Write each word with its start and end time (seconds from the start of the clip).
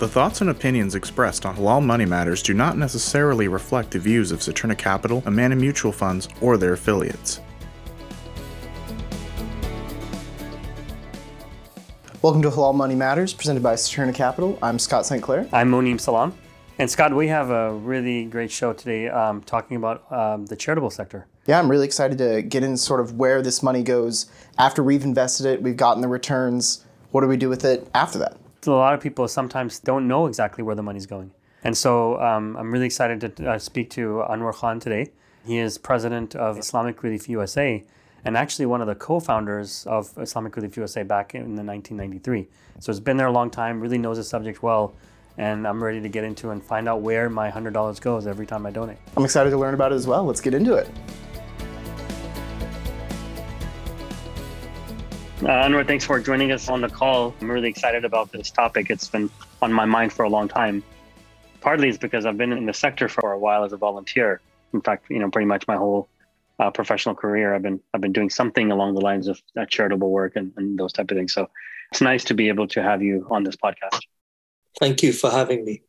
The 0.00 0.08
thoughts 0.08 0.40
and 0.40 0.48
opinions 0.48 0.94
expressed 0.94 1.44
on 1.44 1.56
Halal 1.56 1.84
Money 1.84 2.06
Matters 2.06 2.42
do 2.42 2.54
not 2.54 2.78
necessarily 2.78 3.48
reflect 3.48 3.90
the 3.90 3.98
views 3.98 4.32
of 4.32 4.38
Saturna 4.38 4.74
Capital, 4.74 5.22
Amana 5.26 5.54
Mutual 5.54 5.92
Funds, 5.92 6.26
or 6.40 6.56
their 6.56 6.72
affiliates. 6.72 7.42
Welcome 12.22 12.40
to 12.40 12.48
Halal 12.48 12.74
Money 12.74 12.94
Matters, 12.94 13.34
presented 13.34 13.62
by 13.62 13.74
Saturna 13.74 14.14
Capital. 14.14 14.58
I'm 14.62 14.78
Scott 14.78 15.04
St. 15.04 15.22
Clair. 15.22 15.46
I'm 15.52 15.70
Monem 15.70 16.00
Salam. 16.00 16.32
And 16.78 16.90
Scott, 16.90 17.14
we 17.14 17.28
have 17.28 17.50
a 17.50 17.74
really 17.74 18.24
great 18.24 18.50
show 18.50 18.72
today 18.72 19.10
um, 19.10 19.42
talking 19.42 19.76
about 19.76 20.10
um, 20.10 20.46
the 20.46 20.56
charitable 20.56 20.88
sector. 20.88 21.26
Yeah, 21.44 21.58
I'm 21.58 21.70
really 21.70 21.84
excited 21.84 22.16
to 22.16 22.40
get 22.40 22.64
in 22.64 22.78
sort 22.78 23.00
of 23.00 23.18
where 23.18 23.42
this 23.42 23.62
money 23.62 23.82
goes 23.82 24.30
after 24.56 24.82
we've 24.82 25.04
invested 25.04 25.44
it, 25.44 25.60
we've 25.60 25.76
gotten 25.76 26.00
the 26.00 26.08
returns. 26.08 26.86
What 27.10 27.20
do 27.20 27.26
we 27.26 27.36
do 27.36 27.50
with 27.50 27.66
it 27.66 27.86
after 27.92 28.18
that? 28.20 28.38
A 28.66 28.70
lot 28.72 28.94
of 28.94 29.00
people 29.00 29.26
sometimes 29.28 29.78
don't 29.78 30.06
know 30.06 30.26
exactly 30.26 30.62
where 30.62 30.74
the 30.74 30.82
money's 30.82 31.06
going. 31.06 31.30
And 31.64 31.76
so 31.76 32.20
um, 32.20 32.56
I'm 32.56 32.70
really 32.72 32.86
excited 32.86 33.36
to 33.36 33.50
uh, 33.50 33.58
speak 33.58 33.90
to 33.90 34.24
Anwar 34.28 34.54
Khan 34.54 34.80
today. 34.80 35.10
He 35.46 35.58
is 35.58 35.78
president 35.78 36.34
of 36.36 36.58
Islamic 36.58 37.02
Relief 37.02 37.28
USA 37.28 37.84
and 38.24 38.36
actually 38.36 38.66
one 38.66 38.80
of 38.80 38.86
the 38.86 38.94
co-founders 38.94 39.86
of 39.86 40.12
Islamic 40.18 40.54
Relief 40.56 40.76
USA 40.76 41.02
back 41.02 41.34
in 41.34 41.56
the 41.56 41.62
1993. 41.62 42.46
So 42.78 42.90
it's 42.90 43.00
been 43.00 43.16
there 43.16 43.26
a 43.26 43.32
long 43.32 43.50
time, 43.50 43.80
really 43.80 43.98
knows 43.98 44.18
the 44.18 44.24
subject 44.24 44.62
well, 44.62 44.94
and 45.38 45.66
I'm 45.66 45.82
ready 45.82 46.00
to 46.00 46.08
get 46.08 46.24
into 46.24 46.50
and 46.50 46.62
find 46.62 46.88
out 46.88 47.00
where 47.00 47.30
my 47.30 47.50
$100 47.50 48.00
goes 48.00 48.26
every 48.26 48.46
time 48.46 48.66
I 48.66 48.70
donate. 48.70 48.98
I'm 49.16 49.24
excited 49.24 49.50
to 49.50 49.56
learn 49.56 49.74
about 49.74 49.92
it 49.92 49.94
as 49.94 50.06
well. 50.06 50.24
Let's 50.24 50.40
get 50.40 50.54
into 50.54 50.74
it. 50.74 50.88
Uh, 55.42 55.46
Anwar, 55.46 55.86
thanks 55.86 56.04
for 56.04 56.20
joining 56.20 56.52
us 56.52 56.68
on 56.68 56.82
the 56.82 56.88
call. 56.90 57.34
I'm 57.40 57.50
really 57.50 57.70
excited 57.70 58.04
about 58.04 58.30
this 58.30 58.50
topic. 58.50 58.90
It's 58.90 59.08
been 59.08 59.30
on 59.62 59.72
my 59.72 59.86
mind 59.86 60.12
for 60.12 60.26
a 60.26 60.28
long 60.28 60.48
time. 60.48 60.82
Partly 61.62 61.88
it's 61.88 61.96
because 61.96 62.26
I've 62.26 62.36
been 62.36 62.52
in 62.52 62.66
the 62.66 62.74
sector 62.74 63.08
for 63.08 63.32
a 63.32 63.38
while 63.38 63.64
as 63.64 63.72
a 63.72 63.78
volunteer. 63.78 64.42
In 64.74 64.82
fact, 64.82 65.06
you 65.08 65.18
know, 65.18 65.30
pretty 65.30 65.46
much 65.46 65.66
my 65.66 65.76
whole 65.76 66.10
uh, 66.58 66.70
professional 66.70 67.14
career, 67.14 67.54
I've 67.54 67.62
been 67.62 67.80
I've 67.94 68.02
been 68.02 68.12
doing 68.12 68.28
something 68.28 68.70
along 68.70 68.92
the 68.92 69.00
lines 69.00 69.28
of 69.28 69.40
uh, 69.56 69.64
charitable 69.64 70.10
work 70.10 70.36
and, 70.36 70.52
and 70.58 70.78
those 70.78 70.92
type 70.92 71.10
of 71.10 71.16
things. 71.16 71.32
So 71.32 71.48
it's 71.90 72.02
nice 72.02 72.22
to 72.24 72.34
be 72.34 72.48
able 72.48 72.68
to 72.68 72.82
have 72.82 73.02
you 73.02 73.26
on 73.30 73.42
this 73.42 73.56
podcast. 73.56 73.98
Thank 74.78 75.02
you 75.02 75.14
for 75.14 75.30
having 75.30 75.64
me. 75.64 75.80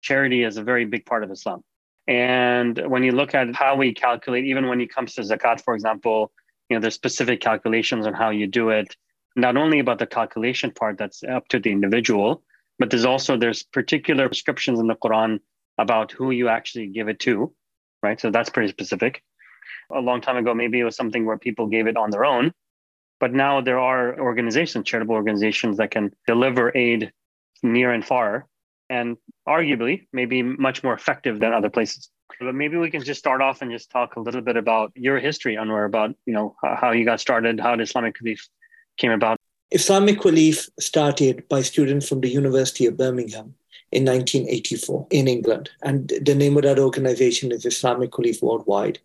Charity 0.00 0.42
is 0.42 0.56
a 0.56 0.62
very 0.62 0.86
big 0.86 1.04
part 1.04 1.22
of 1.22 1.30
Islam. 1.30 1.62
And 2.08 2.78
when 2.88 3.02
you 3.02 3.12
look 3.12 3.34
at 3.34 3.54
how 3.54 3.76
we 3.76 3.92
calculate, 3.92 4.46
even 4.46 4.68
when 4.68 4.80
it 4.80 4.92
comes 4.92 5.14
to 5.16 5.20
zakat, 5.20 5.62
for 5.62 5.74
example, 5.74 6.32
you 6.70 6.76
know 6.76 6.80
there's 6.80 6.94
specific 6.94 7.40
calculations 7.40 8.06
on 8.06 8.14
how 8.14 8.30
you 8.30 8.46
do 8.46 8.70
it 8.70 8.96
not 9.36 9.56
only 9.56 9.78
about 9.80 9.98
the 9.98 10.06
calculation 10.06 10.70
part 10.70 10.96
that's 10.96 11.22
up 11.24 11.46
to 11.48 11.58
the 11.58 11.70
individual 11.70 12.42
but 12.78 12.88
there's 12.88 13.04
also 13.04 13.36
there's 13.36 13.62
particular 13.62 14.28
prescriptions 14.28 14.80
in 14.80 14.86
the 14.86 14.96
quran 14.96 15.40
about 15.76 16.12
who 16.12 16.30
you 16.30 16.48
actually 16.48 16.86
give 16.86 17.08
it 17.08 17.18
to 17.18 17.52
right? 18.02 18.20
So 18.20 18.30
that's 18.30 18.50
pretty 18.50 18.70
specific. 18.70 19.22
A 19.92 20.00
long 20.00 20.20
time 20.20 20.36
ago 20.36 20.54
maybe 20.54 20.80
it 20.80 20.84
was 20.84 20.96
something 20.96 21.26
where 21.26 21.38
people 21.38 21.66
gave 21.66 21.86
it 21.86 21.96
on 21.96 22.10
their 22.10 22.24
own 22.24 22.52
but 23.18 23.34
now 23.34 23.60
there 23.60 23.78
are 23.78 24.18
organizations 24.18 24.86
charitable 24.86 25.16
organizations 25.16 25.76
that 25.78 25.90
can 25.90 26.12
deliver 26.26 26.74
aid 26.76 27.12
near 27.62 27.90
and 27.92 28.04
far 28.04 28.46
and 28.90 29.16
arguably 29.48 30.06
maybe 30.12 30.42
much 30.42 30.82
more 30.84 30.92
effective 30.92 31.40
than 31.40 31.54
other 31.54 31.70
places 31.70 32.10
but 32.40 32.54
maybe 32.54 32.76
we 32.76 32.90
can 32.90 33.02
just 33.02 33.18
start 33.18 33.42
off 33.42 33.62
and 33.62 33.70
just 33.70 33.90
talk 33.90 34.16
a 34.16 34.20
little 34.20 34.40
bit 34.40 34.56
about 34.56 34.92
your 34.94 35.18
history, 35.18 35.56
Anwar, 35.56 35.86
about 35.86 36.14
you 36.26 36.32
know 36.32 36.54
how 36.62 36.92
you 36.92 37.04
got 37.04 37.20
started, 37.20 37.60
how 37.60 37.74
Islamic 37.74 38.18
Relief 38.20 38.48
came 38.96 39.10
about. 39.10 39.38
Islamic 39.70 40.24
Relief 40.24 40.68
started 40.78 41.48
by 41.48 41.62
students 41.62 42.08
from 42.08 42.20
the 42.20 42.28
University 42.28 42.86
of 42.86 42.96
Birmingham 42.96 43.54
in 43.92 44.04
1984 44.04 45.06
in 45.10 45.28
England, 45.28 45.70
and 45.82 46.12
the 46.22 46.34
name 46.34 46.56
of 46.56 46.62
that 46.62 46.78
organization 46.78 47.52
is 47.52 47.66
Islamic 47.66 48.16
Relief 48.16 48.42
Worldwide. 48.42 48.98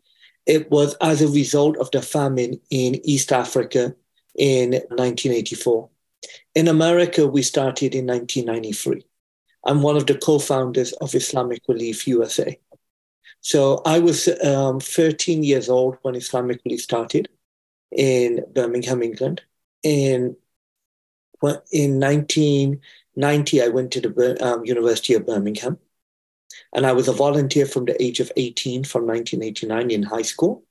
It 0.45 0.69
was 0.69 0.95
as 1.01 1.21
a 1.21 1.27
result 1.27 1.77
of 1.77 1.89
the 1.91 2.01
famine 2.01 2.59
in 2.69 3.01
East 3.03 3.31
Africa 3.31 3.95
in 4.37 4.71
1984. 4.71 5.89
In 6.53 6.67
America, 6.67 7.27
we 7.27 7.41
started 7.41 7.95
in 7.95 8.05
1993. 8.05 9.03
I'm 9.65 9.81
one 9.81 9.97
of 9.97 10.05
the 10.05 10.17
co 10.17 10.39
founders 10.39 10.93
of 10.93 11.15
Islamic 11.15 11.61
Relief 11.67 12.07
USA. 12.07 12.59
So 13.41 13.81
I 13.85 13.99
was 13.99 14.27
um, 14.43 14.79
13 14.79 15.43
years 15.43 15.69
old 15.69 15.97
when 16.01 16.15
Islamic 16.15 16.61
Relief 16.65 16.81
started 16.81 17.29
in 17.91 18.43
Birmingham, 18.53 19.03
England. 19.03 19.41
In, 19.83 20.35
in 21.71 21.99
1990, 21.99 23.61
I 23.61 23.67
went 23.67 23.91
to 23.91 24.01
the 24.01 24.45
um, 24.45 24.65
University 24.65 25.13
of 25.13 25.25
Birmingham. 25.25 25.77
And 26.73 26.85
I 26.85 26.93
was 26.93 27.07
a 27.07 27.13
volunteer 27.13 27.65
from 27.65 27.85
the 27.85 28.01
age 28.01 28.19
of 28.19 28.31
18 28.35 28.83
from 28.83 29.05
1989 29.05 29.91
in 29.91 30.03
high 30.03 30.21
school. 30.21 30.63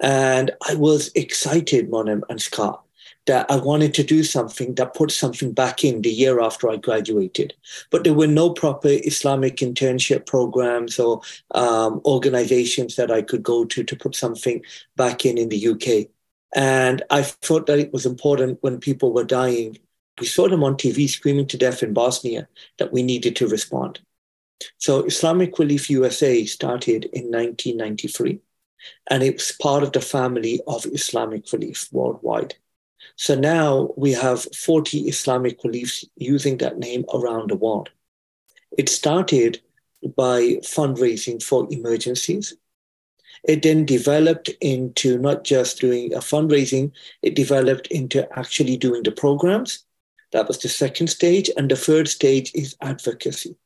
And 0.00 0.52
I 0.66 0.74
was 0.74 1.10
excited, 1.14 1.90
Monem 1.90 2.22
and 2.28 2.40
Scott, 2.40 2.84
that 3.28 3.50
I 3.50 3.56
wanted 3.56 3.92
to 3.94 4.02
do 4.02 4.24
something 4.24 4.74
that 4.76 4.94
put 4.94 5.10
something 5.10 5.52
back 5.52 5.84
in 5.84 6.00
the 6.00 6.10
year 6.10 6.40
after 6.40 6.70
I 6.70 6.76
graduated. 6.76 7.52
But 7.90 8.02
there 8.02 8.14
were 8.14 8.26
no 8.26 8.50
proper 8.50 8.88
Islamic 8.88 9.56
internship 9.58 10.24
programs 10.24 10.98
or 10.98 11.20
um, 11.50 12.00
organizations 12.06 12.96
that 12.96 13.10
I 13.10 13.20
could 13.20 13.42
go 13.42 13.66
to 13.66 13.84
to 13.84 13.96
put 13.96 14.16
something 14.16 14.64
back 14.96 15.26
in 15.26 15.36
in 15.36 15.50
the 15.50 15.68
UK. 15.68 16.08
And 16.54 17.02
I 17.10 17.22
thought 17.22 17.66
that 17.66 17.78
it 17.78 17.92
was 17.92 18.06
important 18.06 18.62
when 18.62 18.80
people 18.80 19.12
were 19.12 19.24
dying. 19.24 19.76
We 20.18 20.26
saw 20.26 20.48
them 20.48 20.64
on 20.64 20.76
TV 20.76 21.06
screaming 21.06 21.48
to 21.48 21.58
death 21.58 21.82
in 21.82 21.92
Bosnia 21.92 22.48
that 22.78 22.94
we 22.94 23.02
needed 23.02 23.36
to 23.36 23.46
respond. 23.46 24.00
So 24.78 25.04
Islamic 25.04 25.58
Relief 25.58 25.90
USA 25.90 26.46
started 26.46 27.04
in 27.12 27.24
1993, 27.24 28.40
and 29.10 29.22
it 29.22 29.34
was 29.34 29.52
part 29.60 29.82
of 29.82 29.92
the 29.92 30.00
family 30.00 30.62
of 30.66 30.86
Islamic 30.86 31.52
Relief 31.52 31.88
worldwide. 31.92 32.56
So 33.18 33.34
now 33.34 33.90
we 33.96 34.12
have 34.12 34.46
40 34.54 35.08
Islamic 35.08 35.64
reliefs 35.64 36.04
using 36.14 36.58
that 36.58 36.78
name 36.78 37.04
around 37.12 37.50
the 37.50 37.56
world. 37.56 37.90
It 38.78 38.88
started 38.88 39.60
by 40.16 40.60
fundraising 40.62 41.42
for 41.42 41.66
emergencies. 41.68 42.54
It 43.42 43.62
then 43.62 43.84
developed 43.84 44.50
into 44.60 45.18
not 45.18 45.42
just 45.42 45.80
doing 45.80 46.14
a 46.14 46.18
fundraising, 46.18 46.92
it 47.20 47.34
developed 47.34 47.88
into 47.88 48.26
actually 48.38 48.76
doing 48.76 49.02
the 49.02 49.10
programs. 49.10 49.84
That 50.30 50.46
was 50.46 50.58
the 50.58 50.68
second 50.68 51.08
stage. 51.08 51.50
And 51.56 51.68
the 51.68 51.76
third 51.76 52.06
stage 52.06 52.52
is 52.54 52.76
advocacy. 52.80 53.56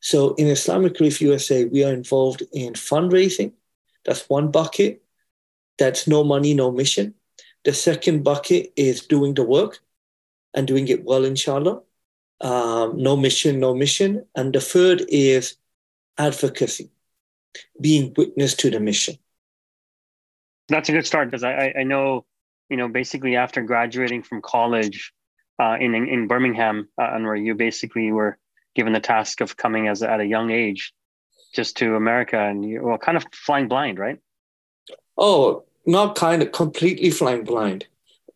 So 0.00 0.34
in 0.34 0.48
Islamic 0.48 0.98
Relief 0.98 1.20
USA, 1.20 1.66
we 1.66 1.84
are 1.84 1.92
involved 1.92 2.42
in 2.52 2.72
fundraising. 2.72 3.52
That's 4.04 4.28
one 4.28 4.50
bucket. 4.50 5.04
That's 5.78 6.08
no 6.08 6.24
money, 6.24 6.52
no 6.52 6.72
mission. 6.72 7.14
The 7.64 7.72
second 7.72 8.24
bucket 8.24 8.72
is 8.76 9.06
doing 9.06 9.34
the 9.34 9.44
work 9.44 9.78
and 10.54 10.66
doing 10.66 10.88
it 10.88 11.04
well, 11.04 11.24
inshallah. 11.24 11.82
Um, 12.40 12.96
no 12.96 13.16
mission, 13.16 13.60
no 13.60 13.74
mission. 13.74 14.26
And 14.34 14.52
the 14.52 14.60
third 14.60 15.04
is 15.08 15.56
advocacy, 16.18 16.90
being 17.80 18.12
witness 18.16 18.54
to 18.54 18.70
the 18.70 18.80
mission. 18.80 19.16
That's 20.68 20.88
a 20.88 20.92
good 20.92 21.06
start 21.06 21.28
because 21.30 21.44
I, 21.44 21.72
I 21.78 21.82
know, 21.84 22.24
you 22.68 22.76
know, 22.76 22.88
basically 22.88 23.36
after 23.36 23.62
graduating 23.62 24.22
from 24.22 24.42
college 24.42 25.12
uh, 25.60 25.76
in, 25.78 25.94
in 25.94 26.26
Birmingham, 26.26 26.88
uh, 27.00 27.10
and 27.12 27.24
where 27.24 27.36
you 27.36 27.54
basically 27.54 28.10
were 28.10 28.38
given 28.74 28.92
the 28.92 29.00
task 29.00 29.40
of 29.40 29.56
coming 29.56 29.86
as 29.86 30.02
at 30.02 30.20
a 30.20 30.24
young 30.24 30.50
age 30.50 30.92
just 31.54 31.76
to 31.76 31.94
America 31.94 32.38
and 32.38 32.64
you 32.64 32.80
were 32.80 32.98
kind 32.98 33.16
of 33.16 33.24
flying 33.32 33.68
blind, 33.68 33.98
right? 33.98 34.18
Oh, 35.16 35.64
not 35.86 36.14
kind 36.14 36.42
of 36.42 36.52
completely 36.52 37.10
flying 37.10 37.44
blind. 37.44 37.86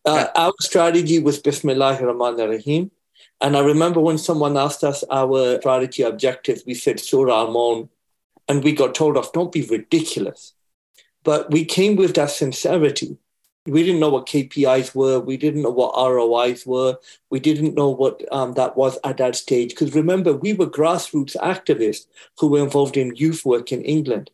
Uh, 0.05 0.29
our 0.37 0.53
strategy 0.61 1.19
was 1.19 1.39
Bismillah 1.39 1.99
Rahman 2.01 2.37
Rahim. 2.37 2.91
And 3.41 3.57
I 3.57 3.61
remember 3.61 4.01
when 4.01 4.19
someone 4.19 4.57
asked 4.57 4.85
us 4.85 5.05
our 5.11 5.59
strategy 5.61 6.03
objectives, 6.03 6.63
we 6.65 6.75
said 6.75 7.01
Surah 7.01 7.47
Al 7.47 7.89
and 8.49 8.63
we 8.63 8.73
got 8.73 8.95
told 8.95 9.17
off, 9.17 9.33
don't 9.33 9.53
be 9.53 9.63
ridiculous. 9.63 10.55
But 11.25 11.51
we 11.51 11.65
came 11.65 11.97
with 11.97 12.15
that 12.15 12.31
sincerity. 12.31 13.19
We 13.67 13.83
didn't 13.83 13.99
know 13.99 14.11
what 14.11 14.29
KPIs 14.29 14.95
were. 14.95 15.19
We 15.19 15.37
didn't 15.37 15.63
know 15.63 15.71
what 15.71 15.97
ROIs 15.97 16.65
were. 16.65 16.99
We 17.31 17.41
didn't 17.41 17.75
know 17.75 17.91
what 17.91 18.23
um, 18.31 18.53
that 18.55 18.77
was 18.77 18.97
at 19.03 19.17
that 19.17 19.35
stage. 19.35 19.71
Because 19.71 19.93
remember, 19.93 20.33
we 20.33 20.53
were 20.53 20.71
grassroots 20.71 21.37
activists 21.39 22.07
who 22.39 22.47
were 22.47 22.63
involved 22.63 22.97
in 22.97 23.17
youth 23.17 23.45
work 23.45 23.73
in 23.73 23.83
England. 23.83 24.31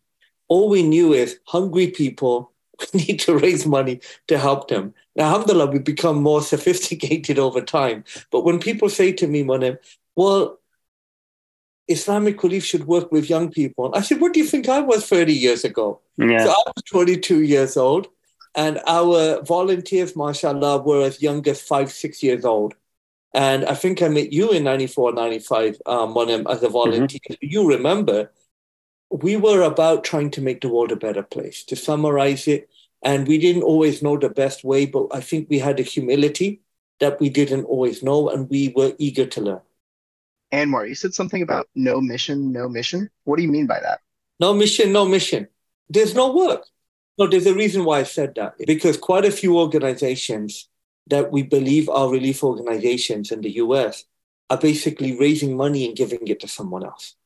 All 0.48 0.69
we 0.69 0.82
knew 0.82 1.14
is 1.14 1.38
hungry 1.46 1.88
people 1.88 2.51
need 2.94 3.20
to 3.20 3.37
raise 3.37 3.67
money 3.67 4.00
to 4.29 4.38
help 4.38 4.69
them. 4.69 4.94
Now, 5.17 5.26
alhamdulillah, 5.26 5.67
we've 5.67 5.84
become 5.84 6.23
more 6.23 6.43
sophisticated 6.43 7.38
over 7.46 7.61
time. 7.61 8.05
But 8.31 8.44
when 8.44 8.58
people 8.58 8.88
say 8.88 9.12
to 9.12 9.26
me, 9.26 9.44
Monem, 9.44 9.79
well, 10.17 10.58
Islamic 11.88 12.43
Relief 12.43 12.64
should 12.64 12.87
work 12.87 13.11
with 13.12 13.29
young 13.29 13.50
people. 13.50 13.93
I 13.94 14.02
said, 14.02 14.20
what 14.20 14.32
do 14.32 14.40
you 14.40 14.46
think 14.46 14.69
I 14.69 14.81
was 14.81 15.06
30 15.06 15.32
years 15.32 15.64
ago? 15.64 16.00
Yeah. 16.17 16.44
So 16.44 16.50
I 16.50 16.62
was 16.75 16.82
22 16.90 17.43
years 17.43 17.76
old, 17.76 18.08
and 18.55 18.81
our 18.87 19.43
volunteers, 19.43 20.14
mashallah, 20.14 20.82
were 20.82 21.05
as 21.05 21.20
young 21.20 21.46
as 21.49 21.61
five, 21.61 21.90
six 21.90 22.23
years 22.23 22.44
old. 22.44 22.75
And 23.34 23.64
I 23.64 23.75
think 23.75 24.02
I 24.02 24.08
met 24.08 24.32
you 24.32 24.50
in 24.50 24.64
94, 24.64 25.14
95 25.14 25.81
um, 25.87 26.17
as 26.49 26.62
a 26.62 26.69
volunteer. 26.69 27.20
Mm-hmm. 27.31 27.34
You 27.40 27.67
remember, 27.67 28.31
we 29.12 29.36
were 29.36 29.62
about 29.62 30.04
trying 30.04 30.30
to 30.32 30.40
make 30.40 30.62
the 30.62 30.68
world 30.68 30.90
a 30.90 30.96
better 30.96 31.22
place. 31.22 31.64
To 31.64 31.76
summarize 31.76 32.48
it, 32.48 32.70
and 33.02 33.28
we 33.28 33.38
didn't 33.38 33.62
always 33.62 34.02
know 34.02 34.16
the 34.16 34.30
best 34.30 34.64
way, 34.64 34.86
but 34.86 35.08
I 35.12 35.20
think 35.20 35.48
we 35.48 35.58
had 35.58 35.78
a 35.78 35.82
humility 35.82 36.62
that 37.00 37.20
we 37.20 37.28
didn't 37.28 37.64
always 37.64 38.02
know, 38.02 38.30
and 38.30 38.48
we 38.48 38.72
were 38.74 38.94
eager 38.98 39.26
to 39.26 39.40
learn. 39.40 39.60
Anwar, 40.52 40.88
you 40.88 40.94
said 40.94 41.14
something 41.14 41.42
about 41.42 41.68
no 41.74 42.00
mission, 42.00 42.52
no 42.52 42.68
mission. 42.68 43.10
What 43.24 43.36
do 43.36 43.42
you 43.42 43.50
mean 43.50 43.66
by 43.66 43.80
that? 43.80 44.00
No 44.38 44.54
mission, 44.54 44.92
no 44.92 45.04
mission. 45.04 45.48
There's 45.88 46.14
no 46.14 46.32
work. 46.32 46.64
No, 47.18 47.26
there's 47.26 47.46
a 47.46 47.54
reason 47.54 47.84
why 47.84 48.00
I 48.00 48.04
said 48.04 48.34
that. 48.36 48.54
Because 48.66 48.96
quite 48.96 49.24
a 49.24 49.30
few 49.30 49.58
organizations 49.58 50.68
that 51.08 51.30
we 51.30 51.42
believe 51.42 51.88
are 51.88 52.10
relief 52.10 52.42
organizations 52.44 53.32
in 53.32 53.40
the 53.40 53.50
US 53.56 54.04
are 54.48 54.58
basically 54.58 55.18
raising 55.18 55.56
money 55.56 55.86
and 55.86 55.96
giving 55.96 56.26
it 56.26 56.40
to 56.40 56.48
someone 56.48 56.84
else. 56.84 57.16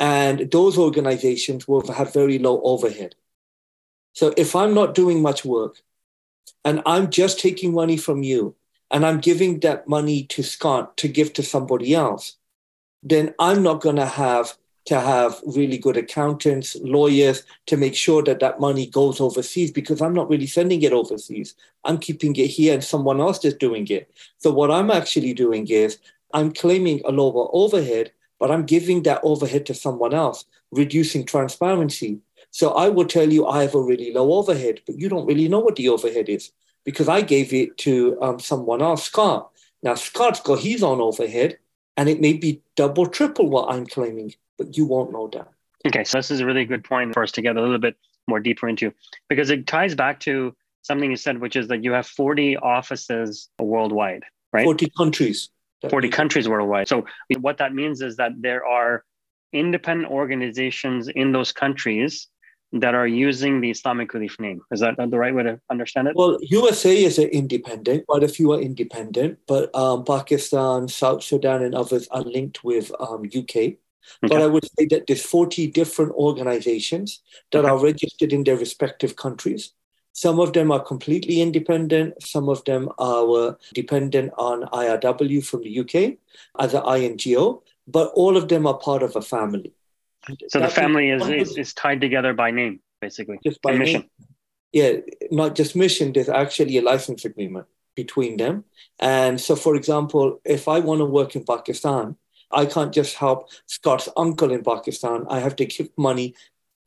And 0.00 0.50
those 0.50 0.76
organizations 0.76 1.68
will 1.68 1.86
have 1.92 2.12
very 2.12 2.38
low 2.38 2.60
overhead. 2.62 3.14
So 4.12 4.32
if 4.36 4.54
I'm 4.54 4.74
not 4.74 4.94
doing 4.94 5.22
much 5.22 5.44
work 5.44 5.82
and 6.64 6.82
I'm 6.86 7.10
just 7.10 7.38
taking 7.38 7.72
money 7.72 7.96
from 7.96 8.22
you 8.22 8.54
and 8.90 9.04
I'm 9.04 9.20
giving 9.20 9.60
that 9.60 9.88
money 9.88 10.24
to 10.24 10.42
Scott 10.42 10.96
to 10.98 11.08
give 11.08 11.32
to 11.34 11.42
somebody 11.42 11.94
else, 11.94 12.36
then 13.02 13.34
I'm 13.38 13.62
not 13.62 13.80
going 13.80 13.96
to 13.96 14.06
have 14.06 14.56
to 14.86 15.00
have 15.00 15.40
really 15.46 15.78
good 15.78 15.96
accountants, 15.96 16.76
lawyers 16.76 17.42
to 17.66 17.76
make 17.76 17.94
sure 17.94 18.22
that 18.22 18.40
that 18.40 18.60
money 18.60 18.86
goes 18.86 19.20
overseas 19.20 19.70
because 19.70 20.02
I'm 20.02 20.12
not 20.12 20.28
really 20.28 20.46
sending 20.46 20.82
it 20.82 20.92
overseas. 20.92 21.54
I'm 21.84 21.98
keeping 21.98 22.36
it 22.36 22.48
here 22.48 22.74
and 22.74 22.84
someone 22.84 23.20
else 23.20 23.44
is 23.44 23.54
doing 23.54 23.88
it. 23.88 24.10
So 24.38 24.52
what 24.52 24.70
I'm 24.70 24.90
actually 24.90 25.32
doing 25.32 25.66
is 25.68 25.98
I'm 26.34 26.52
claiming 26.52 27.00
a 27.04 27.12
lower 27.12 27.48
overhead, 27.52 28.12
but 28.44 28.50
I'm 28.50 28.66
giving 28.66 29.04
that 29.04 29.22
overhead 29.22 29.64
to 29.64 29.74
someone 29.74 30.12
else, 30.12 30.44
reducing 30.70 31.24
transparency. 31.24 32.18
So 32.50 32.72
I 32.72 32.90
will 32.90 33.06
tell 33.06 33.32
you 33.32 33.46
I 33.46 33.62
have 33.62 33.74
a 33.74 33.80
really 33.80 34.12
low 34.12 34.34
overhead, 34.34 34.82
but 34.86 34.98
you 34.98 35.08
don't 35.08 35.24
really 35.24 35.48
know 35.48 35.60
what 35.60 35.76
the 35.76 35.88
overhead 35.88 36.28
is 36.28 36.52
because 36.84 37.08
I 37.08 37.22
gave 37.22 37.54
it 37.54 37.78
to 37.78 38.18
um, 38.20 38.38
someone 38.38 38.82
else, 38.82 39.04
Scott. 39.04 39.50
Now, 39.82 39.94
Scott's 39.94 40.40
got 40.42 40.58
his 40.58 40.82
own 40.82 41.00
overhead, 41.00 41.56
and 41.96 42.06
it 42.06 42.20
may 42.20 42.34
be 42.34 42.60
double, 42.76 43.06
triple 43.06 43.48
what 43.48 43.72
I'm 43.72 43.86
claiming, 43.86 44.34
but 44.58 44.76
you 44.76 44.84
won't 44.84 45.10
know 45.10 45.30
that. 45.32 45.48
Okay, 45.86 46.04
so 46.04 46.18
this 46.18 46.30
is 46.30 46.40
a 46.40 46.44
really 46.44 46.66
good 46.66 46.84
point 46.84 47.14
for 47.14 47.22
us 47.22 47.32
to 47.32 47.40
get 47.40 47.56
a 47.56 47.62
little 47.62 47.78
bit 47.78 47.96
more 48.28 48.40
deeper 48.40 48.68
into 48.68 48.92
because 49.30 49.48
it 49.48 49.66
ties 49.66 49.94
back 49.94 50.20
to 50.20 50.54
something 50.82 51.10
you 51.10 51.16
said, 51.16 51.40
which 51.40 51.56
is 51.56 51.68
that 51.68 51.82
you 51.82 51.92
have 51.92 52.06
40 52.06 52.58
offices 52.58 53.48
worldwide, 53.58 54.24
right? 54.52 54.64
40 54.64 54.92
countries. 54.98 55.48
40 55.88 56.08
countries 56.08 56.48
worldwide. 56.48 56.88
So, 56.88 57.06
what 57.40 57.58
that 57.58 57.74
means 57.74 58.00
is 58.00 58.16
that 58.16 58.32
there 58.38 58.64
are 58.64 59.04
independent 59.52 60.10
organizations 60.10 61.08
in 61.08 61.32
those 61.32 61.52
countries 61.52 62.28
that 62.72 62.94
are 62.94 63.06
using 63.06 63.60
the 63.60 63.70
Islamic 63.70 64.12
Relief 64.14 64.38
name. 64.40 64.60
Is 64.72 64.80
that 64.80 64.96
the 64.96 65.18
right 65.18 65.34
way 65.34 65.44
to 65.44 65.60
understand 65.70 66.08
it? 66.08 66.16
Well, 66.16 66.38
USA 66.42 67.04
is 67.04 67.18
an 67.18 67.28
independent, 67.28 68.06
quite 68.06 68.24
a 68.24 68.28
few 68.28 68.52
are 68.52 68.60
independent, 68.60 69.38
but 69.46 69.74
um, 69.76 70.04
Pakistan, 70.04 70.88
South 70.88 71.22
Sudan, 71.22 71.62
and 71.62 71.74
others 71.74 72.08
are 72.10 72.22
linked 72.22 72.64
with 72.64 72.90
um, 72.98 73.24
UK. 73.26 73.56
Okay. 73.56 73.78
But 74.22 74.42
I 74.42 74.46
would 74.46 74.64
say 74.76 74.86
that 74.86 75.06
there's 75.06 75.24
40 75.24 75.68
different 75.68 76.12
organizations 76.12 77.22
that 77.52 77.60
okay. 77.60 77.68
are 77.68 77.78
registered 77.78 78.32
in 78.32 78.44
their 78.44 78.56
respective 78.56 79.16
countries. 79.16 79.72
Some 80.14 80.38
of 80.38 80.52
them 80.52 80.70
are 80.70 80.80
completely 80.80 81.42
independent. 81.42 82.22
Some 82.22 82.48
of 82.48 82.64
them 82.64 82.88
are 82.98 83.58
dependent 83.74 84.32
on 84.38 84.62
IRW 84.62 85.44
from 85.44 85.62
the 85.62 85.80
UK 85.80 86.18
as 86.58 86.72
an 86.72 86.82
INGO, 86.84 87.64
but 87.88 88.12
all 88.14 88.36
of 88.36 88.48
them 88.48 88.64
are 88.66 88.78
part 88.78 89.02
of 89.02 89.16
a 89.16 89.20
family. 89.20 89.74
So 90.48 90.60
the 90.60 90.68
family 90.68 91.10
is, 91.10 91.28
is, 91.28 91.58
is 91.58 91.74
tied 91.74 92.00
together 92.00 92.32
by 92.32 92.52
name, 92.52 92.80
basically. 93.00 93.40
Just 93.44 93.60
by 93.60 93.76
mission. 93.76 94.02
Name. 94.02 94.10
Yeah, 94.72 94.92
not 95.32 95.56
just 95.56 95.76
mission, 95.76 96.12
there's 96.12 96.28
actually 96.28 96.78
a 96.78 96.82
license 96.82 97.24
agreement 97.24 97.66
between 97.96 98.36
them. 98.36 98.64
And 99.00 99.40
so, 99.40 99.56
for 99.56 99.74
example, 99.74 100.40
if 100.44 100.68
I 100.68 100.78
want 100.78 101.00
to 101.00 101.06
work 101.06 101.34
in 101.34 101.44
Pakistan, 101.44 102.16
I 102.52 102.66
can't 102.66 102.92
just 102.92 103.16
help 103.16 103.50
Scott's 103.66 104.08
uncle 104.16 104.52
in 104.52 104.62
Pakistan. 104.62 105.26
I 105.28 105.40
have 105.40 105.56
to 105.56 105.64
give 105.66 105.88
money 105.96 106.34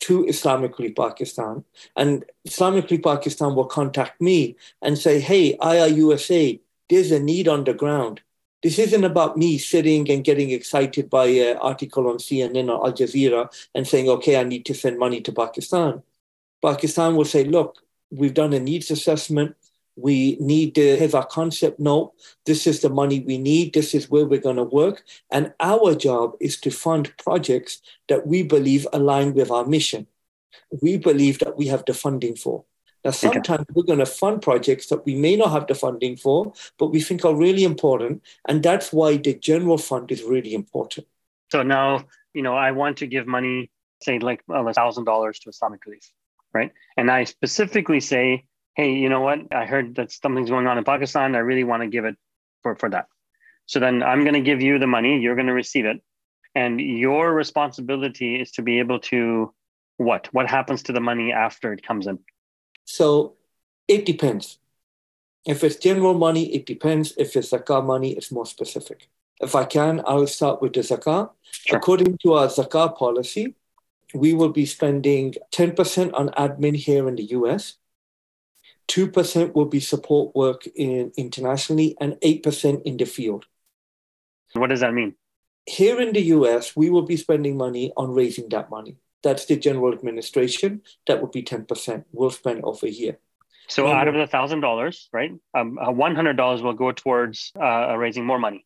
to 0.02 0.26
Islamic 0.26 0.78
Relief 0.78 0.96
Pakistan. 0.96 1.64
And 1.96 2.26
Islamic 2.46 2.86
Relief 2.86 3.04
Pakistan 3.04 3.56
will 3.56 3.66
contact 3.66 4.22
me 4.22 4.56
and 4.82 4.98
say, 4.98 5.20
hey, 5.20 5.58
IRUSA, 5.58 6.60
there's 6.90 7.12
a 7.12 7.20
need 7.20 7.48
on 7.48 7.64
the 7.64 7.74
ground. 7.74 8.22
This 8.64 8.80
isn't 8.80 9.04
about 9.04 9.38
me 9.38 9.58
sitting 9.58 10.10
and 10.10 10.24
getting 10.24 10.52
excited 10.52 11.10
by 11.10 11.26
an 11.28 11.58
article 11.58 12.08
on 12.08 12.18
CNN 12.18 12.70
or 12.70 12.86
Al 12.86 12.94
Jazeera 12.94 13.50
and 13.76 13.88
saying, 13.88 14.10
okay, 14.10 14.40
I 14.40 14.44
need 14.44 14.66
to 14.66 14.74
send 14.74 14.98
money 14.98 15.22
to 15.22 15.32
Pakistan. 15.32 16.02
Pakistan 16.62 17.16
will 17.16 17.26
say, 17.26 17.44
look, 17.44 17.84
we've 18.10 18.34
done 18.34 18.54
a 18.54 18.60
needs 18.60 18.90
assessment. 18.90 19.56
We 19.98 20.38
need 20.40 20.76
to 20.76 20.98
have 20.98 21.16
our 21.16 21.26
concept 21.26 21.80
note. 21.80 22.14
This 22.46 22.68
is 22.68 22.82
the 22.82 22.90
money 22.90 23.20
we 23.20 23.38
need. 23.38 23.74
This 23.74 23.96
is 23.96 24.10
where 24.10 24.26
we're 24.26 24.40
going 24.40 24.58
to 24.58 24.64
work. 24.64 25.04
And 25.32 25.54
our 25.60 25.96
job 25.96 26.36
is 26.40 26.60
to 26.62 26.72
fund 26.72 27.12
projects 27.18 27.82
that 28.08 28.28
we 28.28 28.44
believe 28.44 28.88
align 28.94 29.34
with 29.34 29.50
our 29.50 29.66
mission. 29.66 30.06
We 30.82 30.98
believe 30.98 31.40
that 31.40 31.58
we 31.58 31.68
have 31.68 31.84
the 31.86 31.94
funding 31.94 32.36
for. 32.36 32.64
Now, 33.04 33.12
sometimes 33.12 33.62
okay. 33.62 33.74
we're 33.74 33.84
going 33.84 34.00
to 34.00 34.06
fund 34.06 34.42
projects 34.42 34.88
that 34.88 35.06
we 35.06 35.16
may 35.16 35.36
not 35.36 35.52
have 35.52 35.68
the 35.68 35.76
funding 35.76 36.18
for, 36.18 36.54
but 36.78 36.88
we 36.88 37.02
think 37.02 37.24
are 37.26 37.36
really 37.36 37.64
important. 37.64 38.22
And 38.48 38.62
that's 38.62 38.92
why 38.92 39.18
the 39.18 39.34
general 39.34 39.78
fund 39.78 40.12
is 40.12 40.24
really 40.24 40.54
important. 40.54 41.08
So 41.52 41.64
now, 41.64 42.06
you 42.34 42.42
know, 42.42 42.56
I 42.56 42.72
want 42.72 42.98
to 42.98 43.08
give 43.08 43.26
money, 43.26 43.72
say 44.02 44.20
like 44.20 44.44
a 44.50 44.74
thousand 44.74 45.06
dollars 45.06 45.40
to 45.40 45.50
Islamic 45.50 45.86
Relief, 45.86 46.12
right? 46.54 46.72
And 46.98 47.10
I 47.10 47.24
specifically 47.24 48.00
say, 48.00 48.46
hey, 48.78 48.94
you 48.94 49.10
know 49.10 49.22
what? 49.22 49.40
I 49.52 49.66
heard 49.66 49.96
that 49.96 50.12
something's 50.12 50.52
going 50.52 50.68
on 50.68 50.78
in 50.78 50.84
Pakistan. 50.84 51.36
I 51.36 51.40
really 51.40 51.64
want 51.64 51.82
to 51.82 51.88
give 51.88 52.06
it 52.06 52.16
for, 52.62 52.76
for 52.76 52.90
that. 52.92 53.08
So 53.66 53.80
then 53.80 54.04
I'm 54.04 54.22
going 54.24 54.36
to 54.36 54.42
give 54.42 54.62
you 54.62 54.78
the 54.80 54.88
money. 54.88 55.20
You're 55.20 55.36
going 55.36 55.48
to 55.48 55.54
receive 55.54 55.86
it. 55.86 56.02
And 56.56 56.80
your 56.80 57.34
responsibility 57.34 58.40
is 58.40 58.52
to 58.52 58.62
be 58.62 58.80
able 58.80 59.00
to 59.12 59.54
what? 59.98 60.30
What 60.32 60.48
happens 60.48 60.84
to 60.84 60.94
the 60.94 61.02
money 61.02 61.34
after 61.34 61.74
it 61.74 61.86
comes 61.86 62.06
in? 62.06 62.20
So 62.86 63.34
it 63.88 64.06
depends. 64.06 64.60
If 65.46 65.64
it's 65.64 65.78
general 65.78 66.14
money, 66.14 66.54
it 66.54 66.66
depends. 66.66 67.14
If 67.18 67.36
it's 67.36 67.52
zakah 67.52 67.84
money, 67.84 68.12
it's 68.12 68.32
more 68.32 68.46
specific. 68.46 69.10
If 69.40 69.56
I 69.56 69.66
can, 69.66 70.02
I 70.06 70.14
will 70.14 70.28
start 70.28 70.62
with 70.62 70.74
the 70.74 70.82
zakah. 70.82 71.32
Sure. 71.52 71.78
According 71.78 72.18
to 72.20 72.34
our 72.34 72.48
zakah 72.48 72.96
policy, 72.96 73.56
we 74.14 74.34
will 74.34 74.50
be 74.50 74.66
spending 74.66 75.34
10% 75.52 76.14
on 76.14 76.30
admin 76.30 76.76
here 76.76 77.08
in 77.08 77.16
the 77.16 77.24
US, 77.24 77.76
2% 78.88 79.54
will 79.54 79.66
be 79.66 79.80
support 79.80 80.36
work 80.36 80.66
in 80.76 81.12
internationally, 81.18 81.96
and 82.00 82.14
8% 82.24 82.82
in 82.84 82.98
the 82.98 83.06
field. 83.06 83.46
What 84.54 84.70
does 84.70 84.80
that 84.80 84.94
mean? 84.94 85.16
Here 85.66 86.00
in 86.00 86.14
the 86.14 86.22
US, 86.38 86.76
we 86.76 86.90
will 86.90 87.02
be 87.02 87.18
spending 87.18 87.58
money 87.58 87.92
on 87.98 88.14
raising 88.14 88.48
that 88.50 88.70
money. 88.70 88.98
That's 89.24 89.46
the 89.46 89.58
general 89.58 89.92
administration. 89.92 90.82
That 91.08 91.22
would 91.22 91.32
be 91.32 91.44
10% 91.44 92.06
we'll 92.14 92.30
spend 92.30 92.64
over 92.64 92.88
here. 92.88 93.20
So 93.68 93.88
out 93.88 94.08
of 94.08 94.14
the 94.16 94.28
thousand 94.28 94.62
dollars, 94.62 95.10
right? 95.12 95.32
Um, 95.54 95.78
uh, 95.78 95.92
one 95.92 96.16
hundred 96.16 96.38
dollars 96.38 96.62
will 96.62 96.74
go 96.74 96.94
towards 96.94 97.52
uh, 97.62 97.98
raising 97.98 98.26
more 98.26 98.40
money. 98.40 98.66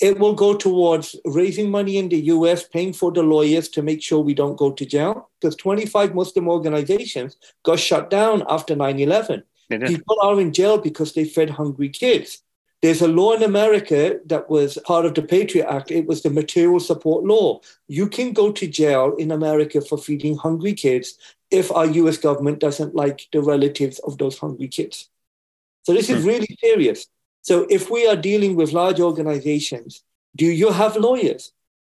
It 0.00 0.18
will 0.18 0.34
go 0.34 0.56
towards 0.56 1.16
raising 1.24 1.70
money 1.70 1.98
in 1.98 2.08
the 2.08 2.20
U.S., 2.36 2.66
paying 2.66 2.92
for 2.92 3.12
the 3.12 3.22
lawyers 3.22 3.68
to 3.70 3.82
make 3.82 4.02
sure 4.02 4.20
we 4.20 4.34
don't 4.34 4.56
go 4.56 4.72
to 4.72 4.84
jail. 4.84 5.30
Because 5.40 5.56
25 5.56 6.14
Muslim 6.14 6.48
organizations 6.48 7.36
got 7.64 7.78
shut 7.78 8.10
down 8.10 8.44
after 8.48 8.74
9/11. 8.74 9.44
People 9.86 10.16
are 10.20 10.40
in 10.40 10.52
jail 10.52 10.78
because 10.78 11.14
they 11.14 11.24
fed 11.24 11.50
hungry 11.50 11.88
kids. 11.88 12.42
There's 12.82 13.00
a 13.00 13.08
law 13.08 13.32
in 13.32 13.42
America 13.42 14.20
that 14.26 14.50
was 14.50 14.76
part 14.84 15.06
of 15.06 15.14
the 15.14 15.22
Patriot 15.22 15.66
Act. 15.70 15.90
It 15.90 16.06
was 16.06 16.22
the 16.22 16.28
material 16.28 16.80
support 16.80 17.24
law. 17.24 17.60
You 17.88 18.08
can 18.08 18.34
go 18.34 18.52
to 18.52 18.66
jail 18.66 19.14
in 19.16 19.30
America 19.30 19.80
for 19.80 19.96
feeding 19.96 20.36
hungry 20.36 20.74
kids 20.74 21.16
if 21.50 21.72
our 21.72 21.86
US 21.86 22.18
government 22.18 22.58
doesn't 22.58 22.94
like 22.94 23.26
the 23.32 23.40
relatives 23.40 24.00
of 24.00 24.18
those 24.18 24.36
hungry 24.36 24.68
kids. 24.68 25.08
So 25.84 25.94
this 25.94 26.10
is 26.10 26.22
hmm. 26.22 26.28
really 26.28 26.58
serious. 26.60 27.06
So 27.44 27.66
if 27.70 27.90
we 27.90 28.06
are 28.08 28.16
dealing 28.16 28.56
with 28.56 28.72
large 28.72 29.00
organizations, 29.00 30.02
do 30.34 30.46
you 30.46 30.72
have 30.72 30.96
lawyers? 30.96 31.52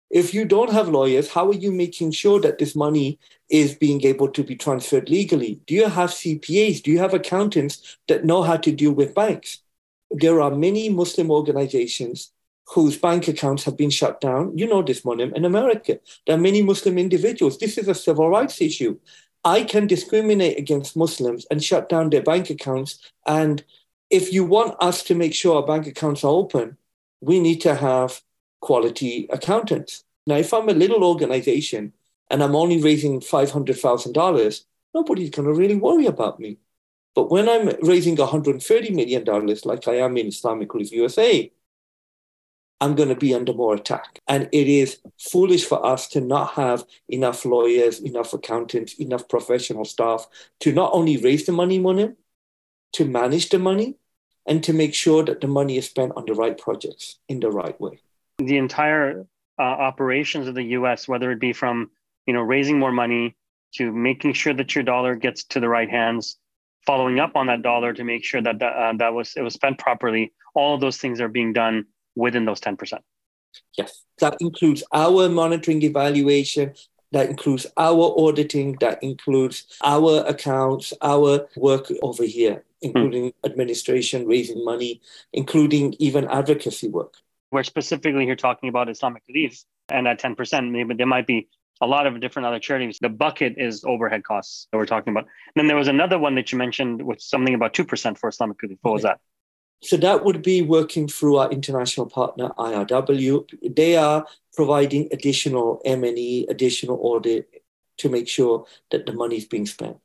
If 0.09 0.35
you 0.35 0.45
don't 0.45 0.73
have 0.73 0.89
lawyers, 0.89 1.31
how 1.31 1.49
are 1.51 1.55
you 1.55 1.71
making 1.71 2.13
sure 2.13 2.41
that 2.41 2.59
this 2.59 2.75
money 2.75 3.19
is 3.49 3.75
being 3.75 4.03
able 4.05 4.29
to 4.29 4.43
be 4.43 4.57
transferred 4.57 5.11
legally? 5.11 5.61
Do 5.67 5.75
you 5.75 5.89
have 5.89 6.11
CPAs? 6.11 6.83
Do 6.83 6.91
you 6.91 6.99
have 6.99 7.15
accountants 7.15 7.99
that 8.09 8.25
know 8.25 8.43
how 8.43 8.57
to 8.57 8.73
deal 8.73 8.93
with 8.93 9.15
banks? 9.15 9.59
there 10.11 10.41
are 10.41 10.51
many 10.51 10.89
Muslim 10.89 11.31
organizations 11.31 12.33
whose 12.75 12.97
bank 12.97 13.29
accounts 13.29 13.65
have 13.65 13.77
been 13.77 13.91
shut 13.91 14.21
down. 14.21 14.57
You 14.57 14.67
know 14.67 14.83
this, 14.83 15.03
Monem, 15.03 15.35
in 15.35 15.45
America. 15.45 15.99
There 16.27 16.37
are 16.37 16.41
many 16.41 16.63
Muslim 16.63 16.99
individuals. 16.99 17.59
This 17.59 17.79
is 17.79 17.89
a 17.89 17.95
civil 17.95 18.29
rights 18.29 18.61
issue. 18.61 18.99
I 19.45 19.65
can 19.65 19.87
discriminate 19.87 20.59
against 20.59 20.97
Muslims 20.97 21.47
and 21.51 21.65
shut 21.65 21.89
down 21.89 22.11
their 22.11 22.23
bank 22.23 22.51
accounts. 22.51 22.99
And 23.27 23.65
if 24.11 24.33
you 24.33 24.45
want 24.45 24.75
us 24.81 25.05
to 25.05 25.15
make 25.15 25.33
sure 25.33 25.57
our 25.57 25.67
bank 25.67 25.87
accounts 25.87 26.25
are 26.25 26.33
open, 26.33 26.77
we 27.21 27.41
need 27.41 27.61
to 27.63 27.75
have 27.75 28.21
quality 28.61 29.27
accountants. 29.31 30.05
Now, 30.27 30.37
if 30.37 30.53
I'm 30.53 30.69
a 30.69 30.75
little 30.75 31.05
organization 31.05 31.93
and 32.29 32.43
I'm 32.43 32.57
only 32.57 32.83
raising 32.83 33.21
$500,000, 33.21 34.65
nobody's 34.95 35.31
going 35.31 35.49
to 35.49 35.55
really 35.55 35.77
worry 35.77 36.07
about 36.07 36.41
me. 36.41 36.59
But 37.15 37.31
when 37.31 37.49
I'm 37.49 37.71
raising 37.83 38.17
$130 38.17 38.95
million, 38.95 39.25
like 39.65 39.89
I 39.89 39.95
am 39.95 40.17
in 40.17 40.29
Islamic 40.29 40.73
Relief 40.75 40.93
USA, 40.93 41.51
I'm 42.81 42.95
going 42.95 43.09
to 43.11 43.15
be 43.15 43.35
under 43.35 43.53
more 43.53 43.75
attack. 43.75 44.21
And 44.27 44.49
it 44.53 44.69
is 44.69 45.01
foolish 45.19 45.65
for 45.65 45.85
us 45.85 46.09
to 46.09 46.21
not 46.21 46.53
have 46.53 46.85
enough 47.09 47.45
lawyers, 47.45 48.01
enough 48.01 48.33
accountants, 48.33 48.95
enough 48.95 49.29
professional 49.29 49.85
staff 49.85 50.27
to 50.61 50.73
not 50.73 50.93
only 50.95 51.19
raise 51.19 51.45
the 51.47 51.53
money, 51.53 51.79
money, 51.79 52.13
to 52.93 53.05
manage 53.05 53.49
the 53.49 53.59
money, 53.59 53.97
and 54.47 54.65
to 54.65 54.73
make 54.73 54.95
sure 54.95 55.25
that 55.25 55.41
the 55.41 55.47
money 55.47 55.77
is 55.77 55.87
spent 55.87 56.13
on 56.17 56.25
the 56.27 56.35
right 56.35 56.57
projects 56.57 57.19
in 57.29 57.41
the 57.41 57.51
right 57.51 57.79
way. 57.81 58.01
The 58.39 58.57
entire 58.57 59.27
uh, 59.59 59.63
operations 59.63 60.49
of 60.49 60.55
the 60.55 60.65
U.S., 60.79 61.07
whether 61.07 61.31
it 61.31 61.41
be 61.41 61.53
from 61.53 61.91
you 62.27 62.35
know 62.35 62.41
raising 62.41 62.79
more 62.79 62.93
money 62.93 63.37
to 63.75 63.93
making 63.93 64.33
sure 64.33 64.55
that 64.55 64.75
your 64.75 64.85
dollar 64.85 65.15
gets 65.15 65.45
to 65.45 65.61
the 65.61 65.69
right 65.69 65.89
hands, 65.89 66.37
following 66.87 67.21
up 67.21 67.37
on 67.37 67.47
that 67.47 67.63
dollar 67.63 67.93
to 67.93 68.05
make 68.05 68.25
sure 68.25 68.43
that 68.43 68.59
that, 68.59 68.73
uh, 68.73 68.93
that 68.97 69.15
was 69.15 69.35
it 69.37 69.43
was 69.43 69.55
spent 69.55 69.79
properly. 69.79 70.33
All 70.55 70.75
of 70.75 70.81
those 70.81 70.97
things 70.97 71.21
are 71.21 71.29
being 71.29 71.53
done 71.53 71.87
within 72.17 72.45
those 72.45 72.61
ten 72.61 72.77
percent. 72.77 73.03
Yes, 73.77 74.05
that 74.19 74.37
includes 74.41 74.83
our 74.93 75.29
monitoring 75.29 75.83
evaluation. 75.83 76.75
That 77.13 77.29
includes 77.29 77.67
our 77.77 78.15
auditing. 78.17 78.77
That 78.81 79.03
includes 79.03 79.67
our 79.83 80.25
accounts, 80.27 80.93
our 81.03 81.49
work 81.57 81.91
over 82.03 82.25
here, 82.25 82.65
including 82.83 83.33
hmm. 83.43 83.51
administration, 83.51 84.27
raising 84.27 84.65
money, 84.65 85.01
including 85.33 85.95
even 85.99 86.29
advocacy 86.29 86.89
work. 86.89 87.15
We're 87.51 87.65
specifically 87.65 88.25
here 88.25 88.37
talking 88.37 88.69
about 88.69 88.89
Islamic 88.89 89.25
Relief, 89.29 89.65
and 89.89 90.07
at 90.07 90.21
10%, 90.21 90.71
maybe 90.71 90.95
there 90.95 91.07
might 91.07 91.27
be 91.27 91.49
a 91.81 91.87
lot 91.87 92.07
of 92.07 92.21
different 92.21 92.47
other 92.47 92.59
charities. 92.59 92.99
The 93.01 93.09
bucket 93.09 93.55
is 93.57 93.85
overhead 93.85 94.23
costs 94.23 94.69
that 94.71 94.79
we're 94.79 94.87
talking 94.87 95.13
about. 95.13 95.25
And 95.25 95.53
then 95.57 95.67
there 95.67 95.77
was 95.77 95.89
another 95.89 96.19
one 96.19 96.35
that 96.35 96.53
you 96.53 96.59
mentioned 96.59 97.03
with 97.03 97.21
something 97.21 97.55
about 97.55 97.73
2% 97.73 98.19
for 98.19 98.29
Islamic 98.29 98.61
Relief. 98.63 98.79
What 98.83 98.93
was 98.93 99.03
that? 99.03 99.19
So 99.83 99.97
that 99.97 100.25
would 100.25 100.43
be 100.43 100.63
working 100.63 101.09
through 101.09 101.37
our 101.37 101.51
international 101.51 102.07
partner, 102.07 102.51
IRW. 102.59 103.75
They 103.75 103.97
are 103.97 104.27
providing 104.55 105.09
additional 105.11 105.81
M&E, 105.85 106.47
additional 106.49 106.99
audit 107.01 107.63
to 107.99 108.09
make 108.09 108.29
sure 108.29 108.67
that 108.91 109.07
the 109.07 109.13
money 109.13 109.37
is 109.37 109.47
being 109.47 109.67
spent. 109.67 109.97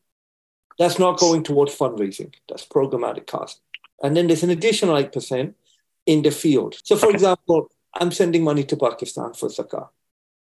That's 0.78 1.00
not 1.00 1.20
going 1.20 1.44
towards 1.44 1.78
fundraising. 1.78 2.34
That's 2.48 2.66
programmatic 2.66 3.28
cost. 3.28 3.62
And 4.04 4.16
then 4.16 4.28
there's 4.28 4.44
an 4.44 4.50
additional 4.50 4.96
8% 4.96 5.54
in 6.06 6.22
the 6.22 6.32
field. 6.32 6.76
So 6.84 6.96
for 6.96 7.10
example, 7.10 7.70
I'm 7.94 8.12
sending 8.12 8.44
money 8.44 8.64
to 8.66 8.78
Pakistan 8.78 9.34
for 9.34 9.50
zakah. 9.50 9.90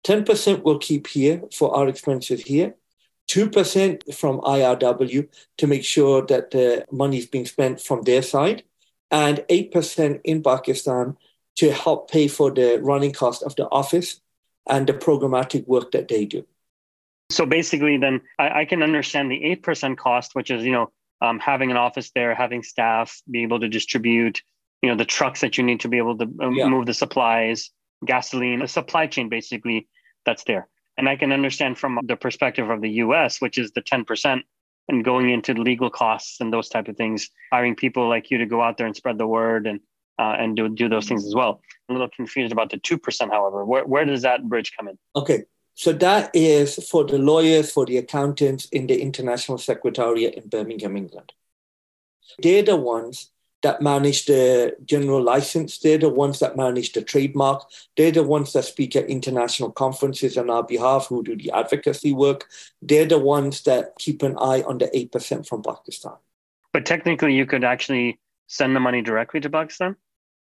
10% 0.04 0.64
will 0.64 0.80
keep 0.80 1.08
here 1.08 1.44
for 1.56 1.76
our 1.76 1.88
expenses 1.88 2.42
here. 2.42 2.76
2% 3.28 4.14
from 4.16 4.42
IRW 4.42 5.28
to 5.58 5.68
make 5.68 5.84
sure 5.84 6.26
that 6.26 6.52
the 6.52 6.86
money 6.92 7.18
is 7.18 7.28
being 7.28 7.46
spent 7.46 7.80
from 7.80 8.02
their 8.02 8.22
side, 8.22 8.64
and 9.12 9.40
8% 9.50 10.22
in 10.24 10.42
Pakistan 10.42 11.18
to 11.58 11.72
help 11.72 12.10
pay 12.10 12.28
for 12.28 12.50
the 12.50 12.80
running 12.82 13.12
cost 13.12 13.44
of 13.44 13.56
the 13.56 13.68
office 13.70 14.22
and 14.70 14.88
the 14.88 14.94
programmatic 14.94 15.68
work 15.68 15.92
that 15.92 16.08
they 16.08 16.26
do. 16.26 16.46
So 17.30 17.46
basically, 17.46 17.98
then 17.98 18.22
I, 18.40 18.62
I 18.62 18.66
can 18.66 18.84
understand 18.84 19.32
the 19.32 19.58
8% 19.64 19.98
cost, 19.98 20.32
which 20.34 20.52
is, 20.52 20.64
you 20.64 20.72
know, 20.72 20.92
um, 21.22 21.40
having 21.40 21.72
an 21.72 21.78
office 21.78 22.12
there, 22.16 22.34
having 22.34 22.64
staff, 22.64 23.22
be 23.30 23.44
able 23.44 23.60
to 23.60 23.70
distribute, 23.70 24.42
you 24.82 24.90
know, 24.90 24.96
the 24.96 25.06
trucks 25.06 25.42
that 25.42 25.58
you 25.58 25.64
need 25.64 25.82
to 25.82 25.88
be 25.88 25.98
able 25.98 26.18
to 26.18 26.24
um, 26.42 26.54
yeah. 26.54 26.68
move 26.68 26.86
the 26.86 26.94
supplies, 26.94 27.70
gasoline, 28.06 28.62
a 28.62 28.68
supply 28.68 29.08
chain 29.08 29.30
basically 29.30 29.88
that's 30.26 30.44
there. 30.46 30.68
And 30.98 31.08
I 31.08 31.16
can 31.16 31.32
understand 31.32 31.78
from 31.78 32.00
the 32.04 32.16
perspective 32.16 32.70
of 32.70 32.82
the 32.82 32.90
US, 32.90 33.40
which 33.40 33.58
is 33.58 33.72
the 33.72 33.82
10% 33.82 34.42
and 34.88 35.04
going 35.04 35.30
into 35.30 35.54
legal 35.54 35.90
costs 35.90 36.42
and 36.42 36.52
those 36.52 36.70
type 36.70 36.88
of 36.88 36.98
things, 36.98 37.30
hiring 37.52 37.76
people 37.76 38.10
like 38.10 38.32
you 38.32 38.38
to 38.40 38.46
go 38.46 38.62
out 38.62 38.78
there 38.78 38.88
and 38.88 38.96
spread 38.96 39.18
the 39.18 39.28
word 39.28 39.68
and 39.68 39.80
uh, 40.20 40.36
and 40.38 40.56
do, 40.56 40.70
do 40.70 40.88
those 40.88 41.08
things 41.08 41.26
as 41.26 41.34
well. 41.34 41.62
I'm 41.90 41.96
a 41.96 42.00
little 42.00 42.16
confused 42.16 42.52
about 42.52 42.70
the 42.70 42.78
2%, 42.78 43.32
however. 43.32 43.66
Where, 43.66 43.86
where 43.86 44.06
does 44.06 44.22
that 44.22 44.48
bridge 44.48 44.72
come 44.78 44.88
in? 44.88 44.98
Okay. 45.16 45.46
So 45.74 45.94
that 45.94 46.30
is 46.36 46.76
for 46.90 47.06
the 47.06 47.18
lawyers, 47.18 47.72
for 47.72 47.88
the 47.88 47.98
accountants 47.98 48.66
in 48.66 48.86
the 48.86 49.02
International 49.02 49.58
Secretariat 49.58 50.36
in 50.36 50.48
Birmingham, 50.48 50.96
England. 50.96 51.32
They're 52.40 52.62
the 52.62 52.76
ones 52.76 53.32
that 53.62 53.82
manage 53.82 54.26
the 54.26 54.76
general 54.86 55.22
license. 55.22 55.80
They're 55.80 55.98
the 55.98 56.10
ones 56.10 56.40
that 56.40 56.58
manage 56.58 56.94
the 56.94 57.02
trademark. 57.02 57.64
They're 57.96 58.12
the 58.12 58.24
ones 58.24 58.54
that 58.54 58.66
speak 58.66 58.96
at 58.96 59.10
international 59.10 59.72
conferences 59.72 60.38
on 60.38 60.50
our 60.50 60.64
behalf, 60.64 61.08
who 61.08 61.24
do 61.24 61.36
the 61.36 61.52
advocacy 61.52 62.14
work. 62.14 62.48
They're 62.82 63.06
the 63.06 63.20
ones 63.20 63.64
that 63.64 63.94
keep 64.00 64.24
an 64.24 64.38
eye 64.38 64.64
on 64.64 64.80
the 64.80 64.88
8% 64.88 65.48
from 65.48 65.64
Pakistan. 65.64 66.14
But 66.74 66.86
technically, 66.86 67.36
you 67.36 67.46
could 67.46 67.64
actually 67.64 68.20
send 68.48 68.76
the 68.76 68.80
money 68.80 69.02
directly 69.02 69.40
to 69.40 69.50
Pakistan? 69.50 69.96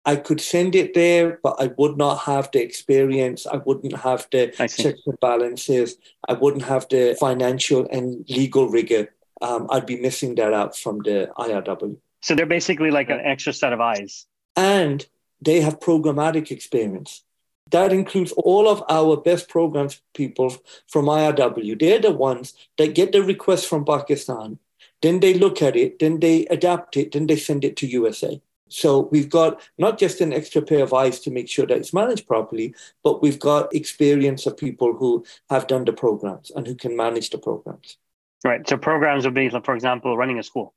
I 0.04 0.16
could 0.16 0.40
send 0.40 0.76
it 0.76 0.94
there, 0.94 1.40
but 1.42 1.56
I 1.58 1.72
would 1.78 1.96
not 1.96 2.18
have 2.18 2.50
the 2.52 2.62
experience. 2.62 3.44
I 3.46 3.56
wouldn't 3.56 3.96
have 3.96 4.28
the 4.30 4.52
checks 4.52 5.02
and 5.04 5.20
balances. 5.20 5.96
I 6.28 6.34
wouldn't 6.34 6.62
have 6.62 6.86
the 6.88 7.16
financial 7.18 7.88
and 7.90 8.24
legal 8.28 8.68
rigor. 8.68 9.12
Um, 9.42 9.66
I'd 9.68 9.84
be 9.84 10.00
missing 10.00 10.36
that 10.36 10.54
out 10.54 10.76
from 10.76 10.98
the 10.98 11.30
IRW. 11.36 11.96
So 12.26 12.34
they're 12.34 12.44
basically 12.44 12.90
like 12.90 13.08
an 13.08 13.20
extra 13.20 13.52
set 13.52 13.72
of 13.72 13.80
eyes. 13.80 14.26
And 14.56 15.06
they 15.40 15.60
have 15.60 15.78
programmatic 15.78 16.50
experience. 16.50 17.22
That 17.70 17.92
includes 17.92 18.32
all 18.32 18.68
of 18.68 18.82
our 18.88 19.16
best 19.16 19.48
programs 19.48 20.02
people 20.12 20.56
from 20.88 21.04
IRW. 21.04 21.78
They're 21.78 22.00
the 22.00 22.10
ones 22.10 22.54
that 22.78 22.96
get 22.96 23.12
the 23.12 23.22
request 23.22 23.68
from 23.68 23.84
Pakistan. 23.84 24.58
Then 25.02 25.20
they 25.20 25.34
look 25.34 25.62
at 25.62 25.76
it, 25.76 26.00
then 26.00 26.18
they 26.18 26.46
adapt 26.46 26.96
it, 26.96 27.12
then 27.12 27.28
they 27.28 27.36
send 27.36 27.64
it 27.64 27.76
to 27.76 27.86
USA. 27.86 28.42
So 28.68 29.08
we've 29.12 29.30
got 29.30 29.60
not 29.78 29.96
just 29.96 30.20
an 30.20 30.32
extra 30.32 30.62
pair 30.62 30.82
of 30.82 30.92
eyes 30.92 31.20
to 31.20 31.30
make 31.30 31.48
sure 31.48 31.66
that 31.66 31.78
it's 31.78 31.94
managed 31.94 32.26
properly, 32.26 32.74
but 33.04 33.22
we've 33.22 33.38
got 33.38 33.72
experience 33.72 34.46
of 34.46 34.56
people 34.56 34.94
who 34.94 35.24
have 35.48 35.68
done 35.68 35.84
the 35.84 35.92
programs 35.92 36.50
and 36.50 36.66
who 36.66 36.74
can 36.74 36.96
manage 36.96 37.30
the 37.30 37.38
programs. 37.38 37.98
Right. 38.44 38.68
So 38.68 38.76
programs 38.76 39.24
would 39.24 39.34
be, 39.34 39.48
for 39.48 39.76
example, 39.76 40.16
running 40.16 40.40
a 40.40 40.42
school 40.42 40.74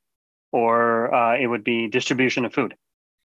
or 0.52 1.14
uh, 1.14 1.38
it 1.38 1.48
would 1.48 1.64
be 1.64 1.88
distribution 1.88 2.46
of 2.46 2.54
food. 2.54 2.76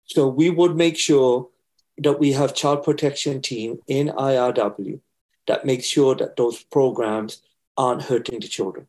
So 0.05 0.27
we 0.27 0.49
would 0.49 0.75
make 0.75 0.97
sure 0.97 1.49
that 1.97 2.19
we 2.19 2.31
have 2.33 2.55
child 2.55 2.83
protection 2.83 3.41
team 3.41 3.79
in 3.87 4.07
IRW 4.07 4.99
that 5.47 5.65
makes 5.65 5.85
sure 5.85 6.15
that 6.15 6.35
those 6.35 6.63
programs 6.63 7.41
aren't 7.77 8.03
hurting 8.03 8.39
the 8.39 8.47
children. 8.47 8.87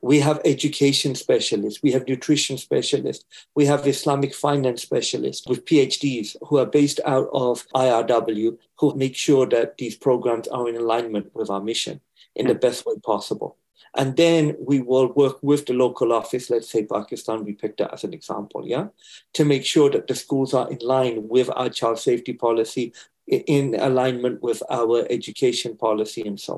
We 0.00 0.20
have 0.20 0.40
education 0.44 1.14
specialists, 1.16 1.82
we 1.82 1.92
have 1.92 2.06
nutrition 2.06 2.56
specialists, 2.56 3.24
we 3.54 3.66
have 3.66 3.86
Islamic 3.86 4.32
finance 4.32 4.82
specialists 4.82 5.46
with 5.46 5.64
PhDs 5.64 6.36
who 6.46 6.58
are 6.58 6.66
based 6.66 7.00
out 7.04 7.28
of 7.32 7.66
IRW 7.74 8.58
who 8.78 8.94
make 8.94 9.16
sure 9.16 9.46
that 9.46 9.78
these 9.78 9.96
programs 9.96 10.46
are 10.48 10.68
in 10.68 10.76
alignment 10.76 11.34
with 11.34 11.50
our 11.50 11.60
mission 11.60 12.00
in 12.36 12.46
the 12.46 12.54
best 12.54 12.86
way 12.86 12.94
possible. 13.04 13.56
And 13.94 14.16
then 14.16 14.56
we 14.58 14.80
will 14.80 15.12
work 15.12 15.38
with 15.42 15.66
the 15.66 15.74
local 15.74 16.12
office, 16.12 16.48
let's 16.48 16.70
say 16.70 16.86
Pakistan, 16.86 17.44
we 17.44 17.52
picked 17.52 17.78
that 17.78 17.92
as 17.92 18.04
an 18.04 18.14
example, 18.14 18.66
yeah, 18.66 18.86
to 19.34 19.44
make 19.44 19.66
sure 19.66 19.90
that 19.90 20.06
the 20.06 20.14
schools 20.14 20.54
are 20.54 20.70
in 20.70 20.78
line 20.78 21.28
with 21.28 21.50
our 21.54 21.68
child 21.68 21.98
safety 21.98 22.32
policy, 22.32 22.94
in 23.26 23.74
alignment 23.74 24.42
with 24.42 24.62
our 24.70 25.06
education 25.10 25.76
policy, 25.76 26.22
and 26.22 26.40
so 26.40 26.54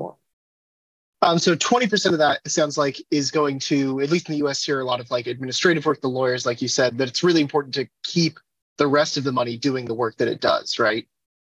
on. 1.21 1.29
Um, 1.29 1.39
so 1.39 1.55
20% 1.55 2.13
of 2.13 2.19
that 2.19 2.39
sounds 2.47 2.77
like 2.77 3.01
is 3.11 3.31
going 3.31 3.59
to, 3.59 3.99
at 3.99 4.09
least 4.09 4.29
in 4.29 4.39
the 4.39 4.47
US 4.47 4.63
here, 4.63 4.79
a 4.79 4.85
lot 4.85 5.01
of 5.01 5.11
like 5.11 5.27
administrative 5.27 5.85
work, 5.85 5.99
the 5.99 6.07
lawyers, 6.07 6.45
like 6.45 6.61
you 6.61 6.67
said, 6.69 6.97
but 6.97 7.09
it's 7.09 7.23
really 7.23 7.41
important 7.41 7.73
to 7.75 7.87
keep 8.03 8.39
the 8.77 8.87
rest 8.87 9.17
of 9.17 9.25
the 9.25 9.31
money 9.31 9.57
doing 9.57 9.85
the 9.85 9.93
work 9.93 10.17
that 10.17 10.27
it 10.27 10.39
does, 10.39 10.79
right? 10.79 11.05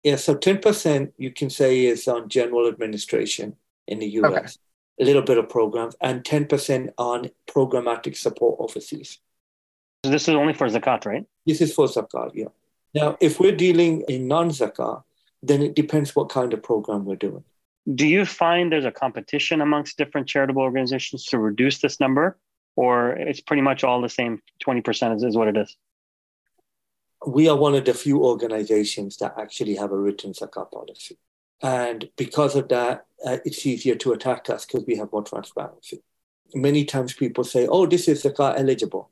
Yeah, 0.04 0.18
so 0.18 0.36
10% 0.36 1.12
you 1.18 1.32
can 1.32 1.50
say 1.50 1.86
is 1.86 2.08
on 2.08 2.30
general 2.30 2.68
administration 2.68 3.56
in 3.88 4.00
the 4.00 4.08
US. 4.08 4.32
Okay 4.32 4.48
a 5.00 5.06
little 5.06 5.22
bit 5.22 5.38
of 5.38 5.50
programs, 5.50 5.96
and 6.02 6.24
10% 6.24 6.90
on 6.98 7.30
programmatic 7.48 8.16
support 8.16 8.60
overseas. 8.60 9.20
This 10.04 10.28
is 10.28 10.36
only 10.36 10.54
for 10.54 10.68
zakat, 10.68 11.06
right? 11.06 11.26
This 11.46 11.62
is 11.62 11.74
for 11.74 11.88
zakat, 11.88 12.32
yeah. 12.34 12.50
Now, 12.94 13.18
if 13.20 13.40
we're 13.40 13.56
dealing 13.56 14.04
in 14.08 14.28
non 14.28 14.50
zakat, 14.50 15.04
then 15.42 15.62
it 15.62 15.76
depends 15.76 16.16
what 16.16 16.30
kind 16.30 16.54
of 16.54 16.62
program 16.62 17.06
we're 17.06 17.16
doing. 17.16 17.44
Do 17.94 18.08
you 18.08 18.26
find 18.26 18.72
there's 18.72 18.86
a 18.86 18.92
competition 18.92 19.60
amongst 19.62 19.98
different 19.98 20.28
charitable 20.28 20.62
organizations 20.62 21.26
to 21.26 21.38
reduce 21.38 21.80
this 21.80 22.00
number, 22.00 22.38
or 22.76 23.12
it's 23.12 23.42
pretty 23.42 23.62
much 23.62 23.84
all 23.84 24.02
the 24.02 24.10
same? 24.10 24.42
20% 24.66 25.16
is, 25.16 25.24
is 25.24 25.36
what 25.36 25.48
it 25.48 25.58
is. 25.58 25.76
We 27.26 27.50
are 27.50 27.58
one 27.58 27.76
of 27.76 27.86
the 27.86 27.94
few 27.94 28.24
organizations 28.24 29.18
that 29.18 29.34
actually 29.38 29.76
have 29.76 29.92
a 29.92 29.98
written 29.98 30.34
zakat 30.34 30.72
policy. 30.72 31.18
And 31.62 32.10
because 32.18 32.56
of 32.56 32.68
that, 32.70 33.06
uh, 33.26 33.38
it's 33.46 33.66
easier 33.66 33.96
to 33.96 34.14
attack 34.14 34.50
us 34.50 34.66
because 34.66 34.86
we 34.86 34.96
have 34.98 35.12
more 35.12 35.24
transparency. 35.24 36.02
Many 36.54 36.86
times 36.86 37.14
people 37.14 37.44
say, 37.44 37.68
oh, 37.68 37.86
this 37.86 38.08
is 38.08 38.24
zakat 38.24 38.60
eligible. 38.60 39.10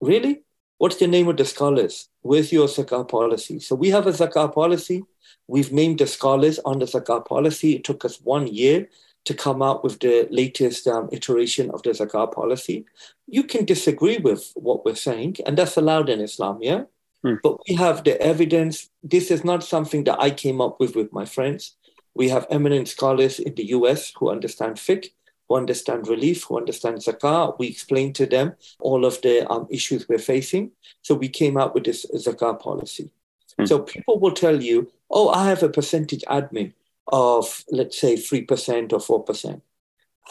Really? 0.00 0.42
What's 0.78 0.96
the 0.96 1.06
name 1.06 1.28
of 1.28 1.36
the 1.36 1.44
scholars? 1.44 2.08
Where's 2.22 2.52
your 2.52 2.66
zakah 2.66 3.08
policy? 3.08 3.60
So 3.60 3.74
we 3.74 3.90
have 3.90 4.06
a 4.06 4.12
zakah 4.12 4.52
policy. 4.52 5.04
We've 5.46 5.72
named 5.72 5.98
the 5.98 6.06
scholars 6.06 6.58
on 6.64 6.78
the 6.78 6.86
zakah 6.86 7.24
policy. 7.26 7.76
It 7.76 7.84
took 7.84 8.04
us 8.04 8.20
one 8.20 8.46
year 8.46 8.88
to 9.24 9.34
come 9.34 9.62
out 9.62 9.82
with 9.82 10.00
the 10.00 10.28
latest 10.30 10.86
um, 10.86 11.08
iteration 11.12 11.70
of 11.70 11.82
the 11.82 11.90
zakah 11.90 12.32
policy. 12.32 12.84
You 13.26 13.44
can 13.44 13.64
disagree 13.64 14.18
with 14.18 14.52
what 14.54 14.84
we're 14.84 14.94
saying, 14.94 15.36
and 15.46 15.56
that's 15.56 15.76
allowed 15.76 16.08
in 16.08 16.20
Islam, 16.20 16.58
yeah? 16.60 16.82
Hmm. 17.22 17.36
But 17.42 17.58
we 17.66 17.74
have 17.76 18.04
the 18.04 18.20
evidence. 18.20 18.90
This 19.02 19.30
is 19.30 19.44
not 19.44 19.64
something 19.64 20.04
that 20.04 20.20
I 20.20 20.30
came 20.30 20.60
up 20.60 20.78
with 20.78 20.94
with 20.94 21.12
my 21.12 21.24
friends. 21.24 21.76
We 22.14 22.28
have 22.28 22.46
eminent 22.50 22.88
scholars 22.88 23.38
in 23.38 23.54
the 23.54 23.66
US 23.66 24.12
who 24.16 24.30
understand 24.30 24.76
fiqh, 24.76 25.10
who 25.48 25.56
understand 25.56 26.08
relief, 26.08 26.44
who 26.44 26.56
understand 26.56 26.98
zakah. 26.98 27.58
We 27.58 27.68
explained 27.68 28.14
to 28.16 28.26
them 28.26 28.54
all 28.80 29.04
of 29.04 29.20
the 29.22 29.50
um, 29.50 29.66
issues 29.70 30.08
we're 30.08 30.18
facing. 30.18 30.72
So 31.02 31.14
we 31.14 31.28
came 31.28 31.56
out 31.56 31.74
with 31.74 31.84
this 31.84 32.06
zakah 32.14 32.60
policy. 32.60 33.10
Hmm. 33.58 33.66
So 33.66 33.80
people 33.80 34.18
will 34.18 34.32
tell 34.32 34.62
you, 34.62 34.90
oh, 35.10 35.28
I 35.28 35.48
have 35.48 35.62
a 35.62 35.68
percentage 35.68 36.22
admin 36.22 36.72
of, 37.08 37.64
let's 37.70 38.00
say, 38.00 38.14
3% 38.14 38.92
or 38.92 39.24
4%. 39.24 39.60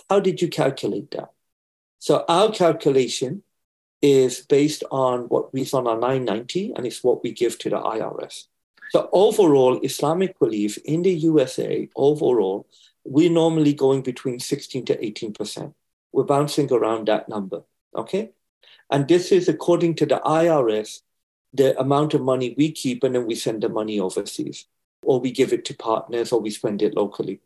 How 0.09 0.19
did 0.19 0.41
you 0.41 0.47
calculate 0.47 1.11
that? 1.11 1.31
So 1.99 2.25
our 2.27 2.51
calculation 2.51 3.43
is 4.01 4.41
based 4.41 4.83
on 4.91 5.21
what 5.29 5.53
we 5.53 5.63
saw 5.63 5.77
on 5.77 5.87
our 5.87 5.97
990 5.97 6.73
and 6.75 6.85
it's 6.85 7.03
what 7.03 7.23
we 7.23 7.31
give 7.31 7.57
to 7.59 7.69
the 7.69 7.77
IRS. 7.77 8.47
So 8.93 9.09
overall, 9.11 9.79
Islamic 9.81 10.35
Relief 10.39 10.77
in 10.85 11.01
the 11.01 11.11
USA, 11.11 11.89
overall, 11.95 12.67
we're 13.03 13.31
normally 13.31 13.73
going 13.73 14.03
between 14.03 14.39
16 14.39 14.85
to 14.85 14.95
18%. 14.95 15.73
We're 16.11 16.23
bouncing 16.25 16.71
around 16.71 17.07
that 17.07 17.27
number, 17.27 17.63
okay? 17.95 18.33
And 18.91 19.07
this 19.07 19.31
is 19.31 19.49
according 19.49 19.95
to 19.95 20.05
the 20.05 20.21
IRS, 20.23 21.01
the 21.55 21.75
amount 21.79 22.13
of 22.13 22.21
money 22.21 22.53
we 22.55 22.71
keep 22.71 23.03
and 23.03 23.15
then 23.15 23.25
we 23.25 23.33
send 23.33 23.63
the 23.63 23.69
money 23.69 23.99
overseas, 23.99 24.67
or 25.01 25.19
we 25.19 25.31
give 25.31 25.53
it 25.53 25.65
to 25.65 25.73
partners, 25.73 26.31
or 26.31 26.39
we 26.39 26.51
spend 26.51 26.83
it 26.83 26.93
locally. 26.93 27.41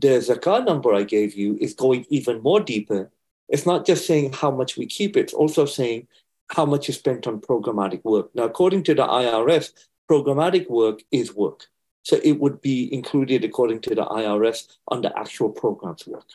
The 0.00 0.18
zakah 0.18 0.66
number 0.66 0.92
I 0.92 1.04
gave 1.04 1.36
you 1.36 1.56
is 1.60 1.74
going 1.74 2.06
even 2.08 2.42
more 2.42 2.58
deeper. 2.58 3.12
It's 3.48 3.66
not 3.66 3.86
just 3.86 4.04
saying 4.04 4.32
how 4.32 4.50
much 4.50 4.76
we 4.76 4.86
keep, 4.86 5.16
it's 5.16 5.32
also 5.32 5.64
saying 5.64 6.08
how 6.48 6.66
much 6.66 6.88
is 6.88 6.96
spent 6.96 7.28
on 7.28 7.40
programmatic 7.40 8.02
work. 8.02 8.34
Now, 8.34 8.46
according 8.46 8.82
to 8.84 8.94
the 8.96 9.06
IRS, 9.06 9.70
programmatic 10.08 10.68
work 10.68 11.02
is 11.10 11.34
work. 11.34 11.66
So 12.02 12.18
it 12.24 12.40
would 12.40 12.60
be 12.60 12.92
included 12.92 13.44
according 13.44 13.80
to 13.82 13.94
the 13.94 14.04
IRS 14.04 14.66
on 14.88 15.02
the 15.02 15.16
actual 15.18 15.50
programs 15.50 16.06
work. 16.06 16.26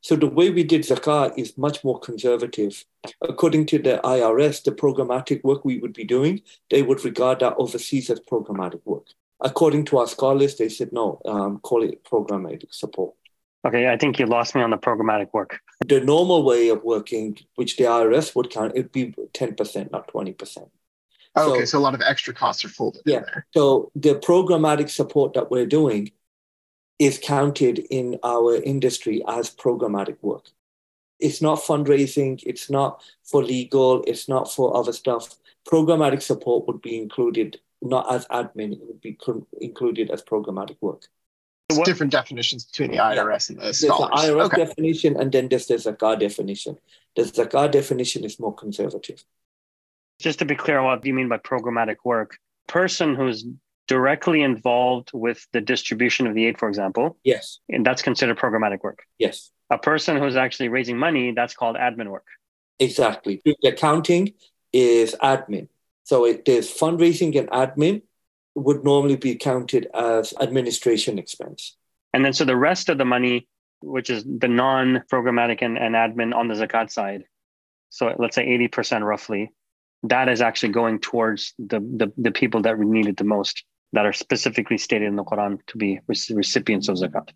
So 0.00 0.16
the 0.16 0.28
way 0.28 0.50
we 0.50 0.62
did 0.62 0.82
zakah 0.82 1.36
is 1.36 1.58
much 1.58 1.82
more 1.84 1.98
conservative. 1.98 2.84
According 3.20 3.66
to 3.66 3.78
the 3.78 4.00
IRS, 4.04 4.62
the 4.62 4.72
programmatic 4.72 5.42
work 5.42 5.64
we 5.64 5.78
would 5.80 5.92
be 5.92 6.04
doing, 6.04 6.40
they 6.70 6.82
would 6.82 7.04
regard 7.04 7.40
that 7.40 7.56
overseas 7.58 8.08
as 8.08 8.20
programmatic 8.20 8.80
work. 8.84 9.06
According 9.40 9.84
to 9.86 9.98
our 9.98 10.06
scholars, 10.06 10.56
they 10.56 10.68
said 10.68 10.92
no, 10.92 11.20
um, 11.24 11.58
call 11.60 11.82
it 11.82 12.04
programmatic 12.04 12.72
support. 12.72 13.14
Okay, 13.66 13.88
I 13.88 13.96
think 13.96 14.18
you 14.18 14.26
lost 14.26 14.54
me 14.54 14.62
on 14.62 14.70
the 14.70 14.78
programmatic 14.78 15.32
work. 15.32 15.60
The 15.86 16.00
normal 16.00 16.44
way 16.44 16.68
of 16.68 16.82
working, 16.84 17.36
which 17.56 17.76
the 17.76 17.84
IRS 17.84 18.34
would 18.36 18.50
count, 18.50 18.72
it'd 18.76 18.92
be 18.92 19.12
10%, 19.34 19.90
not 19.90 20.12
20%. 20.12 20.70
Oh, 21.38 21.54
okay, 21.54 21.64
so 21.64 21.78
a 21.78 21.80
lot 21.80 21.94
of 21.94 22.02
extra 22.02 22.34
costs 22.34 22.64
are 22.64 22.68
folded 22.68 23.02
yeah, 23.04 23.22
So 23.54 23.90
the 23.94 24.14
programmatic 24.14 24.90
support 24.90 25.34
that 25.34 25.50
we're 25.50 25.66
doing 25.66 26.12
is 26.98 27.20
counted 27.22 27.78
in 27.90 28.18
our 28.24 28.56
industry 28.56 29.22
as 29.28 29.50
programmatic 29.54 30.16
work. 30.22 30.46
It's 31.20 31.42
not 31.42 31.58
fundraising, 31.58 32.42
it's 32.44 32.70
not 32.70 33.02
for 33.24 33.42
legal, 33.42 34.02
it's 34.06 34.28
not 34.28 34.52
for 34.52 34.76
other 34.76 34.92
stuff. 34.92 35.36
Programmatic 35.66 36.22
support 36.22 36.66
would 36.66 36.80
be 36.80 36.98
included 37.00 37.60
not 37.80 38.12
as 38.12 38.26
admin, 38.26 38.72
it 38.72 38.80
would 38.82 39.00
be 39.00 39.16
included 39.60 40.10
as 40.10 40.22
programmatic 40.22 40.76
work. 40.80 41.06
What? 41.70 41.84
Different 41.84 42.12
definitions 42.12 42.64
between 42.64 42.92
the 42.92 42.96
IRS 42.96 43.50
yeah. 43.50 43.56
and 43.56 43.68
the 43.68 43.74
scholars. 43.74 44.10
There's 44.10 44.26
the 44.26 44.32
IRS 44.32 44.44
okay. 44.46 44.64
definition, 44.64 45.16
and 45.20 45.30
then 45.30 45.48
there's 45.48 45.66
the 45.66 45.74
Zakah 45.74 46.18
definition. 46.18 46.78
The 47.14 47.22
Zakah 47.22 47.70
definition 47.70 48.24
is 48.24 48.40
more 48.40 48.54
conservative. 48.54 49.22
Just 50.20 50.40
to 50.40 50.44
be 50.44 50.56
clear, 50.56 50.82
what 50.82 51.02
do 51.02 51.08
you 51.08 51.14
mean 51.14 51.28
by 51.28 51.38
programmatic 51.38 51.96
work? 52.04 52.38
Person 52.66 53.14
who's 53.14 53.44
directly 53.86 54.42
involved 54.42 55.10
with 55.14 55.46
the 55.52 55.60
distribution 55.60 56.26
of 56.26 56.34
the 56.34 56.46
aid, 56.46 56.58
for 56.58 56.68
example. 56.68 57.16
Yes. 57.24 57.58
And 57.68 57.84
that's 57.84 58.02
considered 58.02 58.38
programmatic 58.38 58.82
work. 58.82 59.04
Yes. 59.18 59.50
A 59.70 59.78
person 59.78 60.18
who's 60.18 60.36
actually 60.36 60.68
raising 60.68 60.98
money, 60.98 61.32
that's 61.32 61.54
called 61.54 61.76
admin 61.76 62.08
work. 62.08 62.26
Exactly. 62.78 63.40
The 63.44 63.68
accounting 63.68 64.34
is 64.72 65.16
admin. 65.22 65.68
So 66.04 66.24
it, 66.26 66.44
there's 66.44 66.72
fundraising 66.72 67.38
and 67.38 67.48
admin 67.50 68.02
would 68.54 68.84
normally 68.84 69.16
be 69.16 69.36
counted 69.36 69.88
as 69.94 70.34
administration 70.40 71.18
expense. 71.18 71.76
And 72.12 72.24
then 72.24 72.32
so 72.32 72.44
the 72.44 72.56
rest 72.56 72.88
of 72.88 72.98
the 72.98 73.04
money, 73.04 73.46
which 73.80 74.10
is 74.10 74.24
the 74.24 74.48
non-programmatic 74.48 75.58
and, 75.62 75.78
and 75.78 75.94
admin 75.94 76.34
on 76.34 76.48
the 76.48 76.54
zakat 76.54 76.90
side, 76.90 77.24
so 77.90 78.14
let's 78.18 78.34
say 78.34 78.46
80% 78.46 79.02
roughly, 79.02 79.52
that 80.04 80.28
is 80.28 80.40
actually 80.40 80.72
going 80.72 81.00
towards 81.00 81.54
the, 81.58 81.80
the, 81.80 82.12
the 82.16 82.30
people 82.30 82.62
that 82.62 82.78
we 82.78 82.86
need 82.86 83.06
it 83.06 83.16
the 83.16 83.24
most, 83.24 83.64
that 83.92 84.06
are 84.06 84.12
specifically 84.12 84.78
stated 84.78 85.06
in 85.06 85.16
the 85.16 85.24
Quran 85.24 85.58
to 85.68 85.78
be 85.78 86.00
recipients 86.06 86.88
of 86.88 86.96
zakat. 86.96 87.30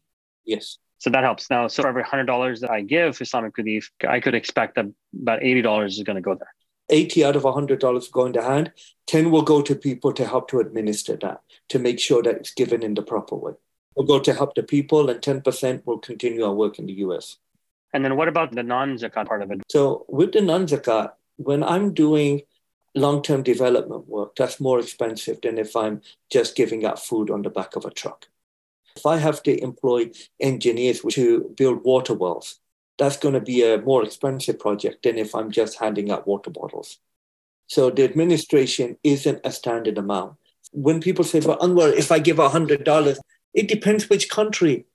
Yes. 0.44 0.78
So 0.98 1.10
that 1.10 1.24
helps. 1.24 1.50
Now, 1.50 1.66
so 1.66 1.82
for 1.82 1.88
every 1.88 2.04
hundred 2.04 2.26
dollars 2.26 2.60
that 2.60 2.70
I 2.70 2.82
give 2.82 3.20
Islamic 3.20 3.56
Relief, 3.56 3.90
I 4.08 4.20
could 4.20 4.34
expect 4.34 4.76
that 4.76 4.86
about 5.20 5.42
eighty 5.42 5.62
dollars 5.62 5.98
is 5.98 6.04
going 6.04 6.16
to 6.16 6.22
go 6.22 6.34
there. 6.34 6.54
80 6.90 7.24
out 7.24 7.36
of 7.36 7.42
$100 7.42 8.12
go 8.12 8.26
into 8.26 8.42
hand, 8.42 8.72
10 9.06 9.30
will 9.30 9.42
go 9.42 9.62
to 9.62 9.74
people 9.74 10.12
to 10.12 10.26
help 10.26 10.48
to 10.48 10.60
administer 10.60 11.16
that, 11.16 11.40
to 11.70 11.78
make 11.78 11.98
sure 11.98 12.22
that 12.22 12.36
it's 12.36 12.52
given 12.52 12.82
in 12.82 12.94
the 12.94 13.02
proper 13.02 13.34
way. 13.34 13.52
We'll 13.96 14.06
go 14.06 14.18
to 14.20 14.32
help 14.34 14.54
the 14.54 14.62
people, 14.62 15.08
and 15.10 15.20
10% 15.20 15.86
will 15.86 15.98
continue 15.98 16.44
our 16.44 16.52
work 16.54 16.78
in 16.78 16.86
the 16.86 16.94
US. 17.04 17.38
And 17.92 18.04
then 18.04 18.16
what 18.16 18.28
about 18.28 18.52
the 18.52 18.62
non 18.62 18.96
zakat 18.96 19.26
part 19.26 19.42
of 19.42 19.50
it? 19.50 19.62
So, 19.70 20.06
with 20.08 20.32
the 20.32 20.40
non 20.40 20.66
zakat, 20.66 21.12
when 21.36 21.62
I'm 21.62 21.92
doing 21.92 22.42
long 22.94 23.22
term 23.22 23.42
development 23.42 24.08
work, 24.08 24.36
that's 24.36 24.60
more 24.60 24.78
expensive 24.78 25.40
than 25.42 25.58
if 25.58 25.74
I'm 25.76 26.02
just 26.30 26.56
giving 26.56 26.84
out 26.84 27.04
food 27.04 27.30
on 27.30 27.42
the 27.42 27.50
back 27.50 27.76
of 27.76 27.84
a 27.84 27.90
truck. 27.90 28.26
If 28.96 29.06
I 29.06 29.16
have 29.16 29.42
to 29.44 29.62
employ 29.62 30.10
engineers 30.40 31.00
to 31.12 31.54
build 31.56 31.84
water 31.84 32.14
wells, 32.14 32.60
that's 32.98 33.16
going 33.16 33.34
to 33.34 33.40
be 33.40 33.64
a 33.64 33.80
more 33.80 34.04
expensive 34.04 34.58
project 34.58 35.02
than 35.02 35.18
if 35.18 35.34
I'm 35.34 35.50
just 35.50 35.78
handing 35.78 36.10
out 36.10 36.26
water 36.26 36.50
bottles. 36.50 36.98
So 37.66 37.90
the 37.90 38.04
administration 38.04 38.98
isn't 39.02 39.40
a 39.44 39.50
standard 39.50 39.96
amount. 39.96 40.34
When 40.72 41.00
people 41.00 41.24
say, 41.24 41.40
well, 41.40 41.58
Anwar, 41.58 41.92
if 41.94 42.12
I 42.12 42.18
give 42.18 42.36
$100, 42.36 43.18
it 43.54 43.68
depends 43.68 44.08
which 44.10 44.28
country. 44.28 44.86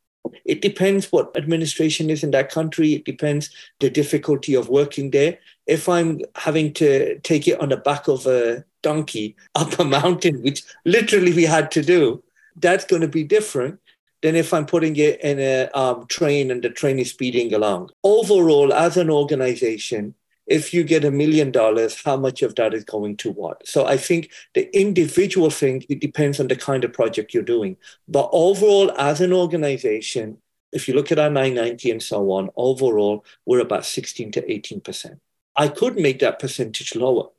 It 0.46 0.62
depends 0.62 1.12
what 1.12 1.36
administration 1.36 2.10
is 2.10 2.24
in 2.24 2.32
that 2.32 2.52
country. 2.52 2.94
It 2.94 3.06
depends 3.06 3.50
the 3.80 3.90
difficulty 3.90 4.56
of 4.56 4.70
working 4.70 5.12
there. 5.12 5.40
If 5.66 5.90
I'm 5.90 6.22
having 6.36 6.74
to 6.74 7.20
take 7.20 7.48
it 7.48 7.60
on 7.60 7.70
the 7.70 7.78
back 7.78 8.08
of 8.08 8.26
a 8.26 8.64
donkey 8.82 9.36
up 9.56 9.80
a 9.80 9.84
mountain, 9.84 10.42
which 10.44 10.64
literally 10.86 11.34
we 11.34 11.44
had 11.44 11.72
to 11.72 11.82
do, 11.82 12.24
that's 12.56 12.86
going 12.86 13.02
to 13.02 13.08
be 13.08 13.24
different 13.24 13.80
than 14.22 14.36
if 14.36 14.54
I'm 14.54 14.66
putting 14.66 14.96
it 14.96 15.22
in 15.22 15.40
a 15.40 15.70
um, 15.74 16.08
train 16.08 16.50
and 16.52 16.64
the 16.64 16.70
train 16.70 17.00
is 17.00 17.12
speeding 17.12 17.54
along. 17.54 17.92
Overall, 18.04 18.74
as 18.74 18.98
an 18.98 19.10
organization, 19.10 20.16
if 20.48 20.74
you 20.74 20.84
get 20.84 21.04
a 21.04 21.12
million 21.12 21.52
dollars, 21.52 22.02
how 22.04 22.16
much 22.16 22.42
of 22.42 22.56
that 22.56 22.74
is 22.74 22.86
going 22.86 23.18
to 23.18 23.32
what? 23.32 23.68
So 23.68 23.86
I 23.86 23.98
think 23.98 24.32
the 24.54 24.76
individual 24.76 25.50
thing, 25.50 25.84
it 25.90 26.00
depends 26.00 26.40
on 26.40 26.48
the 26.48 26.56
kind 26.56 26.84
of 26.86 26.94
project 26.94 27.34
you're 27.34 27.44
doing. 27.44 27.76
But 28.08 28.30
overall, 28.32 28.92
as 28.98 29.20
an 29.20 29.34
organization, 29.34 30.38
if 30.72 30.88
you 30.88 30.94
look 30.94 31.12
at 31.12 31.20
our 31.20 31.30
990 31.30 31.92
and 31.92 32.04
so 32.04 32.32
on, 32.32 32.50
overall, 32.56 33.26
we're 33.46 33.60
about 33.60 33.86
16 33.86 34.32
to 34.32 34.42
18%. 34.42 35.20
I 35.58 35.68
could 35.68 35.98
make 35.98 36.20
that 36.20 36.40
percentage 36.40 36.96
lower 36.96 37.30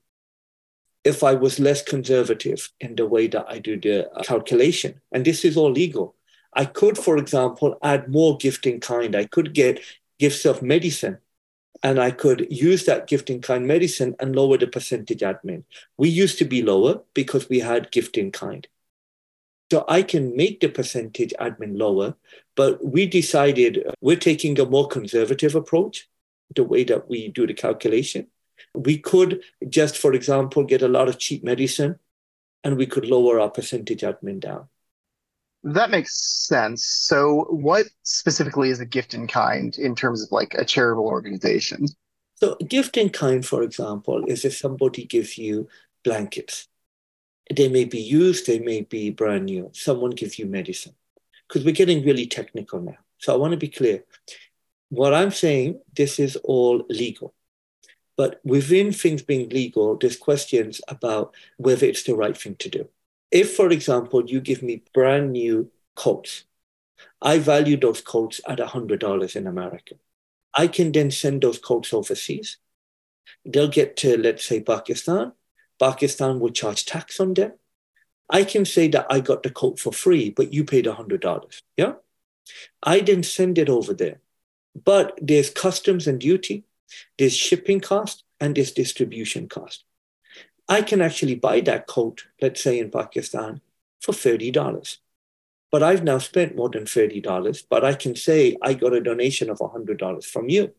if 1.04 1.22
I 1.22 1.34
was 1.34 1.58
less 1.58 1.82
conservative 1.82 2.70
in 2.80 2.96
the 2.96 3.06
way 3.06 3.28
that 3.28 3.46
I 3.48 3.58
do 3.58 3.80
the 3.80 4.10
uh, 4.10 4.22
calculation. 4.22 5.00
And 5.12 5.24
this 5.24 5.44
is 5.44 5.56
all 5.56 5.70
legal. 5.70 6.14
I 6.52 6.66
could, 6.66 6.98
for 6.98 7.16
example, 7.16 7.78
add 7.82 8.08
more 8.08 8.36
gift 8.36 8.66
in 8.66 8.80
kind. 8.80 9.14
I 9.16 9.24
could 9.24 9.54
get 9.54 9.80
gifts 10.18 10.44
of 10.44 10.60
medicine 10.60 11.18
and 11.82 12.00
I 12.00 12.10
could 12.10 12.46
use 12.50 12.84
that 12.86 13.06
gift 13.06 13.30
in 13.30 13.40
kind 13.40 13.66
medicine 13.66 14.16
and 14.18 14.34
lower 14.34 14.58
the 14.58 14.66
percentage 14.66 15.20
admin. 15.20 15.64
We 15.96 16.08
used 16.08 16.38
to 16.38 16.44
be 16.44 16.62
lower 16.62 17.02
because 17.14 17.48
we 17.48 17.60
had 17.60 17.90
gift 17.90 18.18
in 18.18 18.32
kind. 18.32 18.66
So 19.70 19.84
I 19.86 20.02
can 20.02 20.34
make 20.34 20.60
the 20.60 20.68
percentage 20.68 21.34
admin 21.38 21.78
lower, 21.78 22.14
but 22.56 22.84
we 22.84 23.06
decided 23.06 23.84
uh, 23.86 23.92
we're 24.00 24.16
taking 24.16 24.58
a 24.58 24.64
more 24.64 24.88
conservative 24.88 25.54
approach, 25.54 26.08
the 26.54 26.64
way 26.64 26.84
that 26.84 27.08
we 27.08 27.28
do 27.28 27.46
the 27.46 27.54
calculation. 27.54 28.28
We 28.74 28.98
could 28.98 29.42
just, 29.68 29.98
for 29.98 30.14
example, 30.14 30.64
get 30.64 30.82
a 30.82 30.88
lot 30.88 31.08
of 31.08 31.18
cheap 31.18 31.44
medicine 31.44 31.98
and 32.64 32.76
we 32.76 32.86
could 32.86 33.04
lower 33.04 33.40
our 33.40 33.50
percentage 33.50 34.00
admin 34.00 34.40
down. 34.40 34.68
That 35.64 35.90
makes 35.90 36.14
sense. 36.46 36.84
So, 36.84 37.46
what 37.50 37.86
specifically 38.02 38.70
is 38.70 38.80
a 38.80 38.86
gift 38.86 39.14
in 39.14 39.26
kind 39.26 39.76
in 39.76 39.94
terms 39.94 40.22
of 40.22 40.30
like 40.30 40.54
a 40.54 40.64
charitable 40.64 41.06
organization? 41.06 41.86
So, 42.36 42.54
gift 42.56 42.96
in 42.96 43.10
kind, 43.10 43.44
for 43.44 43.62
example, 43.62 44.24
is 44.26 44.44
if 44.44 44.56
somebody 44.56 45.04
gives 45.04 45.36
you 45.36 45.68
blankets. 46.04 46.68
They 47.54 47.68
may 47.68 47.84
be 47.84 48.00
used, 48.00 48.46
they 48.46 48.58
may 48.58 48.82
be 48.82 49.10
brand 49.10 49.46
new. 49.46 49.70
Someone 49.72 50.10
gives 50.10 50.38
you 50.38 50.46
medicine. 50.46 50.94
Because 51.48 51.64
we're 51.64 51.74
getting 51.74 52.04
really 52.04 52.26
technical 52.26 52.80
now. 52.80 52.98
So 53.18 53.32
I 53.32 53.36
want 53.36 53.52
to 53.52 53.56
be 53.56 53.68
clear. 53.68 54.04
What 54.90 55.14
I'm 55.14 55.30
saying, 55.30 55.80
this 55.96 56.18
is 56.18 56.36
all 56.36 56.84
legal. 56.88 57.34
But 58.16 58.40
within 58.44 58.92
things 58.92 59.22
being 59.22 59.48
legal, 59.48 59.96
there's 59.96 60.16
questions 60.16 60.80
about 60.88 61.34
whether 61.56 61.86
it's 61.86 62.02
the 62.02 62.16
right 62.16 62.36
thing 62.36 62.56
to 62.56 62.68
do. 62.68 62.88
If, 63.30 63.54
for 63.54 63.70
example, 63.70 64.28
you 64.28 64.40
give 64.40 64.62
me 64.62 64.82
brand 64.94 65.32
new 65.32 65.70
coats, 65.94 66.44
I 67.20 67.38
value 67.38 67.76
those 67.76 68.00
coats 68.00 68.40
at 68.48 68.58
$100 68.58 69.36
in 69.36 69.46
America. 69.46 69.94
I 70.54 70.66
can 70.66 70.92
then 70.92 71.10
send 71.10 71.42
those 71.42 71.58
coats 71.58 71.92
overseas. 71.92 72.58
They'll 73.44 73.68
get 73.68 73.96
to, 73.98 74.16
let's 74.16 74.44
say, 74.44 74.60
Pakistan. 74.60 75.32
Pakistan 75.78 76.40
will 76.40 76.50
charge 76.50 76.86
tax 76.86 77.20
on 77.20 77.34
them. 77.34 77.52
I 78.30 78.44
can 78.44 78.64
say 78.64 78.88
that 78.88 79.06
I 79.10 79.20
got 79.20 79.42
the 79.42 79.50
coat 79.50 79.78
for 79.78 79.92
free, 79.92 80.30
but 80.30 80.52
you 80.52 80.64
paid 80.64 80.86
$100. 80.86 81.62
Yeah? 81.76 81.94
I 82.82 83.00
then 83.00 83.22
send 83.22 83.58
it 83.58 83.68
over 83.68 83.94
there. 83.94 84.20
But 84.74 85.18
there's 85.20 85.50
customs 85.50 86.06
and 86.06 86.20
duty, 86.20 86.64
there's 87.18 87.34
shipping 87.34 87.80
cost, 87.80 88.24
and 88.40 88.54
there's 88.54 88.72
distribution 88.72 89.48
cost. 89.48 89.84
I 90.68 90.82
can 90.82 91.00
actually 91.00 91.36
buy 91.36 91.60
that 91.62 91.86
coat, 91.86 92.26
let's 92.42 92.62
say 92.62 92.78
in 92.78 92.90
Pakistan, 92.90 93.60
for 94.00 94.12
$30. 94.12 94.98
But 95.70 95.82
I've 95.82 96.04
now 96.04 96.18
spent 96.18 96.56
more 96.56 96.68
than 96.70 96.84
$30, 96.84 97.64
but 97.68 97.84
I 97.84 97.94
can 97.94 98.14
say 98.14 98.56
I 98.62 98.74
got 98.74 98.94
a 98.94 99.00
donation 99.00 99.50
of 99.50 99.58
$100 99.58 100.24
from 100.24 100.48
you. 100.48 100.72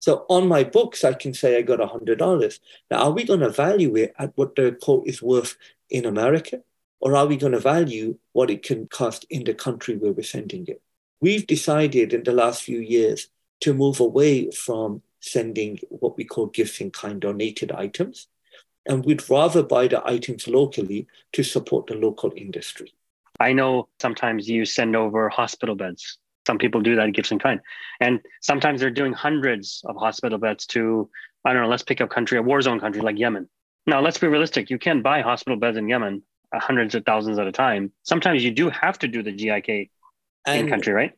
So 0.00 0.24
on 0.28 0.48
my 0.48 0.64
books, 0.64 1.04
I 1.04 1.12
can 1.12 1.34
say 1.34 1.58
I 1.58 1.62
got 1.62 1.78
$100. 1.78 2.58
Now, 2.90 3.04
are 3.04 3.10
we 3.10 3.24
going 3.24 3.40
to 3.40 3.50
value 3.50 3.96
it 3.96 4.14
at 4.18 4.32
what 4.36 4.56
the 4.56 4.72
coat 4.82 5.04
is 5.06 5.22
worth 5.22 5.56
in 5.90 6.06
America? 6.06 6.62
Or 7.00 7.16
are 7.16 7.26
we 7.26 7.36
going 7.36 7.52
to 7.52 7.60
value 7.60 8.18
what 8.32 8.50
it 8.50 8.62
can 8.62 8.86
cost 8.86 9.26
in 9.30 9.44
the 9.44 9.54
country 9.54 9.96
where 9.96 10.12
we're 10.12 10.22
sending 10.22 10.66
it? 10.66 10.82
We've 11.20 11.46
decided 11.46 12.12
in 12.12 12.24
the 12.24 12.32
last 12.32 12.62
few 12.62 12.80
years 12.80 13.28
to 13.60 13.74
move 13.74 14.00
away 14.00 14.50
from 14.50 15.02
sending 15.20 15.78
what 15.88 16.16
we 16.16 16.24
call 16.24 16.46
gifts 16.46 16.80
in 16.80 16.90
kind 16.90 17.20
donated 17.20 17.72
items. 17.72 18.28
And 18.86 19.04
we'd 19.04 19.28
rather 19.28 19.62
buy 19.62 19.88
the 19.88 20.02
items 20.06 20.48
locally 20.48 21.06
to 21.32 21.42
support 21.42 21.86
the 21.86 21.94
local 21.94 22.32
industry. 22.36 22.92
I 23.38 23.52
know 23.52 23.88
sometimes 24.00 24.48
you 24.48 24.64
send 24.64 24.96
over 24.96 25.28
hospital 25.28 25.74
beds. 25.74 26.18
Some 26.46 26.58
people 26.58 26.80
do 26.80 26.96
that 26.96 27.12
gifts 27.12 27.30
in 27.30 27.38
kind. 27.38 27.60
And 28.00 28.20
sometimes 28.40 28.80
they're 28.80 28.90
doing 28.90 29.12
hundreds 29.12 29.82
of 29.84 29.96
hospital 29.96 30.38
beds 30.38 30.66
to, 30.66 31.08
I 31.44 31.52
don't 31.52 31.62
know, 31.62 31.68
let's 31.68 31.82
pick 31.82 32.00
a 32.00 32.08
country, 32.08 32.38
a 32.38 32.42
war 32.42 32.60
zone 32.62 32.80
country 32.80 33.02
like 33.02 33.18
Yemen. 33.18 33.48
Now, 33.86 34.00
let's 34.00 34.18
be 34.18 34.26
realistic. 34.26 34.70
You 34.70 34.78
can't 34.78 35.02
buy 35.02 35.20
hospital 35.20 35.58
beds 35.58 35.76
in 35.76 35.88
Yemen 35.88 36.22
uh, 36.54 36.60
hundreds 36.60 36.94
of 36.94 37.04
thousands 37.04 37.38
at 37.38 37.46
a 37.46 37.52
time. 37.52 37.92
Sometimes 38.02 38.44
you 38.44 38.50
do 38.50 38.70
have 38.70 38.98
to 39.00 39.08
do 39.08 39.22
the 39.22 39.32
GIK 39.32 39.90
in 40.46 40.68
country, 40.68 40.92
right? 40.92 41.12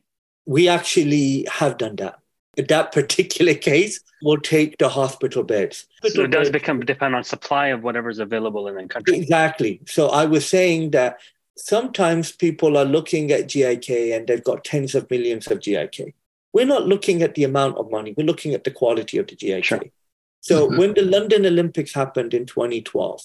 We 0.45 0.67
actually 0.67 1.47
have 1.51 1.77
done 1.77 1.95
that. 1.97 2.19
In 2.55 2.67
that 2.67 2.91
particular 2.91 3.55
case, 3.55 3.99
we'll 4.21 4.39
take 4.39 4.77
the 4.77 4.89
hospital 4.89 5.43
beds. 5.43 5.85
So 6.05 6.21
it 6.21 6.31
does 6.31 6.49
become 6.49 6.79
depend 6.81 7.15
on 7.15 7.23
supply 7.23 7.67
of 7.67 7.83
whatever's 7.83 8.19
available 8.19 8.67
in 8.67 8.75
the 8.75 8.87
country. 8.87 9.17
Exactly. 9.17 9.81
So 9.87 10.09
I 10.09 10.25
was 10.25 10.47
saying 10.47 10.91
that 10.91 11.17
sometimes 11.57 12.31
people 12.31 12.77
are 12.77 12.85
looking 12.85 13.31
at 13.31 13.47
GIK 13.47 14.15
and 14.15 14.27
they've 14.27 14.43
got 14.43 14.63
tens 14.63 14.95
of 14.95 15.09
millions 15.09 15.47
of 15.47 15.59
GIK. 15.59 16.13
We're 16.51 16.65
not 16.65 16.87
looking 16.87 17.23
at 17.23 17.35
the 17.35 17.43
amount 17.43 17.77
of 17.77 17.89
money, 17.89 18.13
we're 18.15 18.27
looking 18.27 18.53
at 18.53 18.63
the 18.63 18.71
quality 18.71 19.17
of 19.17 19.27
the 19.27 19.35
GIK. 19.35 19.63
Sure. 19.63 19.81
So 20.41 20.67
mm-hmm. 20.67 20.77
when 20.77 20.93
the 20.93 21.03
London 21.03 21.45
Olympics 21.45 21.93
happened 21.93 22.33
in 22.33 22.45
2012, 22.45 23.21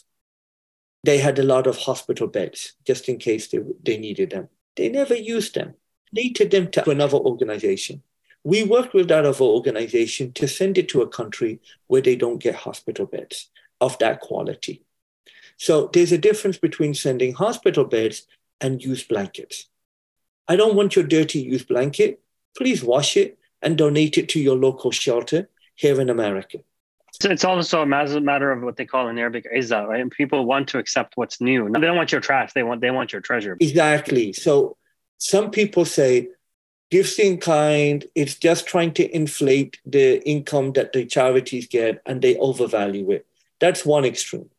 they 1.05 1.19
had 1.19 1.39
a 1.39 1.43
lot 1.43 1.67
of 1.67 1.77
hospital 1.77 2.27
beds 2.27 2.75
just 2.87 3.09
in 3.09 3.19
case 3.19 3.49
they, 3.49 3.59
they 3.85 3.99
needed 3.99 4.31
them. 4.31 4.49
They 4.77 4.89
never 4.89 5.15
used 5.15 5.55
them, 5.55 5.75
needed 6.13 6.51
them 6.51 6.71
to 6.71 6.91
another 6.91 7.19
organization. 7.19 8.03
We 8.45 8.63
worked 8.63 8.95
with 8.95 9.09
that 9.09 9.27
other 9.27 9.45
organization 9.45 10.33
to 10.35 10.49
send 10.49 10.79
it 10.79 10.89
to 10.91 11.03
a 11.03 11.09
country 11.09 11.61
where 11.87 12.01
they 12.01 12.17
don't 12.17 12.39
get 12.39 12.55
hospital 12.55 13.07
beds 13.07 13.51
of 13.81 13.99
that 13.99 14.21
quality. 14.21 14.85
So 15.57 15.91
there's 15.93 16.13
a 16.13 16.19
difference 16.19 16.57
between 16.57 16.95
sending 16.95 17.35
hospital 17.35 17.85
beds 17.85 18.27
and 18.61 18.83
used 18.83 19.09
blankets. 19.09 19.69
I 20.47 20.57
don't 20.57 20.77
want 20.77 20.97
your 20.97 21.05
dirty 21.05 21.41
used 21.41 21.69
blanket. 21.69 22.21
Please 22.57 22.83
wash 22.83 23.17
it 23.17 23.39
and 23.61 23.77
donate 23.77 24.17
it 24.17 24.29
to 24.31 24.41
your 24.41 24.57
local 24.57 24.91
shelter 24.91 25.49
here 25.75 26.01
in 26.01 26.09
America. 26.09 26.59
So 27.21 27.31
it's 27.31 27.45
also 27.45 27.83
a 27.83 27.87
matter 27.87 28.53
of 28.53 28.63
what 28.63 28.77
they 28.77 28.87
call 28.87 29.09
in 29.09 29.19
Arabic 29.19 29.47
izza, 29.53 29.87
right? 29.87 30.01
And 30.01 30.11
people 30.11 30.45
want 30.45 30.69
to 30.69 30.79
accept 30.79 31.17
what's 31.17 31.41
new. 31.41 31.69
They 31.69 31.81
don't 31.81 31.97
want 31.97 32.13
your 32.13 32.21
trash. 32.21 32.53
They 32.53 32.63
want 32.63 32.81
they 32.81 32.93
want 32.93 33.13
your 33.13 33.21
treasure. 33.21 33.57
Exactly. 33.59 34.33
So 34.33 34.77
some 35.19 35.51
people 35.51 35.85
say 35.85 36.29
gifts 36.91 37.19
in 37.19 37.39
kind, 37.39 38.05
it's 38.15 38.35
just 38.35 38.67
trying 38.67 38.93
to 38.95 39.15
inflate 39.15 39.79
the 39.85 40.27
income 40.27 40.73
that 40.73 40.93
the 40.93 41.05
charities 41.05 41.67
get 41.67 42.03
and 42.07 42.23
they 42.23 42.37
overvalue 42.37 43.11
it. 43.11 43.27
That's 43.61 43.85
one 43.85 44.05
extreme. 44.05 44.51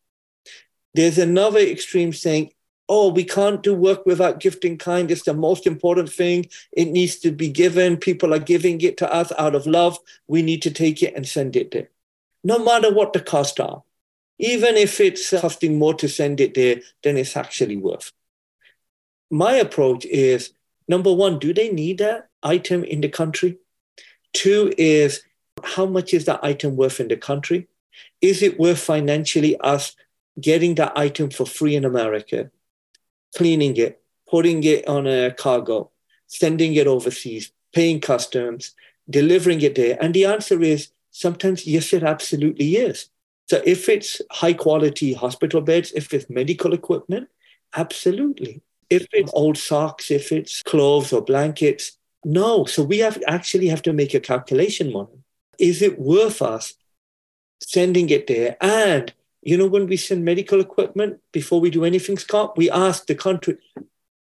There's 0.93 1.17
another 1.17 1.59
extreme 1.59 2.13
saying, 2.13 2.51
oh, 2.87 3.09
we 3.09 3.23
can't 3.23 3.61
do 3.61 3.73
work 3.75 4.05
without 4.05 4.39
gifting 4.39 4.77
kind. 4.77 5.11
It's 5.11 5.23
the 5.23 5.33
most 5.33 5.67
important 5.67 6.11
thing. 6.11 6.47
It 6.71 6.85
needs 6.85 7.17
to 7.17 7.31
be 7.31 7.49
given. 7.49 7.97
People 7.97 8.33
are 8.33 8.39
giving 8.39 8.81
it 8.81 8.97
to 8.97 9.13
us 9.13 9.31
out 9.37 9.53
of 9.53 9.67
love. 9.67 9.99
We 10.27 10.41
need 10.41 10.63
to 10.63 10.71
take 10.71 11.03
it 11.03 11.15
and 11.15 11.27
send 11.27 11.55
it 11.55 11.71
there. 11.71 11.89
No 12.43 12.57
matter 12.57 12.93
what 12.93 13.13
the 13.13 13.21
costs 13.21 13.59
are. 13.59 13.83
Even 14.39 14.75
if 14.75 14.99
it's 15.01 15.29
costing 15.31 15.77
more 15.77 15.93
to 15.95 16.07
send 16.07 16.39
it 16.39 16.53
there 16.55 16.81
than 17.03 17.17
it's 17.17 17.35
actually 17.35 17.75
worth. 17.75 18.11
My 19.29 19.53
approach 19.53 20.05
is 20.05 20.53
number 20.89 21.13
one, 21.13 21.39
do 21.39 21.53
they 21.53 21.69
need 21.71 21.99
that 21.99 22.27
item 22.43 22.83
in 22.83 22.99
the 22.99 23.07
country? 23.07 23.57
Two 24.33 24.73
is 24.77 25.21
how 25.63 25.85
much 25.85 26.13
is 26.13 26.25
that 26.25 26.43
item 26.43 26.75
worth 26.75 26.99
in 26.99 27.07
the 27.07 27.15
country? 27.15 27.67
Is 28.21 28.41
it 28.41 28.59
worth 28.59 28.79
financially 28.79 29.57
us 29.61 29.95
getting 30.41 30.75
that 30.75 30.97
item 30.97 31.29
for 31.29 31.45
free 31.45 31.75
in 31.75 31.85
America, 31.85 32.49
cleaning 33.35 33.77
it, 33.77 34.01
putting 34.29 34.63
it 34.63 34.87
on 34.87 35.07
a 35.07 35.31
cargo, 35.31 35.91
sending 36.27 36.73
it 36.75 36.87
overseas, 36.87 37.51
paying 37.73 38.01
customs, 38.01 38.75
delivering 39.09 39.61
it 39.61 39.75
there? 39.75 39.97
And 40.01 40.13
the 40.13 40.25
answer 40.25 40.61
is 40.61 40.89
sometimes, 41.11 41.67
yes, 41.67 41.93
it 41.93 42.03
absolutely 42.03 42.77
is. 42.77 43.09
So 43.49 43.61
if 43.65 43.89
it's 43.89 44.21
high 44.31 44.53
quality 44.53 45.13
hospital 45.13 45.61
beds, 45.61 45.91
if 45.93 46.13
it's 46.13 46.29
medical 46.29 46.73
equipment, 46.73 47.29
absolutely. 47.75 48.61
If 48.89 49.07
it's 49.13 49.31
old 49.33 49.57
socks, 49.57 50.09
if 50.11 50.31
it's 50.31 50.63
clothes 50.63 51.13
or 51.13 51.21
blankets, 51.21 51.97
no. 52.25 52.65
So 52.65 52.83
we 52.83 52.99
have 52.99 53.21
actually 53.27 53.67
have 53.67 53.81
to 53.83 53.93
make 53.93 54.13
a 54.13 54.19
calculation 54.19 54.91
model. 54.91 55.19
Is 55.57 55.81
it 55.81 55.99
worth 55.99 56.41
us 56.41 56.73
sending 57.61 58.09
it 58.09 58.27
there 58.27 58.57
and 58.61 59.13
you 59.41 59.57
know, 59.57 59.67
when 59.67 59.87
we 59.87 59.97
send 59.97 60.25
medical 60.25 60.59
equipment 60.59 61.19
before 61.31 61.61
we 61.61 61.69
do 61.69 61.85
anything, 61.85 62.17
Scott, 62.17 62.57
we 62.57 62.69
ask 62.69 63.05
the 63.05 63.15
country, 63.15 63.57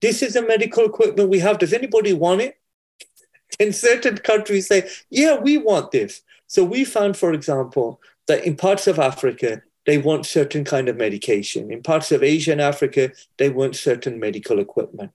this 0.01 0.21
is 0.21 0.33
the 0.33 0.41
medical 0.41 0.85
equipment 0.85 1.29
we 1.29 1.39
have. 1.39 1.59
Does 1.59 1.73
anybody 1.73 2.13
want 2.13 2.41
it? 2.41 2.59
And 3.59 3.75
certain 3.75 4.17
countries 4.17 4.67
say, 4.67 4.89
yeah, 5.11 5.35
we 5.35 5.57
want 5.57 5.91
this. 5.91 6.21
So 6.47 6.63
we 6.63 6.83
found, 6.85 7.15
for 7.15 7.33
example, 7.33 8.01
that 8.27 8.43
in 8.45 8.55
parts 8.55 8.87
of 8.87 8.97
Africa, 8.97 9.61
they 9.85 9.97
want 9.97 10.25
certain 10.25 10.63
kind 10.63 10.89
of 10.89 10.97
medication. 10.97 11.71
In 11.71 11.83
parts 11.83 12.11
of 12.11 12.23
Asia 12.23 12.51
and 12.51 12.61
Africa, 12.61 13.11
they 13.37 13.49
want 13.49 13.75
certain 13.75 14.19
medical 14.19 14.59
equipment. 14.59 15.11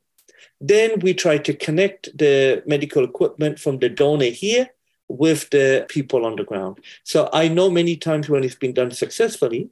Then 0.61 1.01
we 1.01 1.15
try 1.15 1.39
to 1.39 1.55
connect 1.55 2.17
the 2.17 2.63
medical 2.67 3.05
equipment 3.05 3.59
from 3.59 3.79
the 3.79 3.89
donor 3.89 4.27
here 4.27 4.69
with 5.09 5.49
the 5.51 5.87
people 5.89 6.27
on 6.27 6.37
the 6.37 6.45
ground. 6.45 6.81
So 7.05 7.31
I 7.33 7.49
know 7.49 7.71
many 7.71 7.97
times 7.97 8.29
when 8.29 8.45
it's 8.45 8.55
been 8.55 8.75
done 8.75 8.91
successfully, 8.91 9.71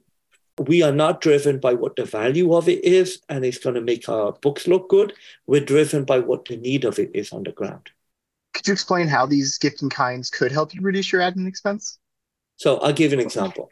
we 0.57 0.81
are 0.81 0.91
not 0.91 1.21
driven 1.21 1.59
by 1.59 1.73
what 1.73 1.95
the 1.95 2.05
value 2.05 2.55
of 2.55 2.67
it 2.67 2.83
is 2.83 3.21
and 3.29 3.45
it's 3.45 3.59
going 3.59 3.75
to 3.75 3.81
make 3.81 4.09
our 4.09 4.31
books 4.31 4.67
look 4.67 4.89
good. 4.89 5.13
We're 5.45 5.63
driven 5.63 6.03
by 6.03 6.19
what 6.19 6.45
the 6.45 6.57
need 6.57 6.83
of 6.83 6.97
it 6.97 7.11
is 7.13 7.31
on 7.31 7.43
the 7.43 7.51
ground. 7.51 7.91
Could 8.53 8.65
you 8.65 8.73
explain 8.73 9.07
how 9.07 9.27
these 9.27 9.59
gifting 9.59 9.89
kinds 9.89 10.31
could 10.31 10.51
help 10.51 10.73
you 10.73 10.81
reduce 10.81 11.11
your 11.11 11.21
admin 11.21 11.47
expense? 11.47 11.99
So 12.55 12.77
I'll 12.77 12.93
give 12.93 13.13
an 13.13 13.19
example. 13.19 13.69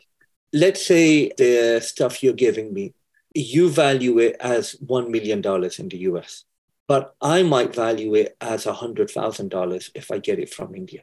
Let's 0.55 0.85
say 0.85 1.33
the 1.37 1.81
stuff 1.83 2.23
you're 2.23 2.31
giving 2.47 2.73
me, 2.73 2.93
you 3.33 3.69
value 3.69 4.19
it 4.19 4.37
as 4.39 4.75
$1 4.75 5.09
million 5.09 5.39
in 5.77 5.89
the 5.89 5.97
US, 6.09 6.45
but 6.87 7.13
I 7.19 7.43
might 7.43 7.75
value 7.75 8.15
it 8.15 8.37
as 8.39 8.63
$100,000 8.63 9.89
if 9.93 10.11
I 10.11 10.19
get 10.19 10.39
it 10.39 10.53
from 10.53 10.73
India. 10.73 11.01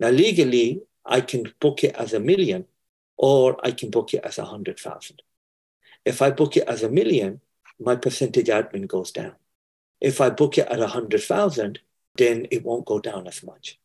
Now, 0.00 0.08
legally, 0.08 0.80
I 1.04 1.20
can 1.20 1.52
book 1.60 1.84
it 1.84 1.94
as 1.96 2.14
a 2.14 2.20
million, 2.20 2.64
or 3.18 3.58
I 3.62 3.72
can 3.72 3.90
book 3.90 4.14
it 4.14 4.24
as 4.24 4.38
a 4.38 4.44
hundred 4.44 4.78
thousand. 4.80 5.22
If 6.04 6.22
I 6.22 6.30
book 6.30 6.56
it 6.56 6.66
as 6.66 6.82
a 6.82 6.88
million, 6.88 7.40
my 7.78 7.96
percentage 7.96 8.48
admin 8.48 8.86
goes 8.86 9.12
down. 9.12 9.34
If 10.00 10.20
I 10.20 10.30
book 10.30 10.58
it 10.58 10.68
at 10.68 10.80
a 10.80 10.88
hundred 10.88 11.22
thousand, 11.22 11.80
then 12.16 12.46
it 12.50 12.64
won't 12.64 12.86
go 12.86 12.98
down 12.98 13.26
as 13.26 13.42
much. 13.42 13.78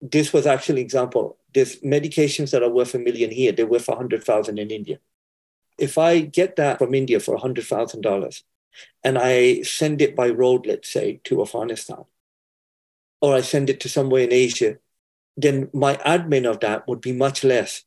This 0.00 0.32
was 0.32 0.46
actually 0.46 0.82
example. 0.82 1.38
There's 1.54 1.80
medications 1.80 2.50
that 2.50 2.62
are 2.62 2.70
worth 2.70 2.94
a 2.94 2.98
million 2.98 3.30
here, 3.30 3.52
they're 3.52 3.66
worth 3.66 3.88
a 3.88 3.96
hundred 3.96 4.24
thousand 4.24 4.58
in 4.58 4.70
India. 4.70 4.98
If 5.78 5.96
I 5.96 6.20
get 6.20 6.56
that 6.56 6.78
from 6.78 6.94
India 6.94 7.20
for 7.20 7.38
$100,000 7.38 8.42
and 9.04 9.18
I 9.18 9.62
send 9.62 10.02
it 10.02 10.16
by 10.16 10.28
road, 10.28 10.66
let's 10.66 10.92
say, 10.92 11.20
to 11.24 11.40
Afghanistan, 11.40 12.04
or 13.20 13.34
I 13.34 13.40
send 13.42 13.70
it 13.70 13.80
to 13.80 13.88
somewhere 13.88 14.24
in 14.24 14.32
Asia, 14.32 14.78
then 15.36 15.70
my 15.72 15.94
admin 15.96 16.50
of 16.50 16.60
that 16.60 16.88
would 16.88 17.00
be 17.00 17.12
much 17.12 17.44
less. 17.44 17.84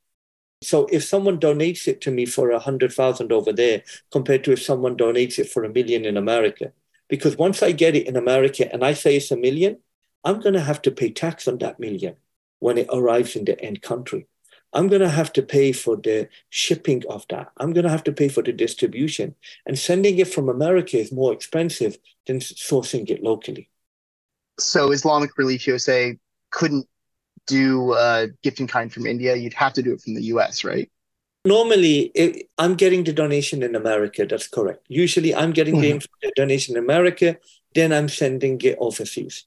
So 0.64 0.86
if 0.92 1.04
someone 1.04 1.40
donates 1.40 1.88
it 1.88 2.02
to 2.02 2.12
me 2.12 2.26
for 2.26 2.52
a 2.52 2.60
hundred 2.60 2.94
thousand 2.94 3.32
over 3.32 3.52
there, 3.52 3.84
compared 4.12 4.44
to 4.46 4.54
if 4.54 4.62
someone 4.62 4.96
donates 4.96 5.38
it 5.38 5.50
for 5.50 5.64
a 5.64 5.70
million 5.70 6.06
in 6.06 6.18
America, 6.18 6.72
because 7.10 7.36
once 7.38 7.62
I 7.62 7.74
get 7.74 7.96
it 7.96 8.08
in 8.08 8.16
America 8.16 8.72
and 8.72 8.86
I 8.86 8.94
say 8.94 9.18
it's 9.18 9.32
a 9.32 9.38
million, 9.38 9.80
I'm 10.24 10.40
going 10.40 10.54
to 10.54 10.62
have 10.62 10.82
to 10.84 10.92
pay 10.92 11.12
tax 11.12 11.48
on 11.48 11.58
that 11.58 11.80
million 11.80 12.16
when 12.62 12.78
it 12.78 12.88
arrives 12.94 13.36
in 13.36 13.44
the 13.44 13.60
end 13.60 13.82
country. 13.82 14.28
I'm 14.74 14.88
going 14.88 15.02
to 15.02 15.10
have 15.10 15.34
to 15.34 15.42
pay 15.42 15.74
for 15.74 15.98
the 15.98 16.30
shipping 16.50 17.04
of 17.10 17.26
that. 17.30 17.52
I'm 17.58 17.74
going 17.74 17.84
to 17.84 17.90
have 17.90 18.06
to 18.06 18.14
pay 18.14 18.30
for 18.30 18.42
the 18.42 18.54
distribution. 18.54 19.36
And 19.66 19.78
sending 19.78 20.18
it 20.20 20.30
from 20.30 20.48
America 20.48 20.98
is 20.98 21.12
more 21.12 21.34
expensive 21.34 21.98
than 22.26 22.40
sourcing 22.40 23.10
it 23.10 23.22
locally. 23.22 23.70
So 24.60 24.92
Islamic 24.92 25.38
Relief 25.38 25.68
USA 25.68 26.18
couldn't 26.52 26.88
do 27.48 27.94
a 27.94 28.28
gift 28.44 28.62
in 28.62 28.68
kind 28.68 28.94
from 28.94 29.08
India. 29.08 29.36
You'd 29.36 29.54
have 29.54 29.74
to 29.74 29.82
do 29.82 29.94
it 29.94 30.02
from 30.02 30.14
the 30.14 30.24
US, 30.36 30.64
right? 30.64 30.90
Normally, 31.44 32.12
it, 32.14 32.48
I'm 32.60 32.76
getting 32.76 33.04
the 33.04 33.14
donation 33.14 33.64
in 33.64 33.76
America. 33.76 34.26
That's 34.26 34.48
correct. 34.48 34.86
Usually, 34.88 35.34
I'm 35.34 35.52
getting 35.52 35.76
mm-hmm. 35.76 35.98
the 36.22 36.32
donation 36.36 36.78
in 36.78 36.84
America, 36.84 37.38
then 37.74 37.92
I'm 37.92 38.10
sending 38.10 38.62
it 38.62 38.78
overseas. 38.80 39.46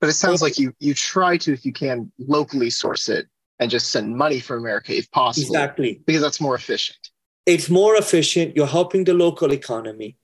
But 0.00 0.10
it 0.10 0.14
sounds 0.14 0.42
like 0.42 0.58
you 0.58 0.74
you 0.78 0.94
try 0.94 1.36
to, 1.38 1.52
if 1.52 1.64
you 1.64 1.72
can, 1.72 2.12
locally 2.18 2.70
source 2.70 3.08
it 3.08 3.26
and 3.58 3.70
just 3.70 3.90
send 3.90 4.16
money 4.16 4.40
from 4.40 4.58
America 4.58 4.96
if 4.96 5.10
possible. 5.10 5.46
Exactly. 5.46 6.00
Because 6.06 6.22
that's 6.22 6.40
more 6.40 6.54
efficient. 6.54 7.10
It's 7.46 7.68
more 7.68 7.96
efficient. 7.96 8.54
You're 8.54 8.66
helping 8.66 9.04
the 9.04 9.14
local 9.14 9.52
economy. 9.52 10.16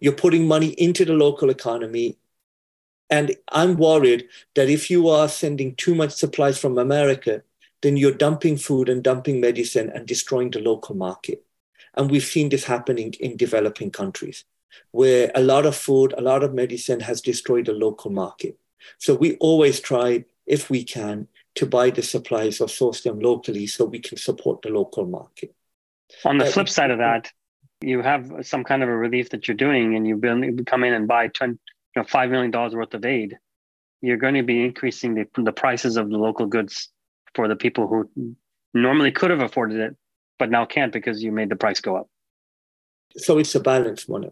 You're 0.00 0.12
putting 0.12 0.46
money 0.46 0.68
into 0.68 1.04
the 1.04 1.14
local 1.14 1.50
economy. 1.50 2.18
And 3.10 3.36
I'm 3.52 3.76
worried 3.76 4.28
that 4.54 4.68
if 4.68 4.90
you 4.90 5.08
are 5.08 5.28
sending 5.28 5.76
too 5.76 5.94
much 5.94 6.12
supplies 6.12 6.58
from 6.58 6.78
America, 6.78 7.42
then 7.82 7.96
you're 7.96 8.12
dumping 8.12 8.56
food 8.56 8.88
and 8.88 9.02
dumping 9.02 9.40
medicine 9.40 9.90
and 9.94 10.06
destroying 10.06 10.50
the 10.50 10.60
local 10.60 10.96
market. 10.96 11.44
And 11.94 12.10
we've 12.10 12.24
seen 12.24 12.48
this 12.48 12.64
happening 12.64 13.14
in 13.20 13.36
developing 13.36 13.90
countries 13.90 14.44
where 14.90 15.30
a 15.34 15.42
lot 15.42 15.66
of 15.66 15.76
food, 15.76 16.12
a 16.16 16.20
lot 16.20 16.42
of 16.42 16.52
medicine 16.52 17.00
has 17.00 17.20
destroyed 17.20 17.66
the 17.66 17.72
local 17.72 18.10
market. 18.10 18.58
So 18.98 19.14
we 19.14 19.36
always 19.36 19.80
try, 19.80 20.24
if 20.46 20.70
we 20.70 20.84
can, 20.84 21.28
to 21.56 21.66
buy 21.66 21.90
the 21.90 22.02
supplies 22.02 22.60
or 22.60 22.68
source 22.68 23.02
them 23.02 23.20
locally 23.20 23.66
so 23.66 23.84
we 23.84 24.00
can 24.00 24.18
support 24.18 24.62
the 24.62 24.70
local 24.70 25.06
market. 25.06 25.54
On 26.24 26.38
the 26.38 26.46
flip 26.46 26.68
side 26.68 26.90
of 26.90 26.98
that, 26.98 27.30
you 27.80 28.02
have 28.02 28.30
some 28.42 28.64
kind 28.64 28.82
of 28.82 28.88
a 28.88 28.96
relief 28.96 29.30
that 29.30 29.46
you're 29.46 29.56
doing 29.56 29.94
and 29.94 30.06
you've 30.06 30.20
been 30.20 30.42
you 30.42 30.64
come 30.64 30.84
in 30.84 30.94
and 30.94 31.06
buy 31.06 31.28
20, 31.28 31.52
you 31.52 31.58
know, 31.96 32.02
$5 32.02 32.30
million 32.30 32.50
worth 32.50 32.94
of 32.94 33.04
aid. 33.04 33.36
You're 34.00 34.16
going 34.16 34.34
to 34.34 34.42
be 34.42 34.64
increasing 34.64 35.14
the, 35.14 35.26
the 35.42 35.52
prices 35.52 35.96
of 35.96 36.10
the 36.10 36.18
local 36.18 36.46
goods 36.46 36.90
for 37.34 37.48
the 37.48 37.56
people 37.56 37.86
who 37.86 38.36
normally 38.72 39.12
could 39.12 39.30
have 39.30 39.40
afforded 39.40 39.80
it, 39.80 39.96
but 40.38 40.50
now 40.50 40.64
can't 40.64 40.92
because 40.92 41.22
you 41.22 41.32
made 41.32 41.48
the 41.48 41.56
price 41.56 41.80
go 41.80 41.96
up. 41.96 42.08
So 43.16 43.38
it's 43.38 43.54
a 43.54 43.60
balance, 43.60 44.08
one. 44.08 44.30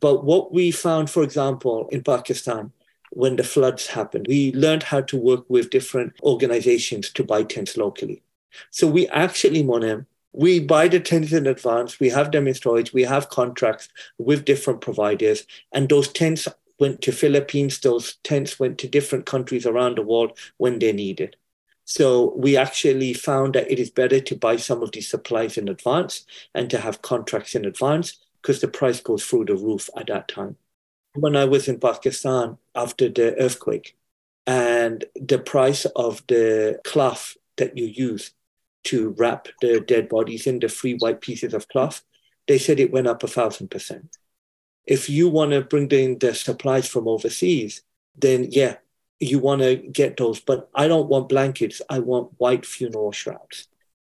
But 0.00 0.24
what 0.24 0.52
we 0.52 0.70
found, 0.70 1.10
for 1.10 1.22
example, 1.22 1.88
in 1.90 2.02
Pakistan, 2.02 2.72
when 3.12 3.36
the 3.36 3.44
floods 3.44 3.86
happened. 3.86 4.26
We 4.28 4.52
learned 4.52 4.82
how 4.84 5.02
to 5.02 5.16
work 5.16 5.44
with 5.48 5.70
different 5.70 6.14
organizations 6.22 7.10
to 7.10 7.24
buy 7.24 7.42
tents 7.42 7.76
locally. 7.76 8.22
So 8.70 8.86
we 8.86 9.08
actually, 9.08 9.62
Monem, 9.62 10.06
we 10.32 10.60
buy 10.60 10.88
the 10.88 11.00
tents 11.00 11.32
in 11.32 11.46
advance, 11.46 11.98
we 11.98 12.10
have 12.10 12.32
them 12.32 12.46
in 12.46 12.54
storage, 12.54 12.92
we 12.92 13.02
have 13.02 13.30
contracts 13.30 13.88
with 14.18 14.44
different 14.44 14.80
providers, 14.80 15.44
and 15.72 15.88
those 15.88 16.08
tents 16.08 16.46
went 16.78 17.02
to 17.02 17.12
Philippines, 17.12 17.80
those 17.80 18.16
tents 18.22 18.60
went 18.60 18.78
to 18.78 18.88
different 18.88 19.26
countries 19.26 19.66
around 19.66 19.96
the 19.96 20.02
world 20.02 20.38
when 20.58 20.78
they're 20.78 20.92
needed. 20.92 21.36
So 21.84 22.34
we 22.36 22.56
actually 22.56 23.14
found 23.14 23.54
that 23.54 23.70
it 23.70 23.78
is 23.78 23.90
better 23.90 24.20
to 24.20 24.36
buy 24.36 24.56
some 24.56 24.82
of 24.82 24.92
these 24.92 25.08
supplies 25.08 25.56
in 25.56 25.68
advance 25.68 26.26
and 26.54 26.68
to 26.70 26.78
have 26.78 27.02
contracts 27.02 27.54
in 27.54 27.64
advance 27.64 28.18
because 28.42 28.60
the 28.60 28.68
price 28.68 29.00
goes 29.00 29.24
through 29.24 29.46
the 29.46 29.56
roof 29.56 29.88
at 29.96 30.08
that 30.08 30.28
time 30.28 30.56
when 31.20 31.36
I 31.36 31.44
was 31.44 31.68
in 31.68 31.80
Pakistan 31.80 32.58
after 32.74 33.08
the 33.08 33.36
earthquake, 33.36 33.96
and 34.46 35.04
the 35.14 35.38
price 35.38 35.84
of 35.94 36.22
the 36.26 36.80
cloth 36.84 37.36
that 37.56 37.76
you 37.76 37.84
use 37.84 38.32
to 38.84 39.10
wrap 39.18 39.48
the 39.60 39.80
dead 39.80 40.08
bodies 40.08 40.46
in, 40.46 40.58
the 40.58 40.68
free 40.68 40.94
white 40.94 41.20
pieces 41.20 41.52
of 41.52 41.68
cloth, 41.68 42.02
they 42.46 42.58
said 42.58 42.80
it 42.80 42.92
went 42.92 43.06
up 43.06 43.22
a 43.22 43.28
thousand 43.28 43.70
percent. 43.70 44.16
If 44.86 45.10
you 45.10 45.28
want 45.28 45.50
to 45.50 45.60
bring 45.60 45.90
in 45.90 46.18
the 46.18 46.34
supplies 46.34 46.88
from 46.88 47.06
overseas, 47.06 47.82
then 48.16 48.48
yeah, 48.50 48.76
you 49.20 49.38
want 49.38 49.60
to 49.60 49.76
get 49.76 50.16
those. 50.16 50.40
But 50.40 50.70
I 50.74 50.88
don't 50.88 51.08
want 51.08 51.28
blankets. 51.28 51.82
I 51.90 51.98
want 51.98 52.32
white 52.38 52.64
funeral 52.64 53.12
shrouds. 53.12 53.68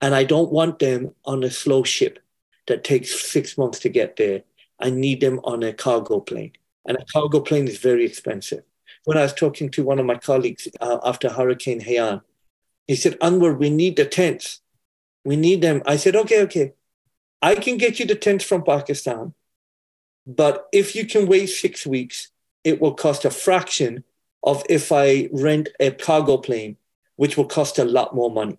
And 0.01 0.15
I 0.15 0.25
don't 0.25 0.53
want 0.53 0.79
them 0.79 1.15
on 1.25 1.43
a 1.43 1.51
slow 1.51 1.83
ship 1.83 2.21
that 2.69 2.85
takes 2.85 3.31
six 3.31 3.59
months 3.59 3.81
to 3.81 3.89
get 3.89 4.17
there. 4.17 4.45
I 4.79 4.91
need 4.91 5.21
them 5.21 5.41
on 5.43 5.63
a 5.63 5.73
cargo 5.73 6.21
plane. 6.21 6.53
And 6.87 6.97
a 6.97 7.05
cargo 7.13 7.41
plane 7.41 7.69
is 7.69 7.79
very 7.79 8.05
expensive. 8.05 8.65
When 9.05 9.17
I 9.17 9.23
was 9.23 9.35
talking 9.35 9.71
to 9.71 9.85
one 9.85 9.99
of 9.99 10.07
my 10.07 10.17
colleagues 10.17 10.69
uh, 10.81 10.99
after 11.05 11.31
Hurricane 11.31 11.81
Haiyan, 11.81 12.23
he 12.87 12.97
said, 12.97 13.19
Anwar, 13.21 13.59
we 13.59 13.71
need 13.71 13.97
the 13.97 14.05
tents. 14.05 14.61
We 15.25 15.37
need 15.37 15.63
them. 15.63 15.83
I 15.87 15.97
said, 15.97 16.17
okay, 16.17 16.43
okay. 16.43 16.73
I 17.43 17.55
can 17.55 17.77
get 17.77 17.99
you 17.99 18.07
the 18.07 18.15
tents 18.15 18.45
from 18.45 18.63
Pakistan. 18.63 19.35
But 20.27 20.67
if 20.73 20.95
you 20.95 21.07
can 21.07 21.27
wait 21.27 21.47
six 21.47 21.87
weeks, 21.87 22.29
it 22.63 22.81
will 22.81 22.95
cost 22.95 23.25
a 23.25 23.31
fraction 23.31 24.05
of 24.43 24.63
if 24.69 24.93
I 24.93 25.29
rent 25.33 25.71
a 25.79 25.91
cargo 25.91 26.37
plane, 26.37 26.77
which 27.17 27.37
will 27.37 27.47
cost 27.47 27.79
a 27.79 27.85
lot 27.85 28.15
more 28.15 28.31
money. 28.31 28.59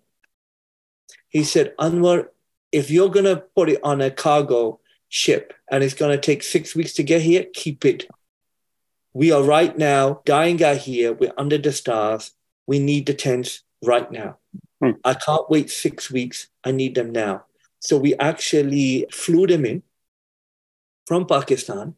He 1.29 1.43
said, 1.43 1.75
Anwar, 1.77 2.27
if 2.71 2.91
you're 2.91 3.09
going 3.09 3.25
to 3.25 3.43
put 3.55 3.69
it 3.69 3.79
on 3.83 4.01
a 4.01 4.11
cargo 4.11 4.80
ship 5.11 5.53
and 5.69 5.83
it's 5.83 5.93
going 5.93 6.09
to 6.09 6.17
take 6.17 6.41
six 6.41 6.73
weeks 6.73 6.93
to 6.93 7.03
get 7.03 7.21
here, 7.21 7.45
keep 7.53 7.85
it. 7.85 8.07
We 9.13 9.31
are 9.33 9.43
right 9.43 9.77
now 9.77 10.21
dying 10.25 10.63
out 10.63 10.77
here. 10.77 11.11
We're 11.11 11.33
under 11.37 11.57
the 11.57 11.73
stars. 11.73 12.31
We 12.65 12.79
need 12.79 13.05
the 13.05 13.13
tents 13.13 13.63
right 13.83 14.09
now. 14.09 14.37
Hmm. 14.81 14.91
I 15.03 15.13
can't 15.13 15.49
wait 15.49 15.69
six 15.69 16.09
weeks. 16.09 16.47
I 16.63 16.71
need 16.71 16.95
them 16.95 17.11
now. 17.11 17.43
So 17.79 17.97
we 17.97 18.15
actually 18.15 19.05
flew 19.11 19.47
them 19.47 19.65
in 19.65 19.83
from 21.05 21.27
Pakistan. 21.27 21.95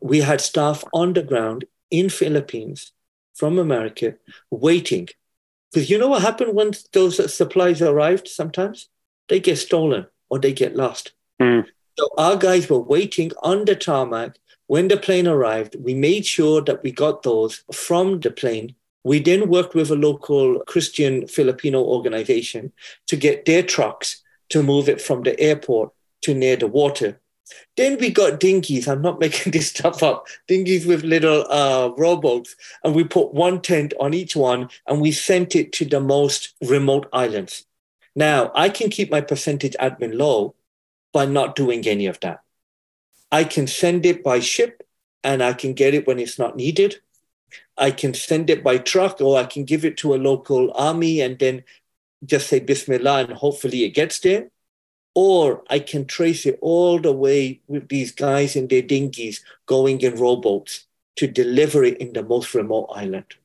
We 0.00 0.20
had 0.20 0.40
staff 0.40 0.84
on 0.92 1.12
the 1.12 1.24
ground 1.24 1.64
in 1.90 2.08
Philippines 2.08 2.92
from 3.34 3.58
America 3.58 4.14
waiting. 4.50 5.08
Because 5.72 5.90
you 5.90 5.98
know 5.98 6.08
what 6.08 6.22
happened 6.22 6.54
when 6.54 6.70
those 6.92 7.34
supplies 7.34 7.82
arrived 7.82 8.28
sometimes? 8.28 8.88
They 9.28 9.40
get 9.40 9.56
stolen 9.56 10.06
or 10.30 10.38
they 10.38 10.52
get 10.52 10.76
lost. 10.76 11.12
Mm. 11.42 11.64
So 11.98 12.08
our 12.18 12.36
guys 12.36 12.68
were 12.68 12.80
waiting 12.80 13.30
on 13.42 13.64
the 13.64 13.76
tarmac. 13.76 14.38
When 14.66 14.88
the 14.88 14.96
plane 14.96 15.28
arrived, 15.28 15.76
we 15.78 15.94
made 15.94 16.26
sure 16.26 16.60
that 16.62 16.82
we 16.82 16.90
got 16.90 17.22
those 17.22 17.62
from 17.72 18.20
the 18.20 18.30
plane. 18.30 18.74
We 19.04 19.20
then 19.20 19.48
worked 19.48 19.74
with 19.74 19.90
a 19.90 19.96
local 19.96 20.60
Christian 20.60 21.28
Filipino 21.28 21.82
organization 21.84 22.72
to 23.06 23.16
get 23.16 23.44
their 23.44 23.62
trucks 23.62 24.22
to 24.48 24.62
move 24.62 24.88
it 24.88 25.00
from 25.00 25.22
the 25.22 25.38
airport 25.38 25.92
to 26.22 26.34
near 26.34 26.56
the 26.56 26.66
water. 26.66 27.20
Then 27.76 27.98
we 28.00 28.10
got 28.10 28.40
dinghies. 28.40 28.88
I'm 28.88 29.02
not 29.02 29.20
making 29.26 29.52
this 29.52 29.68
stuff 29.68 30.02
up. 30.02 30.26
Dinghies 30.48 30.86
with 30.86 31.04
little 31.04 31.46
uh, 31.48 31.90
rowboats, 31.96 32.56
and 32.82 32.94
we 32.94 33.04
put 33.04 33.34
one 33.34 33.60
tent 33.60 33.94
on 34.00 34.14
each 34.14 34.34
one, 34.34 34.68
and 34.88 35.00
we 35.00 35.12
sent 35.12 35.54
it 35.54 35.72
to 35.74 35.84
the 35.84 36.00
most 36.00 36.54
remote 36.62 37.08
islands. 37.12 37.66
Now 38.16 38.50
I 38.54 38.68
can 38.68 38.90
keep 38.90 39.10
my 39.10 39.20
percentage 39.20 39.76
admin 39.80 40.16
low 40.16 40.54
by 41.14 41.24
not 41.24 41.54
doing 41.54 41.86
any 41.86 42.06
of 42.06 42.20
that. 42.20 42.40
I 43.32 43.44
can 43.44 43.66
send 43.66 44.04
it 44.04 44.22
by 44.22 44.40
ship 44.40 44.82
and 45.22 45.42
I 45.42 45.54
can 45.54 45.72
get 45.72 45.94
it 45.94 46.06
when 46.06 46.18
it's 46.18 46.38
not 46.38 46.56
needed. 46.56 46.96
I 47.78 47.92
can 47.92 48.12
send 48.12 48.50
it 48.50 48.62
by 48.62 48.78
truck 48.78 49.20
or 49.20 49.38
I 49.38 49.44
can 49.44 49.64
give 49.64 49.84
it 49.84 49.96
to 49.98 50.14
a 50.14 50.24
local 50.30 50.72
army 50.74 51.20
and 51.20 51.38
then 51.38 51.62
just 52.24 52.48
say 52.48 52.58
Bismillah 52.58 53.24
and 53.24 53.32
hopefully 53.32 53.84
it 53.84 53.90
gets 53.90 54.18
there. 54.18 54.50
Or 55.14 55.62
I 55.70 55.78
can 55.78 56.06
trace 56.06 56.44
it 56.46 56.58
all 56.60 56.98
the 56.98 57.12
way 57.12 57.60
with 57.68 57.88
these 57.88 58.10
guys 58.10 58.56
in 58.56 58.66
their 58.66 58.82
dinghies 58.82 59.40
going 59.66 60.00
in 60.00 60.16
rowboats 60.16 60.86
to 61.16 61.28
deliver 61.28 61.84
it 61.84 61.98
in 61.98 62.12
the 62.12 62.24
most 62.24 62.54
remote 62.54 62.88
island. 62.92 63.36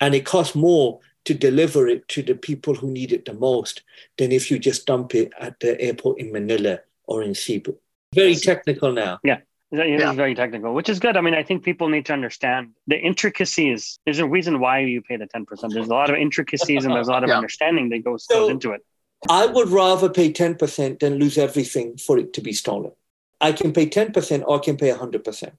And 0.00 0.14
it 0.14 0.26
costs 0.26 0.54
more 0.54 1.00
to 1.24 1.32
deliver 1.32 1.88
it 1.88 2.06
to 2.08 2.22
the 2.22 2.34
people 2.34 2.74
who 2.74 2.90
need 2.90 3.12
it 3.12 3.24
the 3.24 3.32
most 3.32 3.82
than 4.18 4.32
if 4.32 4.50
you 4.50 4.58
just 4.58 4.86
dump 4.86 5.14
it 5.14 5.32
at 5.38 5.58
the 5.60 5.80
airport 5.80 6.18
in 6.18 6.30
Manila 6.32 6.80
or 7.10 7.22
in 7.22 7.34
Cebu. 7.34 7.76
Very 8.14 8.36
technical 8.36 8.92
now. 8.92 9.18
Yeah. 9.22 9.40
It 9.72 10.00
yeah. 10.00 10.12
very 10.12 10.34
technical, 10.34 10.74
which 10.74 10.88
is 10.88 10.98
good. 10.98 11.16
I 11.16 11.20
mean, 11.20 11.34
I 11.34 11.44
think 11.44 11.62
people 11.62 11.88
need 11.88 12.06
to 12.06 12.12
understand 12.12 12.70
the 12.88 12.98
intricacies. 12.98 14.00
There's 14.04 14.18
a 14.18 14.26
reason 14.26 14.58
why 14.58 14.80
you 14.80 15.00
pay 15.00 15.16
the 15.16 15.26
10%. 15.26 15.46
There's 15.72 15.86
a 15.86 15.90
lot 15.90 16.10
of 16.10 16.16
intricacies 16.16 16.84
and 16.84 16.94
there's 16.94 17.06
a 17.06 17.12
lot 17.12 17.22
of 17.22 17.28
yeah. 17.28 17.36
understanding 17.36 17.88
that 17.90 18.02
goes, 18.02 18.24
so, 18.24 18.34
goes 18.34 18.50
into 18.50 18.72
it. 18.72 18.84
I 19.28 19.46
would 19.46 19.68
rather 19.68 20.08
pay 20.08 20.32
10% 20.32 20.98
than 20.98 21.18
lose 21.18 21.38
everything 21.38 21.98
for 21.98 22.18
it 22.18 22.32
to 22.32 22.40
be 22.40 22.52
stolen. 22.52 22.92
I 23.40 23.52
can 23.52 23.72
pay 23.72 23.88
10% 23.88 24.42
or 24.44 24.56
I 24.56 24.58
can 24.58 24.76
pay 24.76 24.90
100%. 24.90 25.52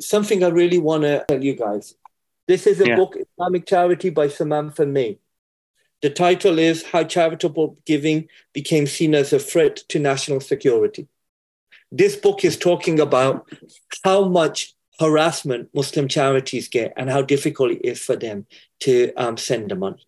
Something 0.00 0.42
I 0.42 0.48
really 0.48 0.78
want 0.78 1.02
to 1.02 1.24
tell 1.28 1.44
you 1.44 1.54
guys. 1.54 1.94
This 2.46 2.66
is 2.66 2.80
a 2.80 2.86
yeah. 2.86 2.96
book, 2.96 3.14
Islamic 3.14 3.66
Charity 3.66 4.08
by 4.08 4.28
Samantha 4.28 4.86
May. 4.86 5.18
The 6.00 6.10
title 6.10 6.60
is 6.60 6.84
How 6.84 7.02
Charitable 7.02 7.76
Giving 7.84 8.28
Became 8.52 8.86
Seen 8.86 9.16
as 9.16 9.32
a 9.32 9.40
Threat 9.40 9.78
to 9.88 9.98
National 9.98 10.40
Security. 10.40 11.08
This 11.90 12.14
book 12.14 12.44
is 12.44 12.56
talking 12.56 13.00
about 13.00 13.50
how 14.04 14.28
much 14.28 14.74
harassment 15.00 15.70
Muslim 15.74 16.06
charities 16.06 16.68
get 16.68 16.92
and 16.96 17.10
how 17.10 17.22
difficult 17.22 17.72
it 17.72 17.84
is 17.84 18.00
for 18.00 18.14
them 18.14 18.46
to 18.80 19.12
um, 19.16 19.36
send 19.36 19.72
the 19.72 19.74
money. 19.74 20.06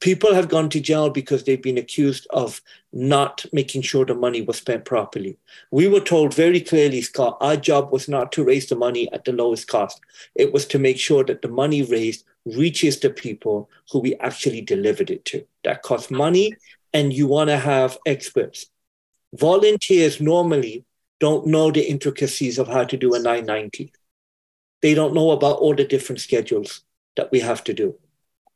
People 0.00 0.34
have 0.34 0.50
gone 0.50 0.68
to 0.68 0.80
jail 0.80 1.08
because 1.08 1.44
they've 1.44 1.62
been 1.62 1.78
accused 1.78 2.26
of 2.28 2.60
not 2.92 3.46
making 3.50 3.80
sure 3.80 4.04
the 4.04 4.14
money 4.14 4.42
was 4.42 4.58
spent 4.58 4.84
properly. 4.84 5.38
We 5.70 5.88
were 5.88 6.00
told 6.00 6.34
very 6.34 6.60
clearly, 6.60 7.00
Scott, 7.00 7.38
our 7.40 7.56
job 7.56 7.92
was 7.92 8.08
not 8.08 8.30
to 8.32 8.44
raise 8.44 8.66
the 8.66 8.76
money 8.76 9.10
at 9.12 9.24
the 9.24 9.32
lowest 9.32 9.68
cost. 9.68 10.00
It 10.34 10.52
was 10.52 10.66
to 10.66 10.78
make 10.78 10.98
sure 10.98 11.24
that 11.24 11.40
the 11.40 11.48
money 11.48 11.82
raised 11.82 12.24
reaches 12.44 13.00
the 13.00 13.10
people 13.10 13.70
who 13.90 14.00
we 14.00 14.14
actually 14.16 14.60
delivered 14.60 15.10
it 15.10 15.24
to. 15.26 15.46
That 15.64 15.82
costs 15.82 16.10
money, 16.10 16.54
and 16.92 17.12
you 17.12 17.26
want 17.26 17.50
to 17.50 17.56
have 17.56 17.98
experts. 18.06 18.66
Volunteers 19.34 20.20
normally 20.20 20.84
don't 21.20 21.46
know 21.46 21.70
the 21.70 21.88
intricacies 21.88 22.58
of 22.58 22.68
how 22.68 22.84
to 22.84 22.96
do 22.96 23.14
a 23.14 23.18
990. 23.18 23.92
They 24.82 24.94
don't 24.94 25.14
know 25.14 25.30
about 25.30 25.58
all 25.58 25.74
the 25.74 25.84
different 25.84 26.20
schedules 26.20 26.82
that 27.16 27.30
we 27.32 27.40
have 27.40 27.64
to 27.64 27.74
do. 27.74 27.96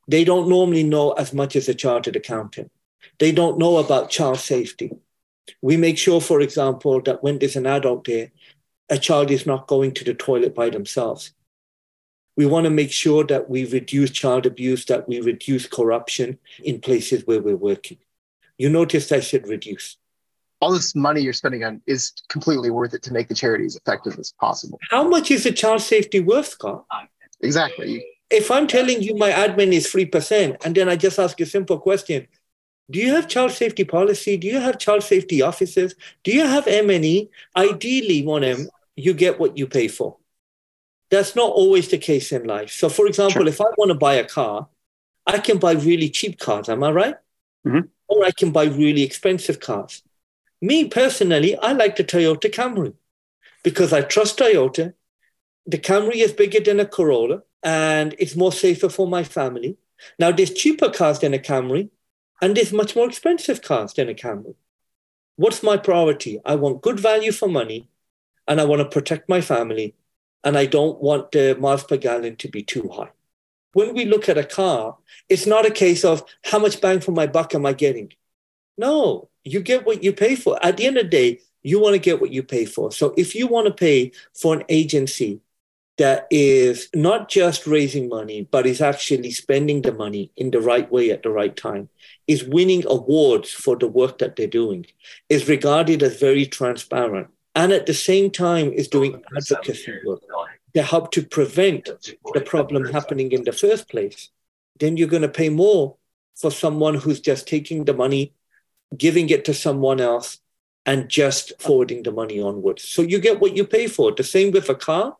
They 0.06 0.24
don't 0.24 0.48
normally 0.48 0.82
know 0.82 1.12
as 1.12 1.32
much 1.32 1.56
as 1.56 1.68
a 1.68 1.74
chartered 1.74 2.16
accountant. 2.16 2.70
They 3.18 3.32
don't 3.32 3.58
know 3.58 3.78
about 3.78 4.10
child 4.10 4.38
safety. 4.38 4.92
We 5.62 5.76
make 5.76 5.98
sure, 5.98 6.20
for 6.20 6.40
example, 6.40 7.00
that 7.02 7.22
when 7.22 7.38
there's 7.38 7.56
an 7.56 7.66
adult 7.66 8.04
there, 8.04 8.30
a 8.88 8.98
child 8.98 9.30
is 9.30 9.46
not 9.46 9.66
going 9.66 9.92
to 9.94 10.04
the 10.04 10.14
toilet 10.14 10.54
by 10.54 10.70
themselves. 10.70 11.32
We 12.38 12.46
want 12.46 12.66
to 12.66 12.70
make 12.70 12.92
sure 12.92 13.24
that 13.24 13.50
we 13.50 13.64
reduce 13.64 14.12
child 14.12 14.46
abuse, 14.46 14.84
that 14.84 15.08
we 15.08 15.20
reduce 15.20 15.66
corruption 15.66 16.38
in 16.62 16.80
places 16.80 17.26
where 17.26 17.42
we're 17.42 17.56
working. 17.56 17.98
You 18.58 18.68
noticed 18.68 19.10
I 19.10 19.18
said 19.18 19.48
reduce. 19.48 19.96
All 20.60 20.70
this 20.70 20.94
money 20.94 21.20
you're 21.20 21.32
spending 21.32 21.64
on 21.64 21.82
is 21.88 22.12
completely 22.28 22.70
worth 22.70 22.94
it 22.94 23.02
to 23.02 23.12
make 23.12 23.26
the 23.26 23.34
charity 23.34 23.64
as 23.64 23.74
effective 23.74 24.16
as 24.20 24.30
possible. 24.30 24.78
How 24.88 25.02
much 25.08 25.32
is 25.32 25.42
the 25.42 25.50
child 25.50 25.82
safety 25.82 26.20
worth, 26.20 26.46
Scott? 26.46 26.84
Exactly. 27.40 28.06
If 28.30 28.52
I'm 28.52 28.68
telling 28.68 29.02
you 29.02 29.16
my 29.16 29.32
admin 29.32 29.72
is 29.72 29.92
3%, 29.92 30.64
and 30.64 30.76
then 30.76 30.88
I 30.88 30.94
just 30.94 31.18
ask 31.18 31.40
a 31.40 31.46
simple 31.46 31.80
question, 31.80 32.28
do 32.88 33.00
you 33.00 33.14
have 33.16 33.26
child 33.26 33.50
safety 33.50 33.82
policy? 33.82 34.36
Do 34.36 34.46
you 34.46 34.60
have 34.60 34.78
child 34.78 35.02
safety 35.02 35.42
officers? 35.42 35.96
Do 36.22 36.30
you 36.30 36.46
have 36.46 36.68
M&E? 36.68 37.30
Ideally, 37.56 38.24
one 38.24 38.44
M, 38.44 38.68
you 38.94 39.12
get 39.12 39.40
what 39.40 39.58
you 39.58 39.66
pay 39.66 39.88
for. 39.88 40.18
That's 41.10 41.34
not 41.34 41.50
always 41.50 41.88
the 41.88 41.98
case 41.98 42.32
in 42.32 42.44
life. 42.44 42.70
So, 42.70 42.88
for 42.88 43.06
example, 43.06 43.42
sure. 43.42 43.48
if 43.48 43.60
I 43.60 43.66
want 43.76 43.90
to 43.90 43.94
buy 43.94 44.14
a 44.14 44.28
car, 44.28 44.68
I 45.26 45.38
can 45.38 45.58
buy 45.58 45.72
really 45.72 46.10
cheap 46.10 46.38
cars. 46.38 46.68
Am 46.68 46.82
I 46.82 46.90
right? 46.90 47.14
Mm-hmm. 47.66 47.86
Or 48.08 48.24
I 48.24 48.30
can 48.30 48.50
buy 48.50 48.64
really 48.64 49.02
expensive 49.02 49.60
cars. 49.60 50.02
Me 50.60 50.88
personally, 50.88 51.56
I 51.56 51.72
like 51.72 51.96
the 51.96 52.04
Toyota 52.04 52.52
Camry 52.52 52.94
because 53.62 53.92
I 53.92 54.02
trust 54.02 54.38
Toyota. 54.38 54.94
The 55.66 55.78
Camry 55.78 56.16
is 56.16 56.32
bigger 56.32 56.60
than 56.60 56.80
a 56.80 56.86
Corolla 56.86 57.42
and 57.62 58.14
it's 58.18 58.36
more 58.36 58.52
safer 58.52 58.88
for 58.88 59.06
my 59.06 59.24
family. 59.24 59.76
Now, 60.18 60.30
there's 60.30 60.52
cheaper 60.52 60.90
cars 60.90 61.18
than 61.18 61.34
a 61.34 61.38
Camry, 61.38 61.90
and 62.40 62.56
there's 62.56 62.72
much 62.72 62.94
more 62.94 63.08
expensive 63.08 63.62
cars 63.62 63.92
than 63.94 64.08
a 64.08 64.14
Camry. 64.14 64.54
What's 65.36 65.62
my 65.62 65.76
priority? 65.76 66.40
I 66.44 66.54
want 66.54 66.82
good 66.82 67.00
value 67.00 67.32
for 67.32 67.48
money, 67.48 67.88
and 68.46 68.60
I 68.60 68.64
want 68.64 68.80
to 68.80 68.88
protect 68.88 69.28
my 69.28 69.40
family, 69.40 69.94
and 70.44 70.56
I 70.56 70.66
don't 70.66 71.00
want 71.00 71.32
the 71.32 71.56
miles 71.58 71.84
per 71.84 71.96
gallon 71.96 72.36
to 72.36 72.48
be 72.48 72.62
too 72.62 72.88
high. 72.88 73.10
When 73.72 73.94
we 73.94 74.04
look 74.04 74.28
at 74.28 74.38
a 74.38 74.44
car, 74.44 74.96
it's 75.28 75.46
not 75.46 75.66
a 75.66 75.70
case 75.70 76.04
of 76.04 76.24
how 76.44 76.58
much 76.58 76.80
bang 76.80 77.00
for 77.00 77.12
my 77.12 77.26
buck 77.26 77.54
am 77.54 77.66
I 77.66 77.72
getting? 77.72 78.12
No, 78.76 79.28
you 79.44 79.60
get 79.60 79.86
what 79.86 80.02
you 80.02 80.12
pay 80.12 80.36
for. 80.36 80.58
At 80.64 80.76
the 80.76 80.86
end 80.86 80.96
of 80.96 81.04
the 81.04 81.10
day, 81.10 81.40
you 81.62 81.80
want 81.80 81.94
to 81.94 81.98
get 81.98 82.20
what 82.20 82.30
you 82.30 82.42
pay 82.42 82.64
for. 82.64 82.92
So 82.92 83.14
if 83.16 83.34
you 83.34 83.46
want 83.46 83.66
to 83.66 83.72
pay 83.74 84.12
for 84.34 84.54
an 84.54 84.64
agency 84.68 85.40
that 85.98 86.28
is 86.30 86.88
not 86.94 87.28
just 87.28 87.66
raising 87.66 88.08
money, 88.08 88.48
but 88.50 88.66
is 88.66 88.80
actually 88.80 89.32
spending 89.32 89.82
the 89.82 89.92
money 89.92 90.30
in 90.36 90.52
the 90.52 90.60
right 90.60 90.90
way 90.90 91.10
at 91.10 91.24
the 91.24 91.30
right 91.30 91.56
time, 91.56 91.88
is 92.28 92.44
winning 92.44 92.84
awards 92.86 93.50
for 93.50 93.76
the 93.76 93.88
work 93.88 94.18
that 94.18 94.36
they're 94.36 94.46
doing, 94.46 94.86
is 95.28 95.48
regarded 95.48 96.02
as 96.02 96.20
very 96.20 96.46
transparent, 96.46 97.28
and 97.58 97.72
at 97.72 97.86
the 97.86 97.94
same 97.94 98.30
time 98.30 98.72
is 98.72 98.88
doing 98.88 99.12
advocacy 99.36 99.92
work 100.06 100.22
to 100.74 100.82
help 100.82 101.10
to 101.16 101.22
prevent 101.22 101.84
the 102.34 102.40
problem 102.40 102.82
happening 102.96 103.32
in 103.32 103.42
the 103.44 103.52
first 103.52 103.88
place, 103.88 104.30
then 104.80 104.96
you're 104.96 105.14
going 105.14 105.28
to 105.30 105.38
pay 105.42 105.48
more 105.48 105.96
for 106.40 106.50
someone 106.50 106.94
who's 106.94 107.20
just 107.20 107.48
taking 107.48 107.84
the 107.84 107.96
money, 108.04 108.32
giving 108.96 109.28
it 109.28 109.44
to 109.44 109.52
someone 109.52 110.00
else, 110.00 110.38
and 110.86 111.08
just 111.08 111.60
forwarding 111.60 112.02
the 112.04 112.12
money 112.12 112.40
onwards. 112.40 112.82
So 112.84 113.02
you 113.02 113.18
get 113.18 113.40
what 113.40 113.56
you 113.56 113.66
pay 113.66 113.88
for. 113.88 114.12
The 114.12 114.24
same 114.24 114.52
with 114.52 114.68
a 114.68 114.74
car 114.74 115.16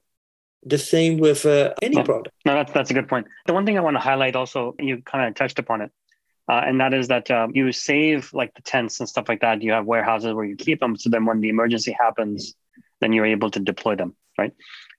the 0.65 0.79
same 0.79 1.19
with 1.19 1.47
uh, 1.47 1.75
any 1.83 2.03
product. 2.03 2.35
No, 2.45 2.55
that's, 2.55 2.73
that's 2.73 2.91
a 2.91 2.95
good 2.95 3.09
point. 3.09 3.27
The 3.47 3.55
one 3.55 3.65
thing 3.65 3.79
I 3.79 3.81
want 3.81 3.97
to 3.97 4.01
highlight 4.01 4.37
also, 4.37 4.75
you 4.79 5.03
kind 5.03 5.29
of 5.29 5.35
touched 5.35 5.59
upon 5.59 5.83
it, 5.83 5.93
uh, 6.49 6.63
and 6.67 6.81
that 6.81 6.95
is 6.95 7.09
that 7.09 7.31
uh, 7.31 7.49
you 7.53 7.73
save 7.73 8.33
like 8.33 8.55
the 8.55 8.63
tents 8.63 9.01
and 9.01 9.09
stuff 9.09 9.29
like 9.29 9.41
that. 9.41 9.63
You 9.63 9.73
have 9.73 9.87
warehouses 9.87 10.33
where 10.35 10.45
you 10.45 10.57
keep 10.57 10.81
them. 10.81 10.97
So 10.97 11.11
then 11.11 11.27
when 11.27 11.41
the 11.41 11.49
emergency 11.49 11.93
happens, 11.99 12.55
then 13.01 13.13
you're 13.13 13.27
able 13.27 13.51
to 13.51 13.61
deploy 13.61 13.97
them, 13.97 14.17
right? 14.39 14.53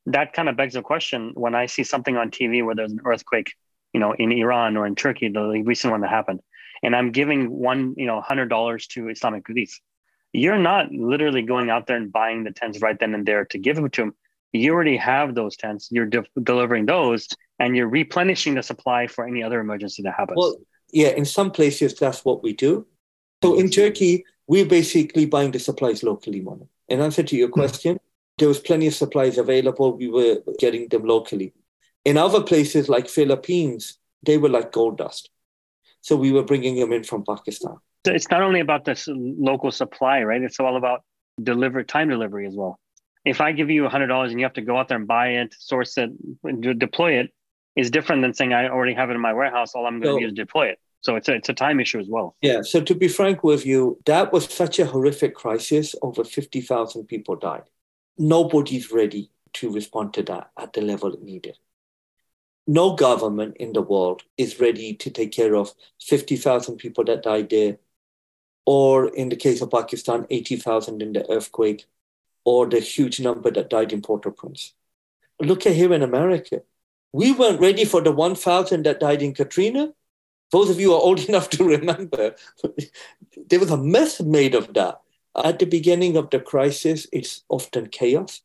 That 0.05 0.33
kind 0.33 0.49
of 0.49 0.55
begs 0.55 0.75
the 0.75 0.81
question 0.81 1.31
when 1.33 1.55
I 1.55 1.65
see 1.65 1.83
something 1.83 2.17
on 2.17 2.31
TV 2.31 2.63
where 2.63 2.75
there's 2.75 2.91
an 2.91 3.01
earthquake, 3.03 3.53
you 3.93 3.99
know, 3.99 4.13
in 4.13 4.31
Iran 4.31 4.77
or 4.77 4.85
in 4.85 4.95
Turkey, 4.95 5.29
the 5.29 5.63
recent 5.65 5.91
one 5.91 6.01
that 6.01 6.09
happened, 6.09 6.41
and 6.83 6.95
I'm 6.95 7.11
giving 7.11 7.49
one, 7.49 7.95
you 7.97 8.05
know, 8.05 8.21
$100 8.21 8.87
to 8.89 9.09
Islamic 9.09 9.47
Relief. 9.49 9.79
You're 10.31 10.59
not 10.59 10.91
literally 10.91 11.41
going 11.41 11.69
out 11.69 11.87
there 11.87 11.97
and 11.97 12.11
buying 12.11 12.43
the 12.43 12.51
tents 12.51 12.81
right 12.81 12.97
then 12.99 13.15
and 13.15 13.25
there 13.25 13.45
to 13.45 13.57
give 13.57 13.75
them 13.75 13.89
to 13.89 14.01
them 14.01 14.13
you 14.51 14.73
already 14.73 14.97
have 14.97 15.35
those 15.35 15.55
tents. 15.55 15.89
You're 15.91 16.05
de- 16.05 16.25
delivering 16.41 16.85
those, 16.85 17.27
and 17.59 17.75
you're 17.75 17.87
replenishing 17.87 18.55
the 18.55 18.63
supply 18.63 19.07
for 19.07 19.27
any 19.27 19.43
other 19.43 19.59
emergency 19.59 20.03
that 20.03 20.15
happens. 20.17 20.37
Well, 20.37 20.55
yeah, 20.91 21.09
in 21.09 21.25
some 21.25 21.51
places 21.51 21.93
that's 21.95 22.23
what 22.25 22.43
we 22.43 22.53
do. 22.53 22.85
So 23.43 23.57
in 23.57 23.69
Turkey, 23.69 24.25
we're 24.47 24.65
basically 24.65 25.25
buying 25.25 25.51
the 25.51 25.59
supplies 25.59 26.03
locally, 26.03 26.41
Mona. 26.41 26.65
In 26.87 27.01
answer 27.01 27.23
to 27.23 27.35
your 27.35 27.47
hmm. 27.47 27.53
question, 27.53 27.99
there 28.37 28.47
was 28.47 28.59
plenty 28.59 28.87
of 28.87 28.95
supplies 28.95 29.37
available. 29.37 29.95
We 29.97 30.07
were 30.09 30.41
getting 30.59 30.87
them 30.89 31.05
locally. 31.05 31.53
In 32.05 32.17
other 32.17 32.41
places 32.41 32.89
like 32.89 33.07
Philippines, 33.07 33.97
they 34.23 34.37
were 34.37 34.49
like 34.49 34.71
gold 34.71 34.97
dust. 34.97 35.29
So 36.01 36.15
we 36.15 36.31
were 36.31 36.43
bringing 36.43 36.75
them 36.75 36.93
in 36.93 37.03
from 37.03 37.23
Pakistan. 37.25 37.75
So 38.05 38.13
it's 38.13 38.29
not 38.31 38.41
only 38.41 38.61
about 38.61 38.85
this 38.85 39.07
local 39.11 39.71
supply, 39.71 40.23
right? 40.23 40.41
It's 40.41 40.59
all 40.59 40.77
about 40.77 41.03
deliver 41.41 41.83
time 41.83 42.09
delivery 42.09 42.47
as 42.47 42.55
well 42.55 42.79
if 43.25 43.41
I 43.41 43.51
give 43.51 43.69
you 43.69 43.83
$100 43.83 44.29
and 44.29 44.39
you 44.39 44.45
have 44.45 44.53
to 44.53 44.61
go 44.61 44.77
out 44.77 44.87
there 44.87 44.97
and 44.97 45.07
buy 45.07 45.29
it, 45.29 45.55
source 45.57 45.97
it, 45.97 46.11
and 46.43 46.79
deploy 46.79 47.13
it, 47.19 47.31
is 47.79 47.89
different 47.91 48.21
than 48.21 48.33
saying 48.33 48.53
I 48.53 48.67
already 48.67 48.93
have 48.93 49.09
it 49.09 49.13
in 49.13 49.21
my 49.21 49.33
warehouse. 49.33 49.73
All 49.75 49.85
I'm 49.85 49.99
going 49.99 50.15
so, 50.15 50.19
to 50.19 50.25
do 50.25 50.27
is 50.27 50.33
deploy 50.33 50.67
it. 50.67 50.79
So 51.01 51.15
it's 51.15 51.29
a, 51.29 51.35
it's 51.35 51.49
a 51.49 51.53
time 51.53 51.79
issue 51.79 51.99
as 51.99 52.07
well. 52.07 52.35
Yeah. 52.41 52.61
So 52.61 52.81
to 52.81 52.93
be 52.93 53.07
frank 53.07 53.43
with 53.43 53.65
you, 53.65 53.99
that 54.05 54.33
was 54.33 54.53
such 54.53 54.79
a 54.79 54.85
horrific 54.85 55.33
crisis. 55.33 55.95
Over 56.01 56.23
50,000 56.23 57.05
people 57.05 57.35
died. 57.35 57.63
Nobody's 58.17 58.91
ready 58.91 59.31
to 59.53 59.71
respond 59.71 60.13
to 60.15 60.23
that 60.23 60.51
at 60.57 60.73
the 60.73 60.81
level 60.81 61.13
it 61.13 61.23
needed. 61.23 61.57
No 62.67 62.93
government 62.95 63.57
in 63.57 63.73
the 63.73 63.81
world 63.81 64.23
is 64.37 64.59
ready 64.59 64.93
to 64.93 65.09
take 65.09 65.31
care 65.31 65.55
of 65.55 65.73
50,000 66.01 66.77
people 66.77 67.03
that 67.05 67.23
died 67.23 67.49
there, 67.49 67.77
or 68.65 69.07
in 69.07 69.29
the 69.29 69.35
case 69.35 69.61
of 69.61 69.71
Pakistan, 69.71 70.27
80,000 70.29 71.01
in 71.01 71.13
the 71.13 71.27
earthquake, 71.31 71.87
or 72.45 72.67
the 72.67 72.79
huge 72.79 73.19
number 73.19 73.49
that 73.49 73.69
died 73.69 73.91
in 73.91 74.01
Port-au-Prince. 74.01 74.73
Look 75.41 75.65
at 75.65 75.73
here 75.73 75.93
in 75.93 76.03
America. 76.03 76.61
We 77.11 77.31
weren't 77.31 77.59
ready 77.59 77.85
for 77.85 78.01
the 78.01 78.11
1,000 78.11 78.83
that 78.83 78.99
died 78.99 79.21
in 79.21 79.33
Katrina. 79.33 79.93
Those 80.51 80.69
of 80.69 80.79
you 80.79 80.93
are 80.93 81.01
old 81.01 81.19
enough 81.29 81.49
to 81.51 81.63
remember, 81.63 82.35
there 83.49 83.59
was 83.59 83.71
a 83.71 83.77
mess 83.77 84.21
made 84.21 84.55
of 84.55 84.73
that. 84.73 85.01
At 85.35 85.59
the 85.59 85.65
beginning 85.65 86.17
of 86.17 86.29
the 86.29 86.39
crisis, 86.39 87.07
it's 87.11 87.43
often 87.49 87.87
chaos. 87.87 88.41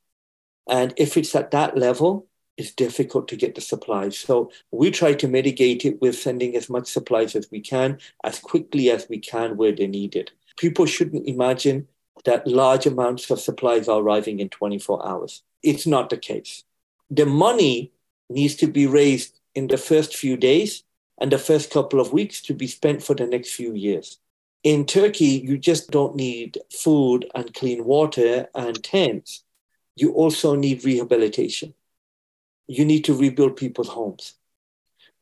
And 0.69 0.95
if 0.97 1.17
it's 1.17 1.35
at 1.35 1.51
that 1.51 1.77
level, 1.77 2.27
it's 2.57 2.73
difficult 2.73 3.29
to 3.29 3.37
get 3.37 3.55
the 3.55 3.61
supplies. 3.61 4.19
So 4.19 4.51
we 4.71 4.91
try 4.91 5.15
to 5.15 5.29
mitigate 5.29 5.85
it 5.85 6.01
with 6.01 6.17
sending 6.17 6.57
as 6.57 6.71
much 6.71 6.87
supplies 6.87 7.35
as 7.35 7.51
we 7.51 7.61
can, 7.61 7.99
as 8.23 8.39
quickly 8.39 8.91
as 8.91 9.09
we 9.09 9.19
can 9.19 9.57
where 9.57 9.73
they're 9.73 9.89
needed. 9.89 10.31
People 10.57 10.87
shouldn't 10.87 11.27
imagine 11.27 11.89
that 12.25 12.47
large 12.47 12.87
amounts 12.87 13.31
of 13.31 13.41
supplies 13.41 13.89
are 13.89 14.01
arriving 14.01 14.39
in 14.39 14.49
24 14.49 15.07
hours. 15.07 15.43
It's 15.63 15.87
not 15.87 16.11
the 16.11 16.17
case. 16.17 16.65
The 17.11 17.27
money 17.27 17.93
needs 18.29 18.55
to 18.57 18.67
be 18.67 18.87
raised 18.87 19.41
in 19.55 19.69
the 19.69 19.79
first 19.79 20.17
few 20.17 20.37
days 20.37 20.85
and 21.19 21.31
the 21.31 21.39
first 21.39 21.71
couple 21.71 22.01
of 22.01 22.13
weeks 22.13 22.41
to 22.43 22.55
be 22.55 22.67
spent 22.67 23.03
for 23.03 23.15
the 23.15 23.27
next 23.27 23.53
few 23.53 23.75
years. 23.75 24.19
In 24.63 24.87
Turkey, 24.87 25.43
you 25.45 25.59
just 25.59 25.91
don't 25.91 26.17
need 26.17 26.59
food 26.73 27.27
and 27.35 27.53
clean 27.55 27.85
water 27.85 28.49
and 28.55 28.83
tents. 28.83 29.45
You 29.95 30.13
also 30.13 30.55
need 30.55 30.85
rehabilitation. 30.85 31.75
You 32.67 32.85
need 32.85 33.05
to 33.05 33.15
rebuild 33.15 33.57
people's 33.57 33.89
homes. 33.89 34.35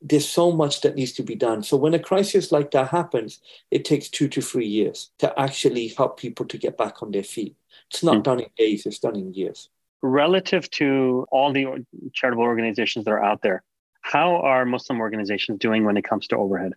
There's 0.00 0.28
so 0.28 0.52
much 0.52 0.80
that 0.80 0.94
needs 0.94 1.12
to 1.14 1.22
be 1.22 1.34
done. 1.34 1.62
So 1.62 1.76
when 1.76 1.94
a 1.94 1.98
crisis 1.98 2.52
like 2.52 2.70
that 2.70 2.88
happens, 2.88 3.40
it 3.70 3.84
takes 3.84 4.08
two 4.08 4.28
to 4.28 4.40
three 4.40 4.66
years 4.66 5.10
to 5.18 5.38
actually 5.38 5.88
help 5.88 6.18
people 6.18 6.46
to 6.46 6.58
get 6.58 6.78
back 6.78 7.02
on 7.02 7.10
their 7.10 7.22
feet. 7.22 7.56
It's 7.90 8.02
not 8.02 8.18
mm. 8.18 8.22
done 8.22 8.40
in 8.40 8.50
days, 8.56 8.86
it's 8.86 8.98
done 8.98 9.16
in 9.16 9.34
years. 9.34 9.68
Relative 10.02 10.68
to 10.70 11.26
all 11.30 11.52
the 11.52 11.86
charitable 12.12 12.42
organizations 12.42 13.04
that 13.04 13.12
are 13.12 13.22
out 13.22 13.42
there, 13.42 13.62
how 14.00 14.36
are 14.36 14.64
Muslim 14.64 15.00
organizations 15.00 15.58
doing 15.58 15.84
when 15.84 15.96
it 15.96 16.02
comes 16.02 16.26
to 16.28 16.36
overhead? 16.36 16.72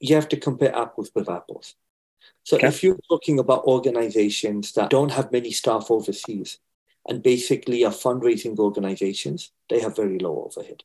You 0.00 0.16
have 0.16 0.28
to 0.28 0.36
compare 0.36 0.76
apples 0.76 1.10
with 1.14 1.28
apples. 1.28 1.74
So 2.42 2.56
okay. 2.56 2.66
if 2.66 2.82
you're 2.82 2.98
talking 3.08 3.38
about 3.38 3.64
organizations 3.64 4.72
that 4.72 4.90
don't 4.90 5.12
have 5.12 5.32
many 5.32 5.52
staff 5.52 5.90
overseas 5.90 6.58
and 7.08 7.22
basically 7.22 7.84
are 7.84 7.92
fundraising 7.92 8.58
organizations, 8.58 9.52
they 9.70 9.80
have 9.80 9.96
very 9.96 10.18
low 10.18 10.44
overhead. 10.44 10.82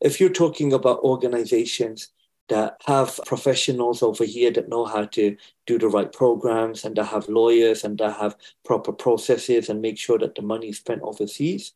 If 0.00 0.20
you're 0.20 0.30
talking 0.30 0.72
about 0.72 1.00
organizations 1.00 2.10
that 2.48 2.80
have 2.86 3.20
professionals 3.24 4.02
over 4.02 4.24
here 4.24 4.50
that 4.50 4.68
know 4.68 4.84
how 4.84 5.04
to 5.04 5.36
do 5.66 5.78
the 5.78 5.88
right 5.88 6.12
programs 6.12 6.84
and 6.84 6.96
that 6.96 7.06
have 7.06 7.28
lawyers 7.28 7.84
and 7.84 7.98
that 7.98 8.16
have 8.18 8.36
proper 8.64 8.92
processes 8.92 9.68
and 9.68 9.80
make 9.80 9.98
sure 9.98 10.18
that 10.18 10.34
the 10.34 10.42
money 10.42 10.68
is 10.68 10.78
spent 10.78 11.02
overseas, 11.02 11.72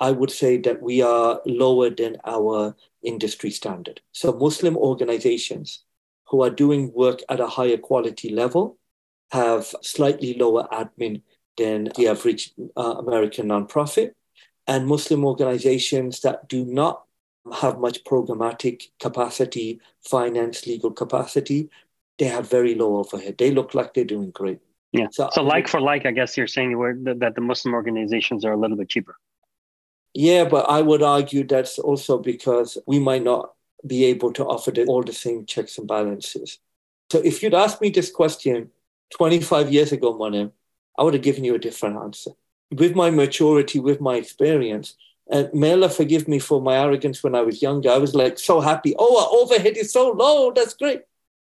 I 0.00 0.10
would 0.10 0.30
say 0.30 0.56
that 0.58 0.82
we 0.82 1.02
are 1.02 1.40
lower 1.46 1.90
than 1.90 2.16
our 2.24 2.74
industry 3.02 3.50
standard. 3.50 4.00
So 4.10 4.32
Muslim 4.32 4.76
organizations 4.76 5.84
who 6.26 6.42
are 6.42 6.50
doing 6.50 6.92
work 6.92 7.20
at 7.28 7.40
a 7.40 7.46
higher 7.46 7.76
quality 7.76 8.30
level 8.30 8.78
have 9.30 9.66
slightly 9.82 10.34
lower 10.34 10.66
admin 10.72 11.22
than 11.56 11.90
the 11.96 12.08
average 12.08 12.52
uh, 12.76 12.96
American 12.98 13.48
nonprofit. 13.48 14.12
And 14.66 14.86
Muslim 14.86 15.24
organizations 15.24 16.20
that 16.20 16.48
do 16.48 16.64
not 16.64 17.04
have 17.60 17.78
much 17.78 18.04
programmatic 18.04 18.90
capacity, 19.00 19.80
finance, 20.00 20.66
legal 20.66 20.92
capacity, 20.92 21.70
they 22.18 22.26
have 22.26 22.48
very 22.48 22.74
low 22.74 22.96
overhead. 22.96 23.36
They 23.38 23.50
look 23.50 23.74
like 23.74 23.94
they're 23.94 24.04
doing 24.04 24.30
great. 24.30 24.60
Yeah. 24.92 25.08
So, 25.10 25.28
so 25.32 25.42
like 25.42 25.68
for 25.68 25.80
like, 25.80 26.06
I 26.06 26.12
guess 26.12 26.36
you're 26.36 26.46
saying 26.46 26.76
that 27.04 27.34
the 27.34 27.40
Muslim 27.40 27.74
organizations 27.74 28.44
are 28.44 28.52
a 28.52 28.56
little 28.56 28.76
bit 28.76 28.88
cheaper. 28.88 29.16
Yeah, 30.14 30.44
but 30.44 30.68
I 30.68 30.82
would 30.82 31.02
argue 31.02 31.44
that's 31.44 31.78
also 31.78 32.18
because 32.18 32.76
we 32.86 33.00
might 33.00 33.24
not 33.24 33.54
be 33.86 34.04
able 34.04 34.32
to 34.34 34.44
offer 34.44 34.70
the, 34.70 34.84
all 34.84 35.02
the 35.02 35.12
same 35.12 35.46
checks 35.46 35.78
and 35.78 35.88
balances. 35.88 36.58
So 37.10 37.18
if 37.18 37.42
you'd 37.42 37.54
asked 37.54 37.80
me 37.80 37.88
this 37.88 38.10
question 38.10 38.70
25 39.16 39.72
years 39.72 39.92
ago, 39.92 40.14
Monem, 40.14 40.52
I 40.98 41.02
would 41.02 41.14
have 41.14 41.22
given 41.22 41.44
you 41.44 41.54
a 41.54 41.58
different 41.58 41.96
answer. 41.96 42.32
With 42.70 42.94
my 42.94 43.10
maturity, 43.10 43.80
with 43.80 44.00
my 44.00 44.16
experience, 44.16 44.96
and 45.32 45.52
Mela, 45.54 45.88
forgive 45.88 46.28
me 46.28 46.38
for 46.38 46.60
my 46.60 46.76
arrogance 46.76 47.22
when 47.24 47.34
I 47.34 47.40
was 47.40 47.62
younger. 47.62 47.88
I 47.90 47.96
was 47.96 48.14
like 48.14 48.38
so 48.38 48.60
happy. 48.60 48.94
Oh, 48.98 49.18
our 49.18 49.40
overhead 49.40 49.78
is 49.78 49.90
so 49.90 50.10
low. 50.10 50.52
That's 50.52 50.74
great. 50.74 51.02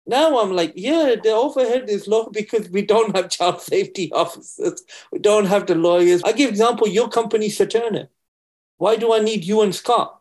Now 0.09 0.41
I'm 0.41 0.53
like, 0.53 0.73
yeah, 0.75 1.15
the 1.23 1.31
overhead 1.31 1.89
is 1.89 2.09
low 2.09 2.29
because 2.33 2.69
we 2.69 2.83
don't 2.83 3.15
have 3.15 3.31
child 3.31 3.63
safety 3.63 4.11
officers. 4.23 4.83
We 5.13 5.21
don't 5.21 5.47
have 5.47 5.67
the 5.67 5.77
lawyers. 5.77 6.23
I 6.25 6.33
give 6.33 6.51
example, 6.51 6.89
your 6.89 7.09
company, 7.09 7.49
Saturna. 7.49 8.09
Why 8.79 8.97
do 8.97 9.15
I 9.15 9.21
need 9.21 9.45
you 9.45 9.63
and 9.63 9.75
Scott? 9.75 10.21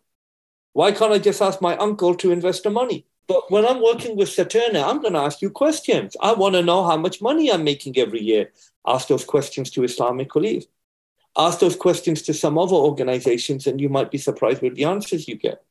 Why 0.73 0.91
can't 0.91 1.13
I 1.13 1.17
just 1.17 1.41
ask 1.41 1.59
my 1.59 1.75
uncle 1.77 2.13
to 2.15 2.31
invest 2.31 2.63
the 2.63 2.69
money? 2.69 3.07
But 3.27 3.49
when 3.49 3.65
I'm 3.65 3.81
working 3.81 4.15
with 4.15 4.29
Saturna, 4.29 4.87
I'm 4.87 5.01
going 5.01 5.13
to 5.13 5.19
ask 5.19 5.41
you 5.41 5.49
questions. 5.49 6.15
I 6.21 6.33
want 6.33 6.53
to 6.53 6.61
know 6.61 6.83
how 6.83 6.97
much 6.97 7.19
money 7.19 7.51
I'm 7.51 7.63
making 7.63 7.97
every 7.97 8.21
year. 8.21 8.51
Ask 8.85 9.07
those 9.07 9.25
questions 9.25 9.71
to 9.71 9.83
Islamic 9.83 10.35
Relief. 10.35 10.65
Ask 11.37 11.59
those 11.59 11.75
questions 11.75 12.21
to 12.23 12.33
some 12.33 12.57
other 12.57 12.75
organizations, 12.75 13.67
and 13.67 13.79
you 13.81 13.89
might 13.89 14.11
be 14.11 14.17
surprised 14.17 14.61
with 14.61 14.75
the 14.75 14.85
answers 14.85 15.27
you 15.27 15.35
get. 15.35 15.63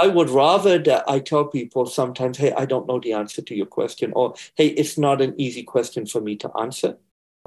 I 0.00 0.06
would 0.06 0.30
rather 0.30 0.78
that 0.78 1.04
I 1.08 1.18
tell 1.18 1.44
people 1.44 1.86
sometimes, 1.86 2.38
hey, 2.38 2.52
I 2.52 2.66
don't 2.66 2.86
know 2.86 3.00
the 3.00 3.12
answer 3.12 3.42
to 3.42 3.54
your 3.54 3.66
question, 3.66 4.12
or 4.14 4.34
hey, 4.54 4.68
it's 4.68 4.96
not 4.96 5.20
an 5.20 5.34
easy 5.38 5.62
question 5.62 6.06
for 6.06 6.20
me 6.20 6.36
to 6.36 6.50
answer, 6.58 6.96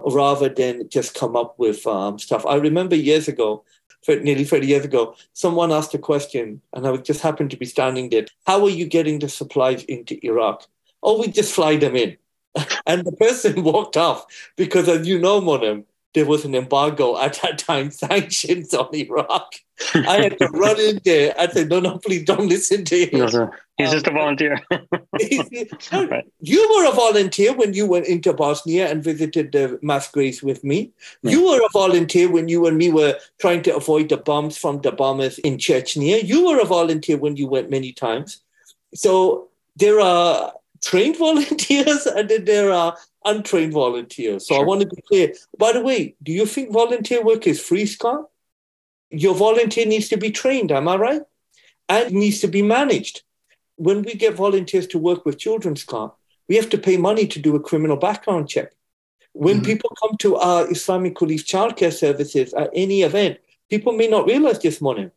rather 0.05 0.49
than 0.49 0.89
just 0.89 1.15
come 1.15 1.35
up 1.35 1.57
with 1.57 1.85
um, 1.87 2.19
stuff. 2.19 2.45
I 2.45 2.55
remember 2.55 2.95
years 2.95 3.27
ago, 3.27 3.63
nearly 4.07 4.43
30 4.43 4.67
years 4.67 4.85
ago, 4.85 5.15
someone 5.33 5.71
asked 5.71 5.93
a 5.93 5.99
question, 5.99 6.61
and 6.73 6.87
I 6.87 6.97
just 6.97 7.21
happened 7.21 7.51
to 7.51 7.57
be 7.57 7.65
standing 7.65 8.09
there. 8.09 8.25
How 8.45 8.63
are 8.65 8.69
you 8.69 8.85
getting 8.85 9.19
the 9.19 9.29
supplies 9.29 9.83
into 9.85 10.19
Iraq? 10.25 10.67
Oh, 11.01 11.19
we 11.19 11.27
just 11.27 11.53
fly 11.53 11.77
them 11.77 11.95
in. 11.95 12.17
and 12.85 13.05
the 13.05 13.11
person 13.13 13.63
walked 13.63 13.97
off 13.97 14.25
because, 14.55 14.87
as 14.89 15.07
you 15.07 15.19
know, 15.19 15.41
Monem, 15.41 15.85
there 16.15 16.25
was 16.25 16.45
an 16.45 16.55
embargo 16.55 17.19
at 17.19 17.39
that 17.43 17.59
time, 17.59 17.91
sanctions 17.91 18.73
on 18.73 18.95
Iraq. 18.95 19.53
I 19.93 20.21
had 20.21 20.39
to 20.39 20.47
run 20.47 20.79
in 20.79 21.01
there 21.03 21.35
and 21.37 21.51
say, 21.51 21.65
no, 21.65 21.81
no, 21.81 21.97
please 21.97 22.23
don't 22.23 22.47
listen 22.47 22.85
to 22.85 23.05
him. 23.05 23.19
No, 23.19 23.51
he's 23.77 23.89
um, 23.89 23.93
just 23.93 24.07
a 24.07 24.09
um, 24.09 24.15
volunteer. 24.15 24.59
right. 24.71 26.25
You 26.39 26.73
were 26.73 26.89
a 26.89 26.93
volunteer 26.93 27.53
when 27.53 27.73
you 27.73 27.85
went 27.85 28.07
into 28.07 28.31
Bosnia 28.31 28.89
and 28.89 29.03
visited 29.03 29.51
the 29.51 29.77
mass 29.81 30.09
graves 30.09 30.41
with 30.41 30.63
me. 30.63 30.93
Right. 31.21 31.33
You 31.33 31.45
were 31.45 31.59
a 31.59 31.69
volunteer 31.73 32.31
when 32.31 32.47
you 32.47 32.65
and 32.65 32.77
me 32.77 32.89
were 32.89 33.19
trying 33.39 33.61
to 33.63 33.75
avoid 33.75 34.07
the 34.07 34.17
bombs 34.17 34.57
from 34.57 34.79
the 34.79 34.93
bombers 34.93 35.37
in 35.39 35.57
Chechnya. 35.57 36.23
You 36.23 36.47
were 36.47 36.61
a 36.61 36.65
volunteer 36.65 37.17
when 37.17 37.35
you 37.35 37.47
went 37.47 37.69
many 37.69 37.91
times. 37.91 38.41
So 38.93 39.49
there 39.75 39.99
are 39.99 40.53
trained 40.81 41.17
volunteers 41.27 42.05
and 42.05 42.29
then 42.29 42.45
there 42.45 42.71
are 42.71 42.97
untrained 43.25 43.73
volunteers. 43.73 44.47
So 44.47 44.55
sure. 44.55 44.63
I 44.63 44.67
want 44.67 44.81
to 44.81 44.87
be 44.87 45.01
clear. 45.01 45.33
By 45.57 45.73
the 45.73 45.81
way, 45.81 46.15
do 46.23 46.31
you 46.31 46.45
think 46.45 46.71
volunteer 46.71 47.23
work 47.23 47.47
is 47.47 47.59
free, 47.59 47.85
Scott? 47.85 48.29
Your 49.09 49.35
volunteer 49.35 49.85
needs 49.85 50.07
to 50.09 50.17
be 50.17 50.31
trained, 50.31 50.71
am 50.71 50.87
I 50.87 50.95
right? 50.95 51.21
And 51.89 52.13
needs 52.13 52.39
to 52.41 52.47
be 52.47 52.61
managed. 52.61 53.23
When 53.75 54.03
we 54.03 54.13
get 54.13 54.35
volunteers 54.35 54.87
to 54.87 54.97
work 54.97 55.25
with 55.25 55.37
children, 55.37 55.75
Scott, 55.75 56.15
we 56.47 56.55
have 56.55 56.69
to 56.69 56.77
pay 56.77 56.97
money 56.97 57.27
to 57.27 57.39
do 57.39 57.55
a 57.55 57.59
criminal 57.59 57.97
background 57.97 58.49
check. 58.49 58.71
When 59.33 59.57
mm-hmm. 59.57 59.65
people 59.65 59.91
come 60.01 60.17
to 60.19 60.37
our 60.37 60.71
Islamic 60.71 61.19
Relief 61.19 61.45
childcare 61.45 61.93
services 61.93 62.53
at 62.53 62.69
any 62.73 63.01
event, 63.01 63.39
people 63.69 63.91
may 63.91 64.07
not 64.07 64.27
realize 64.27 64.59
this 64.59 64.81
morning. 64.81 65.11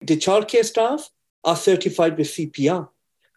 The 0.00 0.16
childcare 0.16 0.64
staff 0.64 1.10
are 1.44 1.56
certified 1.56 2.16
with 2.16 2.28
CPR. 2.28 2.88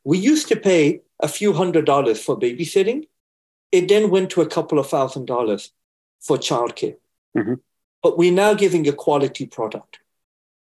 We 0.04 0.20
used 0.20 0.48
to 0.50 0.56
pay 0.56 1.02
a 1.20 1.28
few 1.28 1.54
hundred 1.54 1.86
dollars 1.86 2.22
for 2.22 2.38
babysitting. 2.40 3.08
It 3.72 3.88
then 3.88 4.10
went 4.10 4.30
to 4.32 4.42
a 4.42 4.48
couple 4.48 4.80
of 4.80 4.90
thousand 4.90 5.26
dollars 5.26 5.72
for 6.20 6.38
childcare. 6.38 6.98
Mm-hmm. 7.38 7.56
But 8.02 8.18
we're 8.18 8.32
now 8.32 8.54
giving 8.54 8.88
a 8.88 8.94
quality 8.94 9.46
product. 9.46 10.00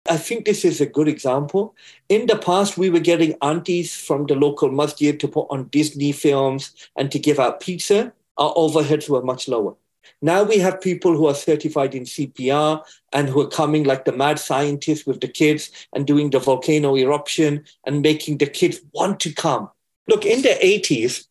I 0.09 0.19
think 0.19 0.45
this 0.45 0.65
is 0.65 0.81
a 0.81 0.87
good 0.87 1.09
example. 1.09 1.75
In 2.09 2.27
the 2.27 2.37
past, 2.37 2.77
we 2.77 2.91
were 2.91 3.01
getting 3.01 3.37
aunties 3.41 3.97
from 3.97 4.27
the 4.27 4.35
local 4.35 4.71
masjid 4.71 5.19
to 5.19 5.29
put 5.29 5.47
on 5.51 5.69
Disney 5.69 6.13
films 6.13 6.75
and 6.97 7.11
to 7.11 7.19
give 7.19 7.39
out 7.39 7.61
pizza. 7.61 8.13
Our 8.37 8.53
overheads 8.55 9.09
were 9.09 9.23
much 9.23 9.49
lower. 9.49 9.75
Now 10.21 10.43
we 10.43 10.59
have 10.59 10.81
people 10.81 11.17
who 11.17 11.27
are 11.27 11.35
certified 11.35 11.95
in 11.95 12.05
CPR 12.05 12.83
and 13.13 13.29
who 13.29 13.41
are 13.41 13.49
coming 13.49 13.85
like 13.85 14.05
the 14.05 14.13
mad 14.13 14.39
scientists 14.39 15.07
with 15.07 15.21
the 15.21 15.29
kids 15.29 15.71
and 15.95 16.07
doing 16.07 16.31
the 16.31 16.39
volcano 16.39 16.97
eruption 16.97 17.65
and 17.87 18.03
making 18.03 18.39
the 18.39 18.47
kids 18.47 18.81
want 18.93 19.21
to 19.21 19.33
come. 19.33 19.71
Look, 20.07 20.27
in 20.27 20.43
the 20.43 20.57
80s, 20.63 21.27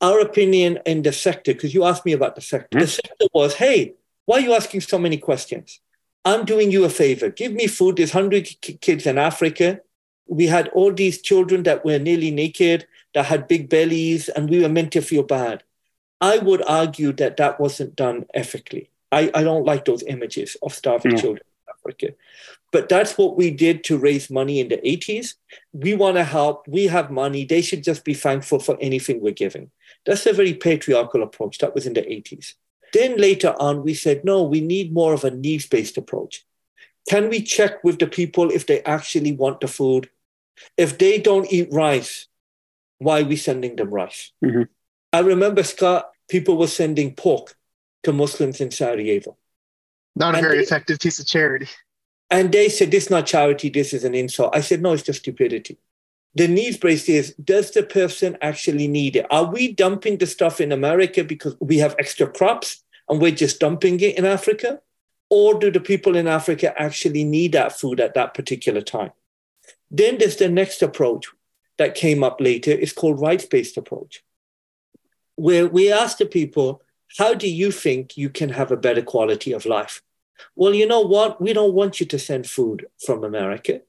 our 0.00 0.20
opinion 0.20 0.78
in 0.86 1.02
the 1.02 1.12
sector, 1.12 1.52
because 1.52 1.74
you 1.74 1.84
asked 1.84 2.04
me 2.04 2.12
about 2.12 2.34
the 2.34 2.40
sector, 2.40 2.78
mm-hmm. 2.78 2.84
the 2.84 2.88
sector 2.88 3.26
was 3.32 3.54
hey, 3.54 3.94
why 4.26 4.36
are 4.38 4.40
you 4.40 4.54
asking 4.54 4.80
so 4.80 4.98
many 4.98 5.18
questions? 5.18 5.80
I'm 6.24 6.44
doing 6.44 6.70
you 6.70 6.84
a 6.84 6.88
favor. 6.88 7.28
Give 7.28 7.52
me 7.52 7.66
food. 7.66 7.96
There's 7.96 8.14
100 8.14 8.48
kids 8.80 9.06
in 9.06 9.18
Africa. 9.18 9.80
We 10.26 10.46
had 10.46 10.68
all 10.68 10.92
these 10.92 11.20
children 11.20 11.64
that 11.64 11.84
were 11.84 11.98
nearly 11.98 12.30
naked, 12.30 12.86
that 13.12 13.26
had 13.26 13.46
big 13.46 13.68
bellies, 13.68 14.30
and 14.30 14.48
we 14.48 14.62
were 14.62 14.70
meant 14.70 14.92
to 14.92 15.02
feel 15.02 15.22
bad. 15.22 15.62
I 16.22 16.38
would 16.38 16.62
argue 16.66 17.12
that 17.14 17.36
that 17.36 17.60
wasn't 17.60 17.94
done 17.94 18.24
ethically. 18.32 18.88
I, 19.12 19.30
I 19.34 19.42
don't 19.42 19.66
like 19.66 19.84
those 19.84 20.02
images 20.04 20.56
of 20.62 20.72
starving 20.72 21.12
yeah. 21.12 21.20
children 21.20 21.44
Africa. 21.84 22.14
But 22.72 22.88
that's 22.88 23.16
what 23.16 23.36
we 23.36 23.50
did 23.50 23.84
to 23.84 23.98
raise 23.98 24.30
money 24.30 24.60
in 24.60 24.68
the 24.68 24.78
80s. 24.78 25.34
We 25.72 25.94
want 25.94 26.16
to 26.16 26.24
help. 26.24 26.66
We 26.66 26.86
have 26.86 27.10
money. 27.10 27.44
They 27.44 27.62
should 27.62 27.84
just 27.84 28.04
be 28.04 28.14
thankful 28.14 28.58
for 28.58 28.76
anything 28.80 29.20
we're 29.20 29.32
giving. 29.32 29.70
That's 30.06 30.26
a 30.26 30.32
very 30.32 30.54
patriarchal 30.54 31.22
approach. 31.22 31.58
That 31.58 31.74
was 31.74 31.86
in 31.86 31.94
the 31.94 32.02
80s. 32.02 32.54
Then 32.92 33.16
later 33.16 33.54
on, 33.58 33.82
we 33.82 33.94
said, 33.94 34.24
no, 34.24 34.42
we 34.42 34.60
need 34.60 34.92
more 34.92 35.14
of 35.14 35.24
a 35.24 35.30
needs 35.30 35.66
based 35.66 35.96
approach. 35.96 36.44
Can 37.08 37.28
we 37.28 37.42
check 37.42 37.84
with 37.84 37.98
the 37.98 38.06
people 38.06 38.50
if 38.50 38.66
they 38.66 38.82
actually 38.82 39.32
want 39.32 39.60
the 39.60 39.68
food? 39.68 40.10
If 40.76 40.98
they 40.98 41.18
don't 41.18 41.52
eat 41.52 41.68
rice, 41.72 42.28
why 42.98 43.20
are 43.20 43.24
we 43.24 43.36
sending 43.36 43.76
them 43.76 43.90
rice? 43.90 44.32
Mm-hmm. 44.44 44.62
I 45.12 45.20
remember, 45.20 45.62
Scott, 45.62 46.10
people 46.28 46.56
were 46.56 46.66
sending 46.66 47.14
pork 47.14 47.56
to 48.04 48.12
Muslims 48.12 48.60
in 48.60 48.70
Sarajevo. 48.70 49.36
Not 50.16 50.34
a 50.34 50.38
and 50.38 50.46
very 50.46 50.58
they, 50.58 50.64
effective 50.64 50.98
piece 51.00 51.18
of 51.18 51.26
charity. 51.26 51.68
And 52.30 52.52
they 52.52 52.68
said, 52.68 52.90
this 52.90 53.04
is 53.04 53.10
not 53.10 53.26
charity, 53.26 53.68
this 53.68 53.92
is 53.92 54.04
an 54.04 54.14
insult. 54.14 54.54
I 54.54 54.60
said, 54.60 54.80
no, 54.82 54.92
it's 54.92 55.02
just 55.02 55.20
stupidity. 55.20 55.78
The 56.34 56.48
needs 56.48 56.76
based 56.76 57.08
is 57.08 57.34
does 57.34 57.70
the 57.70 57.82
person 57.82 58.36
actually 58.42 58.88
need 58.88 59.16
it? 59.16 59.26
Are 59.30 59.44
we 59.44 59.72
dumping 59.72 60.18
the 60.18 60.26
stuff 60.26 60.60
in 60.60 60.72
America 60.72 61.22
because 61.22 61.56
we 61.60 61.78
have 61.78 61.94
extra 61.98 62.26
crops 62.26 62.82
and 63.08 63.20
we're 63.20 63.30
just 63.30 63.60
dumping 63.60 64.00
it 64.00 64.18
in 64.18 64.24
Africa? 64.24 64.80
Or 65.30 65.58
do 65.58 65.70
the 65.70 65.80
people 65.80 66.16
in 66.16 66.26
Africa 66.26 66.74
actually 66.80 67.24
need 67.24 67.52
that 67.52 67.78
food 67.78 68.00
at 68.00 68.14
that 68.14 68.34
particular 68.34 68.80
time? 68.80 69.12
Then 69.90 70.18
there's 70.18 70.36
the 70.36 70.48
next 70.48 70.82
approach 70.82 71.26
that 71.78 71.94
came 71.94 72.22
up 72.22 72.40
later. 72.40 72.70
It's 72.70 72.92
called 72.92 73.20
rights-based 73.20 73.76
approach, 73.76 74.24
where 75.36 75.66
we 75.66 75.92
ask 75.92 76.18
the 76.18 76.26
people, 76.26 76.82
how 77.18 77.34
do 77.34 77.48
you 77.48 77.70
think 77.70 78.16
you 78.16 78.28
can 78.28 78.50
have 78.50 78.72
a 78.72 78.76
better 78.76 79.02
quality 79.02 79.52
of 79.52 79.66
life? 79.66 80.02
Well, 80.56 80.74
you 80.74 80.86
know 80.86 81.00
what? 81.00 81.40
We 81.40 81.52
don't 81.52 81.74
want 81.74 82.00
you 82.00 82.06
to 82.06 82.18
send 82.18 82.48
food 82.48 82.86
from 83.04 83.22
America. 83.22 83.82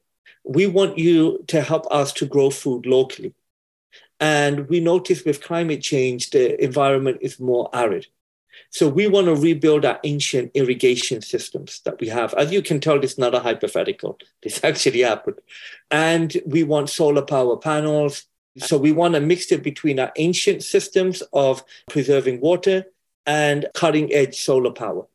We 0.44 0.66
want 0.66 0.98
you 0.98 1.44
to 1.48 1.60
help 1.60 1.86
us 1.90 2.12
to 2.14 2.26
grow 2.26 2.50
food 2.50 2.86
locally. 2.86 3.34
And 4.20 4.68
we 4.68 4.80
notice 4.80 5.24
with 5.24 5.42
climate 5.42 5.82
change, 5.82 6.30
the 6.30 6.62
environment 6.62 7.18
is 7.20 7.40
more 7.40 7.68
arid. 7.72 8.06
So 8.70 8.88
we 8.88 9.06
want 9.06 9.26
to 9.26 9.34
rebuild 9.34 9.84
our 9.84 10.00
ancient 10.04 10.52
irrigation 10.54 11.20
systems 11.20 11.80
that 11.84 12.00
we 12.00 12.08
have. 12.08 12.32
As 12.34 12.52
you 12.52 12.62
can 12.62 12.80
tell, 12.80 13.02
is 13.02 13.18
not 13.18 13.34
a 13.34 13.40
hypothetical. 13.40 14.18
This 14.42 14.62
actually 14.64 15.00
happened. 15.00 15.40
And 15.90 16.34
we 16.46 16.62
want 16.62 16.90
solar 16.90 17.22
power 17.22 17.56
panels. 17.56 18.24
So 18.58 18.78
we 18.78 18.92
want 18.92 19.16
a 19.16 19.20
mixture 19.20 19.58
between 19.58 20.00
our 20.00 20.12
ancient 20.16 20.62
systems 20.62 21.22
of 21.32 21.62
preserving 21.90 22.40
water 22.40 22.86
and 23.26 23.66
cutting 23.74 24.12
edge 24.12 24.40
solar 24.40 24.70
power. 24.70 25.06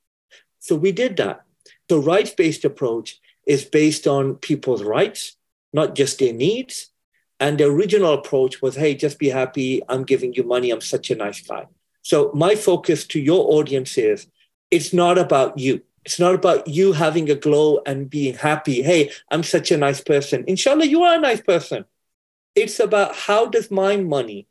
So 0.60 0.76
we 0.76 0.92
did 0.92 1.18
that. 1.18 1.44
The 1.88 2.00
rights 2.00 2.32
based 2.32 2.66
approach 2.66 3.20
is 3.46 3.66
based 3.66 4.08
on 4.08 4.36
people's 4.36 4.84
rights, 4.84 5.36
not 5.74 5.96
just 5.96 6.20
their 6.20 6.34
needs. 6.34 6.90
And 7.40 7.58
the 7.58 7.66
original 7.66 8.14
approach 8.14 8.62
was 8.62 8.76
hey, 8.76 8.94
just 8.94 9.18
be 9.18 9.30
happy. 9.30 9.82
I'm 9.90 10.04
giving 10.04 10.34
you 10.34 10.44
money. 10.44 10.70
I'm 10.70 10.82
such 10.82 11.10
a 11.10 11.16
nice 11.16 11.42
guy. 11.42 11.68
So 12.04 12.32
my 12.34 12.56
focus 12.56 13.06
to 13.08 13.20
your 13.20 13.54
audience 13.54 13.98
is 13.98 14.28
it's 14.70 14.94
not 14.94 15.18
about 15.18 15.58
you. 15.58 15.82
It's 16.06 16.20
not 16.20 16.36
about 16.36 16.68
you 16.68 16.94
having 16.94 17.30
a 17.30 17.36
glow 17.36 17.82
and 17.86 18.10
being 18.10 18.36
happy. 18.36 18.82
Hey, 18.82 19.12
I'm 19.30 19.44
such 19.44 19.72
a 19.72 19.78
nice 19.78 20.02
person. 20.02 20.44
Inshallah, 20.48 20.86
you 20.86 21.04
are 21.04 21.16
a 21.16 21.22
nice 21.22 21.42
person. 21.42 21.86
It's 22.56 22.80
about 22.80 23.16
how 23.16 23.48
does 23.48 23.70
my 23.70 23.98
money 23.98 24.48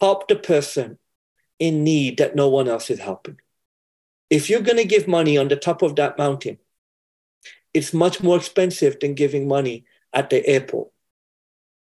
help 0.00 0.28
the 0.28 0.36
person 0.36 0.98
in 1.60 1.84
need 1.84 2.18
that 2.18 2.34
no 2.34 2.48
one 2.48 2.66
else 2.66 2.90
is 2.90 2.98
helping. 2.98 3.38
If 4.30 4.50
you're 4.50 4.62
going 4.62 4.78
to 4.78 4.84
give 4.84 5.06
money 5.06 5.38
on 5.38 5.48
the 5.48 5.56
top 5.56 5.82
of 5.82 5.94
that 5.96 6.18
mountain, 6.18 6.58
it's 7.72 7.94
much 7.94 8.22
more 8.22 8.36
expensive 8.36 8.98
than 8.98 9.14
giving 9.14 9.46
money 9.46 9.84
at 10.12 10.30
the 10.30 10.44
airport. 10.46 10.88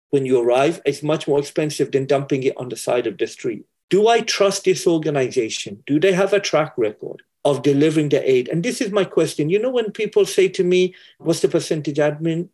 When 0.09 0.25
you 0.25 0.39
arrive, 0.39 0.81
it's 0.85 1.03
much 1.03 1.27
more 1.27 1.39
expensive 1.39 1.91
than 1.91 2.05
dumping 2.05 2.43
it 2.43 2.57
on 2.57 2.69
the 2.69 2.77
side 2.77 3.05
of 3.05 3.17
the 3.17 3.27
street. 3.27 3.65
Do 3.89 4.07
I 4.07 4.21
trust 4.21 4.63
this 4.63 4.87
organization? 4.87 5.83
Do 5.85 5.99
they 5.99 6.13
have 6.13 6.33
a 6.33 6.39
track 6.39 6.73
record 6.77 7.21
of 7.43 7.61
delivering 7.61 8.09
the 8.09 8.27
aid? 8.27 8.47
And 8.47 8.63
this 8.63 8.81
is 8.81 8.91
my 8.91 9.03
question. 9.03 9.49
You 9.49 9.59
know, 9.59 9.69
when 9.69 9.91
people 9.91 10.25
say 10.25 10.47
to 10.49 10.63
me, 10.63 10.95
What's 11.19 11.41
the 11.41 11.49
percentage 11.49 11.97
admin? 11.97 12.49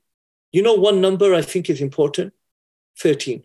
You 0.51 0.63
know, 0.63 0.74
one 0.74 0.99
number 0.99 1.34
I 1.34 1.41
think 1.41 1.69
is 1.69 1.82
important 1.82 2.34
13. 2.97 3.43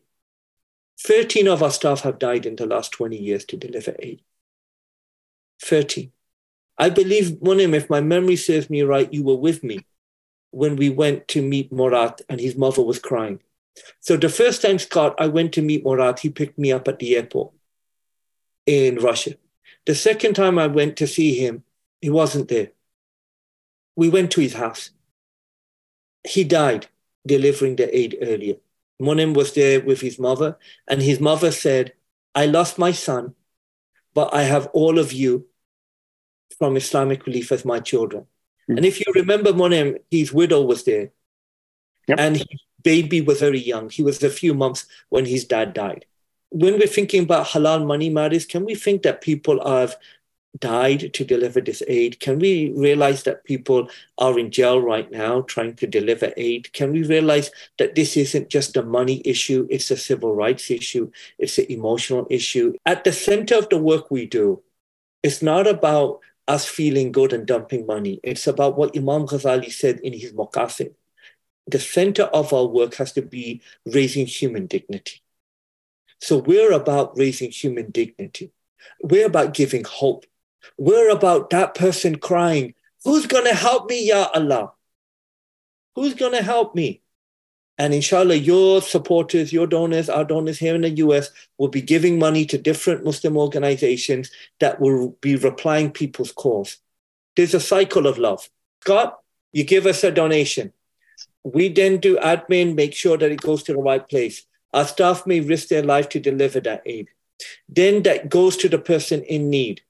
13 1.01 1.49
of 1.49 1.63
our 1.63 1.71
staff 1.71 2.01
have 2.03 2.19
died 2.19 2.47
in 2.47 2.57
the 2.57 2.67
last 2.67 2.93
20 2.93 3.17
years 3.17 3.45
to 3.47 3.57
deliver 3.57 3.95
aid. 3.99 4.23
13. 5.63 6.13
I 6.79 6.91
believe, 6.91 7.39
Monem, 7.41 7.75
if 7.75 7.89
my 7.89 8.01
memory 8.01 8.37
serves 8.37 8.69
me 8.69 8.83
right, 8.83 9.13
you 9.13 9.23
were 9.23 9.37
with 9.37 9.63
me 9.65 9.81
when 10.51 10.77
we 10.77 10.91
went 10.91 11.29
to 11.29 11.43
meet 11.43 11.73
Morat 11.73 12.21
and 12.29 12.41
his 12.41 12.57
mother 12.57 12.83
was 12.83 12.99
crying. 12.99 13.41
So 14.01 14.17
the 14.17 14.29
first 14.29 14.63
time, 14.63 14.79
Scott, 14.79 15.15
I 15.19 15.27
went 15.27 15.53
to 15.55 15.63
meet 15.63 15.85
Morat, 15.85 16.21
he 16.21 16.31
picked 16.31 16.59
me 16.59 16.73
up 16.73 16.89
at 16.89 16.99
the 16.99 17.17
airport 17.17 17.53
in 18.65 18.97
Russia. 18.97 19.35
The 19.87 19.95
second 19.95 20.35
time 20.35 20.59
I 20.59 20.67
went 20.67 20.97
to 20.97 21.07
see 21.07 21.35
him, 21.35 21.63
he 22.01 22.11
wasn't 22.11 22.49
there. 22.49 22.71
We 23.95 24.09
went 24.09 24.31
to 24.33 24.41
his 24.41 24.55
house. 24.55 24.91
He 26.25 26.45
died 26.45 26.89
delivering 27.27 27.77
the 27.77 27.97
aid 27.97 28.19
earlier. 28.21 28.57
Monem 29.01 29.35
was 29.35 29.53
there 29.55 29.81
with 29.81 30.01
his 30.01 30.19
mother, 30.19 30.59
and 30.89 31.03
his 31.03 31.21
mother 31.21 31.53
said, 31.53 31.93
I 32.35 32.47
lost 32.47 32.79
my 32.79 32.93
son, 32.93 33.35
but 34.15 34.33
I 34.33 34.43
have 34.43 34.69
all 34.73 34.99
of 34.99 35.13
you 35.13 35.47
from 36.59 36.77
Islamic 36.77 37.27
Relief 37.27 37.53
as 37.53 37.65
my 37.65 37.81
children. 37.81 38.23
Mm-hmm. 38.23 38.77
And 38.79 38.87
if 38.87 39.01
you 39.01 39.13
remember 39.15 39.53
Monem, 39.53 39.99
his 40.11 40.33
widow 40.33 40.63
was 40.63 40.85
there. 40.85 41.11
Yep. 42.09 42.19
And 42.21 42.37
his 42.37 42.61
baby 42.83 43.21
was 43.21 43.41
very 43.41 43.61
young. 43.61 43.91
He 43.91 44.03
was 44.03 44.23
a 44.23 44.31
few 44.31 44.55
months 44.55 44.87
when 45.09 45.27
his 45.27 45.45
dad 45.45 45.75
died 45.75 46.07
when 46.51 46.79
we're 46.79 46.87
thinking 46.87 47.25
about 47.25 47.47
halal 47.47 47.87
money 47.87 48.09
matters, 48.09 48.47
can 48.47 48.65
we 48.65 48.75
think 48.75 49.03
that 49.03 49.21
people 49.21 49.67
have 49.67 49.97
died 50.59 51.13
to 51.15 51.25
deliver 51.25 51.61
this 51.61 51.83
aid? 51.89 52.21
Can 52.21 52.39
we 52.39 52.73
realize 52.77 53.23
that 53.25 53.45
people 53.45 53.89
are 54.19 54.39
in 54.39 54.51
jail 54.51 54.81
right 54.81 55.11
now 55.11 55.43
trying 55.43 55.75
to 55.77 55.87
deliver 55.87 56.33
aid? 56.37 56.73
Can 56.73 56.93
we 56.93 57.03
realize 57.03 57.51
that 57.79 57.95
this 57.95 58.17
isn't 58.17 58.49
just 58.49 58.77
a 58.77 58.83
money 58.83 59.23
issue, 59.25 59.67
it's 59.71 59.91
a 59.91 59.97
civil 59.97 60.35
rights 60.35 60.71
issue, 60.71 61.11
it's 61.39 61.59
an 61.59 61.67
emotional 61.71 62.27
issue? 62.31 62.75
At 62.85 63.05
the 63.05 63.13
center 63.13 63.57
of 63.57 63.69
the 63.69 63.79
work 63.79 64.11
we 64.11 64.27
do, 64.27 64.63
it's 65.23 65.43
not 65.43 65.67
about 65.67 66.21
us 66.49 66.65
feeling 66.65 67.13
good 67.13 67.33
and 67.33 67.47
dumping 67.47 67.87
money. 67.87 68.21
It's 68.23 68.47
about 68.47 68.77
what 68.79 68.97
Imam 68.97 69.27
Ghazali 69.27 69.73
said 69.73 70.01
in 70.01 70.13
his 70.13 70.33
Maqasid. 70.33 70.95
The 71.67 71.81
center 71.81 72.25
of 72.25 72.53
our 72.53 72.67
work 72.67 72.95
has 72.95 73.13
to 73.13 73.23
be 73.23 73.61
raising 73.85 74.27
human 74.27 74.67
dignity. 74.67 75.23
So 76.21 76.39
we're 76.39 76.73
about 76.73 77.19
raising 77.19 77.51
human 77.51 77.91
dignity. 77.91 78.53
We're 79.03 79.27
about 79.27 79.55
giving 79.55 79.85
hope. 79.85 80.27
We're 80.79 81.11
about 81.11 81.51
that 81.51 81.75
person 81.75 82.17
crying, 82.17 82.75
Who's 83.07 83.27
going 83.27 83.45
to 83.45 83.55
help 83.55 83.89
me, 83.89 84.09
Ya 84.09 84.27
Allah? 84.35 84.73
Who's 85.95 86.15
going 86.15 86.33
to 86.33 86.43
help 86.43 86.75
me? 86.75 87.03
And 87.79 87.95
inshallah, 87.95 88.35
your 88.35 88.83
supporters, 88.83 89.53
your 89.53 89.69
donors, 89.69 90.11
our 90.11 90.25
donors 90.25 90.59
here 90.59 90.75
in 90.75 90.81
the 90.81 90.91
US 90.91 91.31
will 91.57 91.69
be 91.69 91.81
giving 91.81 92.19
money 92.19 92.45
to 92.47 92.59
different 92.59 93.05
Muslim 93.05 93.37
organizations 93.37 94.33
that 94.59 94.81
will 94.81 95.11
be 95.21 95.37
replying 95.37 95.93
people's 95.93 96.33
calls. 96.33 96.79
There's 97.37 97.55
a 97.55 97.61
cycle 97.61 98.09
of 98.09 98.19
love. 98.19 98.51
Scott, 98.83 99.21
you 99.53 99.63
give 99.63 99.87
us 99.87 100.03
a 100.03 100.11
donation. 100.11 100.73
We 101.45 101.69
then 101.69 101.99
do 101.99 102.17
admin, 102.17 102.75
make 102.75 102.95
sure 102.95 103.17
that 103.17 103.31
it 103.31 103.41
goes 103.41 103.63
to 103.65 103.73
the 103.73 103.79
right 103.79 104.07
place. 104.09 104.45
Our 104.73 104.85
staff 104.85 105.29
may 105.29 105.39
risk 105.39 105.69
their 105.69 105.85
life 105.85 106.09
to 106.09 106.19
deliver 106.19 106.59
that 106.59 106.83
aid. 106.87 107.11
Then 107.69 108.03
that 108.03 108.31
goes 108.31 108.57
to 108.57 108.69
the 108.69 108.79
person 108.79 109.23
in 109.23 109.49
need. 109.49 109.83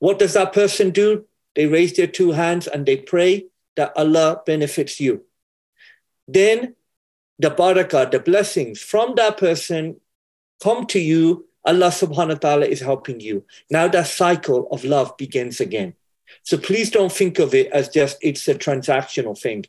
What 0.00 0.18
does 0.18 0.34
that 0.34 0.52
person 0.52 0.90
do? 0.90 1.26
They 1.54 1.66
raise 1.66 1.94
their 1.94 2.06
two 2.06 2.32
hands 2.32 2.66
and 2.66 2.84
they 2.84 2.96
pray 2.96 3.46
that 3.76 3.92
Allah 3.96 4.42
benefits 4.44 4.98
you. 4.98 5.22
Then 6.26 6.74
the 7.38 7.50
barakah, 7.50 8.10
the 8.10 8.18
blessings 8.18 8.80
from 8.80 9.14
that 9.14 9.38
person 9.38 10.00
come 10.62 10.86
to 10.86 10.98
you. 10.98 11.46
Allah 11.64 11.88
subhanahu 11.88 12.28
wa 12.28 12.34
ta'ala 12.34 12.66
is 12.66 12.80
helping 12.80 13.20
you. 13.20 13.44
Now 13.70 13.88
that 13.88 14.06
cycle 14.06 14.68
of 14.72 14.84
love 14.84 15.16
begins 15.16 15.60
again. 15.60 15.94
So 16.42 16.56
please 16.56 16.90
don't 16.90 17.12
think 17.12 17.38
of 17.38 17.54
it 17.54 17.70
as 17.72 17.88
just 17.88 18.16
it's 18.22 18.48
a 18.48 18.54
transactional 18.54 19.38
thing. 19.38 19.66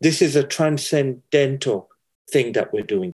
This 0.00 0.22
is 0.22 0.36
a 0.36 0.44
transcendental 0.44 1.90
thing 2.30 2.52
that 2.52 2.72
we're 2.72 2.82
doing 2.82 3.12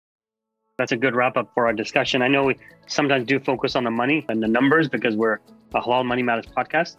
that's 0.79 0.93
a 0.93 0.97
good 0.97 1.15
wrap 1.15 1.37
up 1.37 1.51
for 1.55 1.67
our 1.67 1.73
discussion. 1.73 2.23
I 2.23 2.29
know 2.29 2.45
we 2.45 2.57
sometimes 2.87 3.27
do 3.27 3.41
focus 3.41 3.75
on 3.75 3.85
the 3.85 3.91
money 3.91 4.25
and 4.29 4.41
the 4.43 4.47
numbers 4.47 4.89
because 4.89 5.17
we're 5.17 5.41
a 5.75 5.81
Halal 5.81 6.05
Money 6.05 6.23
Matters 6.23 6.47
podcast. 6.47 6.97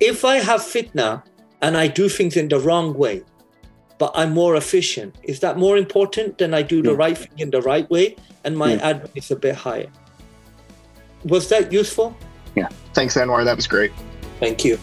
If 0.00 0.24
I 0.24 0.36
have 0.36 0.60
fitna 0.60 1.22
and 1.62 1.76
I 1.76 1.88
do 1.88 2.08
things 2.08 2.36
in 2.36 2.48
the 2.48 2.60
wrong 2.60 2.94
way, 2.94 3.22
but 3.98 4.12
I'm 4.14 4.32
more 4.32 4.56
efficient, 4.56 5.16
is 5.22 5.40
that 5.40 5.58
more 5.58 5.76
important 5.76 6.38
than 6.38 6.52
I 6.52 6.62
do 6.62 6.82
the 6.82 6.90
yeah. 6.90 6.96
right 6.96 7.18
thing 7.18 7.38
in 7.38 7.50
the 7.50 7.62
right 7.62 7.88
way 7.90 8.16
and 8.44 8.56
my 8.56 8.74
yeah. 8.74 8.92
admin 8.92 9.10
is 9.14 9.30
a 9.30 9.36
bit 9.36 9.54
higher? 9.54 9.88
Was 11.24 11.48
that 11.48 11.72
useful? 11.72 12.16
Yeah. 12.54 12.68
Thanks, 12.94 13.16
Anwar. 13.16 13.44
That 13.44 13.56
was 13.56 13.66
great. 13.66 13.92
Thank 14.38 14.64
you. 14.64 14.78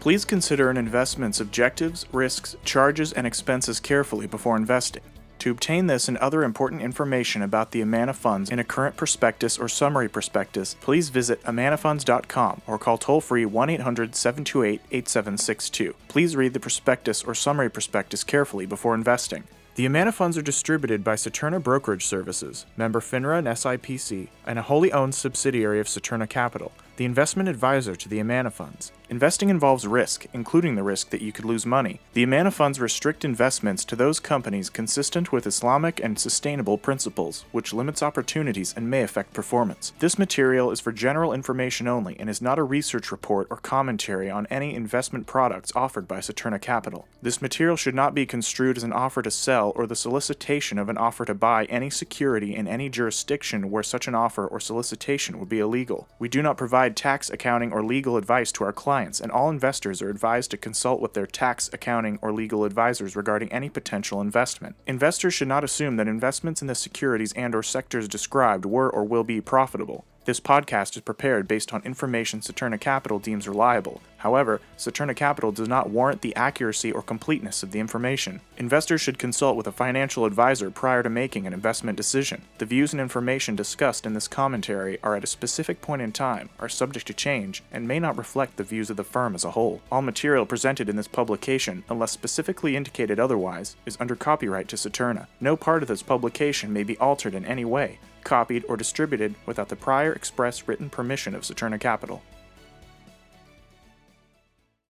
Please 0.00 0.24
consider 0.24 0.70
an 0.70 0.76
investment's 0.76 1.40
objectives, 1.40 2.06
risks, 2.12 2.54
charges, 2.64 3.12
and 3.12 3.26
expenses 3.26 3.80
carefully 3.80 4.28
before 4.28 4.56
investing. 4.56 5.02
To 5.40 5.50
obtain 5.50 5.86
this 5.86 6.08
and 6.08 6.16
other 6.18 6.42
important 6.42 6.82
information 6.82 7.42
about 7.42 7.70
the 7.70 7.80
Amana 7.82 8.14
funds 8.14 8.50
in 8.50 8.58
a 8.58 8.64
current 8.64 8.96
prospectus 8.96 9.58
or 9.58 9.68
summary 9.68 10.08
prospectus, 10.08 10.76
please 10.80 11.10
visit 11.10 11.42
amanafunds.com 11.44 12.62
or 12.66 12.78
call 12.78 12.98
toll 12.98 13.20
free 13.20 13.44
1 13.44 13.70
800 13.70 14.14
728 14.14 14.80
8762. 14.90 15.94
Please 16.08 16.34
read 16.36 16.54
the 16.54 16.60
prospectus 16.60 17.22
or 17.22 17.34
summary 17.34 17.70
prospectus 17.70 18.24
carefully 18.24 18.66
before 18.66 18.94
investing. 18.94 19.44
The 19.76 19.84
Amana 19.84 20.10
funds 20.10 20.38
are 20.38 20.42
distributed 20.42 21.04
by 21.04 21.16
Saturna 21.16 21.62
Brokerage 21.62 22.06
Services, 22.06 22.64
member 22.78 23.00
FINRA 23.00 23.40
and 23.40 23.46
SIPC, 23.46 24.28
and 24.46 24.58
a 24.58 24.62
wholly 24.62 24.90
owned 24.90 25.14
subsidiary 25.14 25.80
of 25.80 25.86
Saturna 25.86 26.26
Capital, 26.26 26.72
the 26.96 27.04
investment 27.04 27.50
advisor 27.50 27.94
to 27.94 28.08
the 28.08 28.18
Amana 28.18 28.50
funds. 28.50 28.90
Investing 29.08 29.50
involves 29.50 29.86
risk, 29.86 30.26
including 30.32 30.74
the 30.74 30.82
risk 30.82 31.10
that 31.10 31.22
you 31.22 31.30
could 31.30 31.44
lose 31.44 31.64
money. 31.64 32.00
The 32.14 32.24
Amana 32.24 32.50
funds 32.50 32.80
restrict 32.80 33.24
investments 33.24 33.84
to 33.84 33.94
those 33.94 34.18
companies 34.18 34.68
consistent 34.68 35.30
with 35.30 35.46
Islamic 35.46 36.00
and 36.02 36.18
sustainable 36.18 36.76
principles, 36.76 37.44
which 37.52 37.72
limits 37.72 38.02
opportunities 38.02 38.74
and 38.76 38.90
may 38.90 39.02
affect 39.02 39.32
performance. 39.32 39.92
This 40.00 40.18
material 40.18 40.72
is 40.72 40.80
for 40.80 40.90
general 40.90 41.32
information 41.32 41.86
only 41.86 42.18
and 42.18 42.28
is 42.28 42.42
not 42.42 42.58
a 42.58 42.64
research 42.64 43.12
report 43.12 43.46
or 43.48 43.58
commentary 43.58 44.28
on 44.28 44.48
any 44.50 44.74
investment 44.74 45.28
products 45.28 45.70
offered 45.76 46.08
by 46.08 46.18
Saturna 46.18 46.60
Capital. 46.60 47.06
This 47.22 47.40
material 47.40 47.76
should 47.76 47.94
not 47.94 48.12
be 48.12 48.26
construed 48.26 48.76
as 48.76 48.82
an 48.82 48.92
offer 48.92 49.22
to 49.22 49.30
sell 49.30 49.72
or 49.76 49.86
the 49.86 49.94
solicitation 49.94 50.80
of 50.80 50.88
an 50.88 50.98
offer 50.98 51.24
to 51.26 51.34
buy 51.34 51.66
any 51.66 51.90
security 51.90 52.56
in 52.56 52.66
any 52.66 52.88
jurisdiction 52.88 53.70
where 53.70 53.84
such 53.84 54.08
an 54.08 54.16
offer 54.16 54.44
or 54.44 54.58
solicitation 54.58 55.38
would 55.38 55.48
be 55.48 55.60
illegal. 55.60 56.08
We 56.18 56.28
do 56.28 56.42
not 56.42 56.56
provide 56.56 56.96
tax, 56.96 57.30
accounting, 57.30 57.72
or 57.72 57.84
legal 57.84 58.16
advice 58.16 58.50
to 58.52 58.64
our 58.64 58.72
clients 58.72 58.95
clients, 58.96 59.20
and 59.20 59.30
all 59.30 59.50
investors 59.50 60.00
are 60.00 60.08
advised 60.08 60.50
to 60.50 60.56
consult 60.56 61.02
with 61.02 61.12
their 61.12 61.26
tax, 61.26 61.68
accounting, 61.70 62.18
or 62.22 62.32
legal 62.32 62.64
advisors 62.64 63.14
regarding 63.14 63.52
any 63.52 63.68
potential 63.68 64.22
investment. 64.22 64.74
Investors 64.86 65.34
should 65.34 65.48
not 65.48 65.62
assume 65.62 65.96
that 65.96 66.08
investments 66.08 66.62
in 66.62 66.66
the 66.66 66.74
securities 66.74 67.34
and 67.34 67.54
or 67.54 67.62
sectors 67.62 68.08
described 68.08 68.64
were 68.64 68.88
or 68.88 69.04
will 69.04 69.22
be 69.22 69.38
profitable. 69.42 70.06
This 70.26 70.40
podcast 70.40 70.96
is 70.96 71.02
prepared 71.02 71.46
based 71.46 71.72
on 71.72 71.82
information 71.84 72.40
Saturna 72.40 72.80
Capital 72.80 73.20
deems 73.20 73.46
reliable. 73.46 74.02
However, 74.16 74.60
Saturna 74.76 75.14
Capital 75.14 75.52
does 75.52 75.68
not 75.68 75.90
warrant 75.90 76.20
the 76.20 76.34
accuracy 76.34 76.90
or 76.90 77.00
completeness 77.00 77.62
of 77.62 77.70
the 77.70 77.78
information. 77.78 78.40
Investors 78.56 79.00
should 79.00 79.20
consult 79.20 79.56
with 79.56 79.68
a 79.68 79.72
financial 79.72 80.24
advisor 80.24 80.68
prior 80.68 81.04
to 81.04 81.08
making 81.08 81.46
an 81.46 81.52
investment 81.52 81.96
decision. 81.96 82.42
The 82.58 82.66
views 82.66 82.92
and 82.92 83.00
information 83.00 83.54
discussed 83.54 84.04
in 84.04 84.14
this 84.14 84.26
commentary 84.26 84.98
are 85.00 85.14
at 85.14 85.22
a 85.22 85.28
specific 85.28 85.80
point 85.80 86.02
in 86.02 86.10
time, 86.10 86.48
are 86.58 86.68
subject 86.68 87.06
to 87.06 87.14
change, 87.14 87.62
and 87.70 87.86
may 87.86 88.00
not 88.00 88.18
reflect 88.18 88.56
the 88.56 88.64
views 88.64 88.90
of 88.90 88.96
the 88.96 89.04
firm 89.04 89.36
as 89.36 89.44
a 89.44 89.52
whole. 89.52 89.80
All 89.92 90.02
material 90.02 90.44
presented 90.44 90.88
in 90.88 90.96
this 90.96 91.06
publication, 91.06 91.84
unless 91.88 92.10
specifically 92.10 92.74
indicated 92.74 93.20
otherwise, 93.20 93.76
is 93.86 93.96
under 94.00 94.16
copyright 94.16 94.66
to 94.68 94.76
Saturna. 94.76 95.28
No 95.40 95.56
part 95.56 95.82
of 95.82 95.88
this 95.88 96.02
publication 96.02 96.72
may 96.72 96.82
be 96.82 96.98
altered 96.98 97.34
in 97.34 97.44
any 97.44 97.64
way 97.64 98.00
copied, 98.26 98.64
or 98.68 98.76
distributed 98.76 99.34
without 99.46 99.70
the 99.70 99.76
prior 99.76 100.12
express 100.12 100.68
written 100.68 100.90
permission 100.90 101.34
of 101.34 101.42
Saturna 101.42 101.80
Capital. 101.80 102.22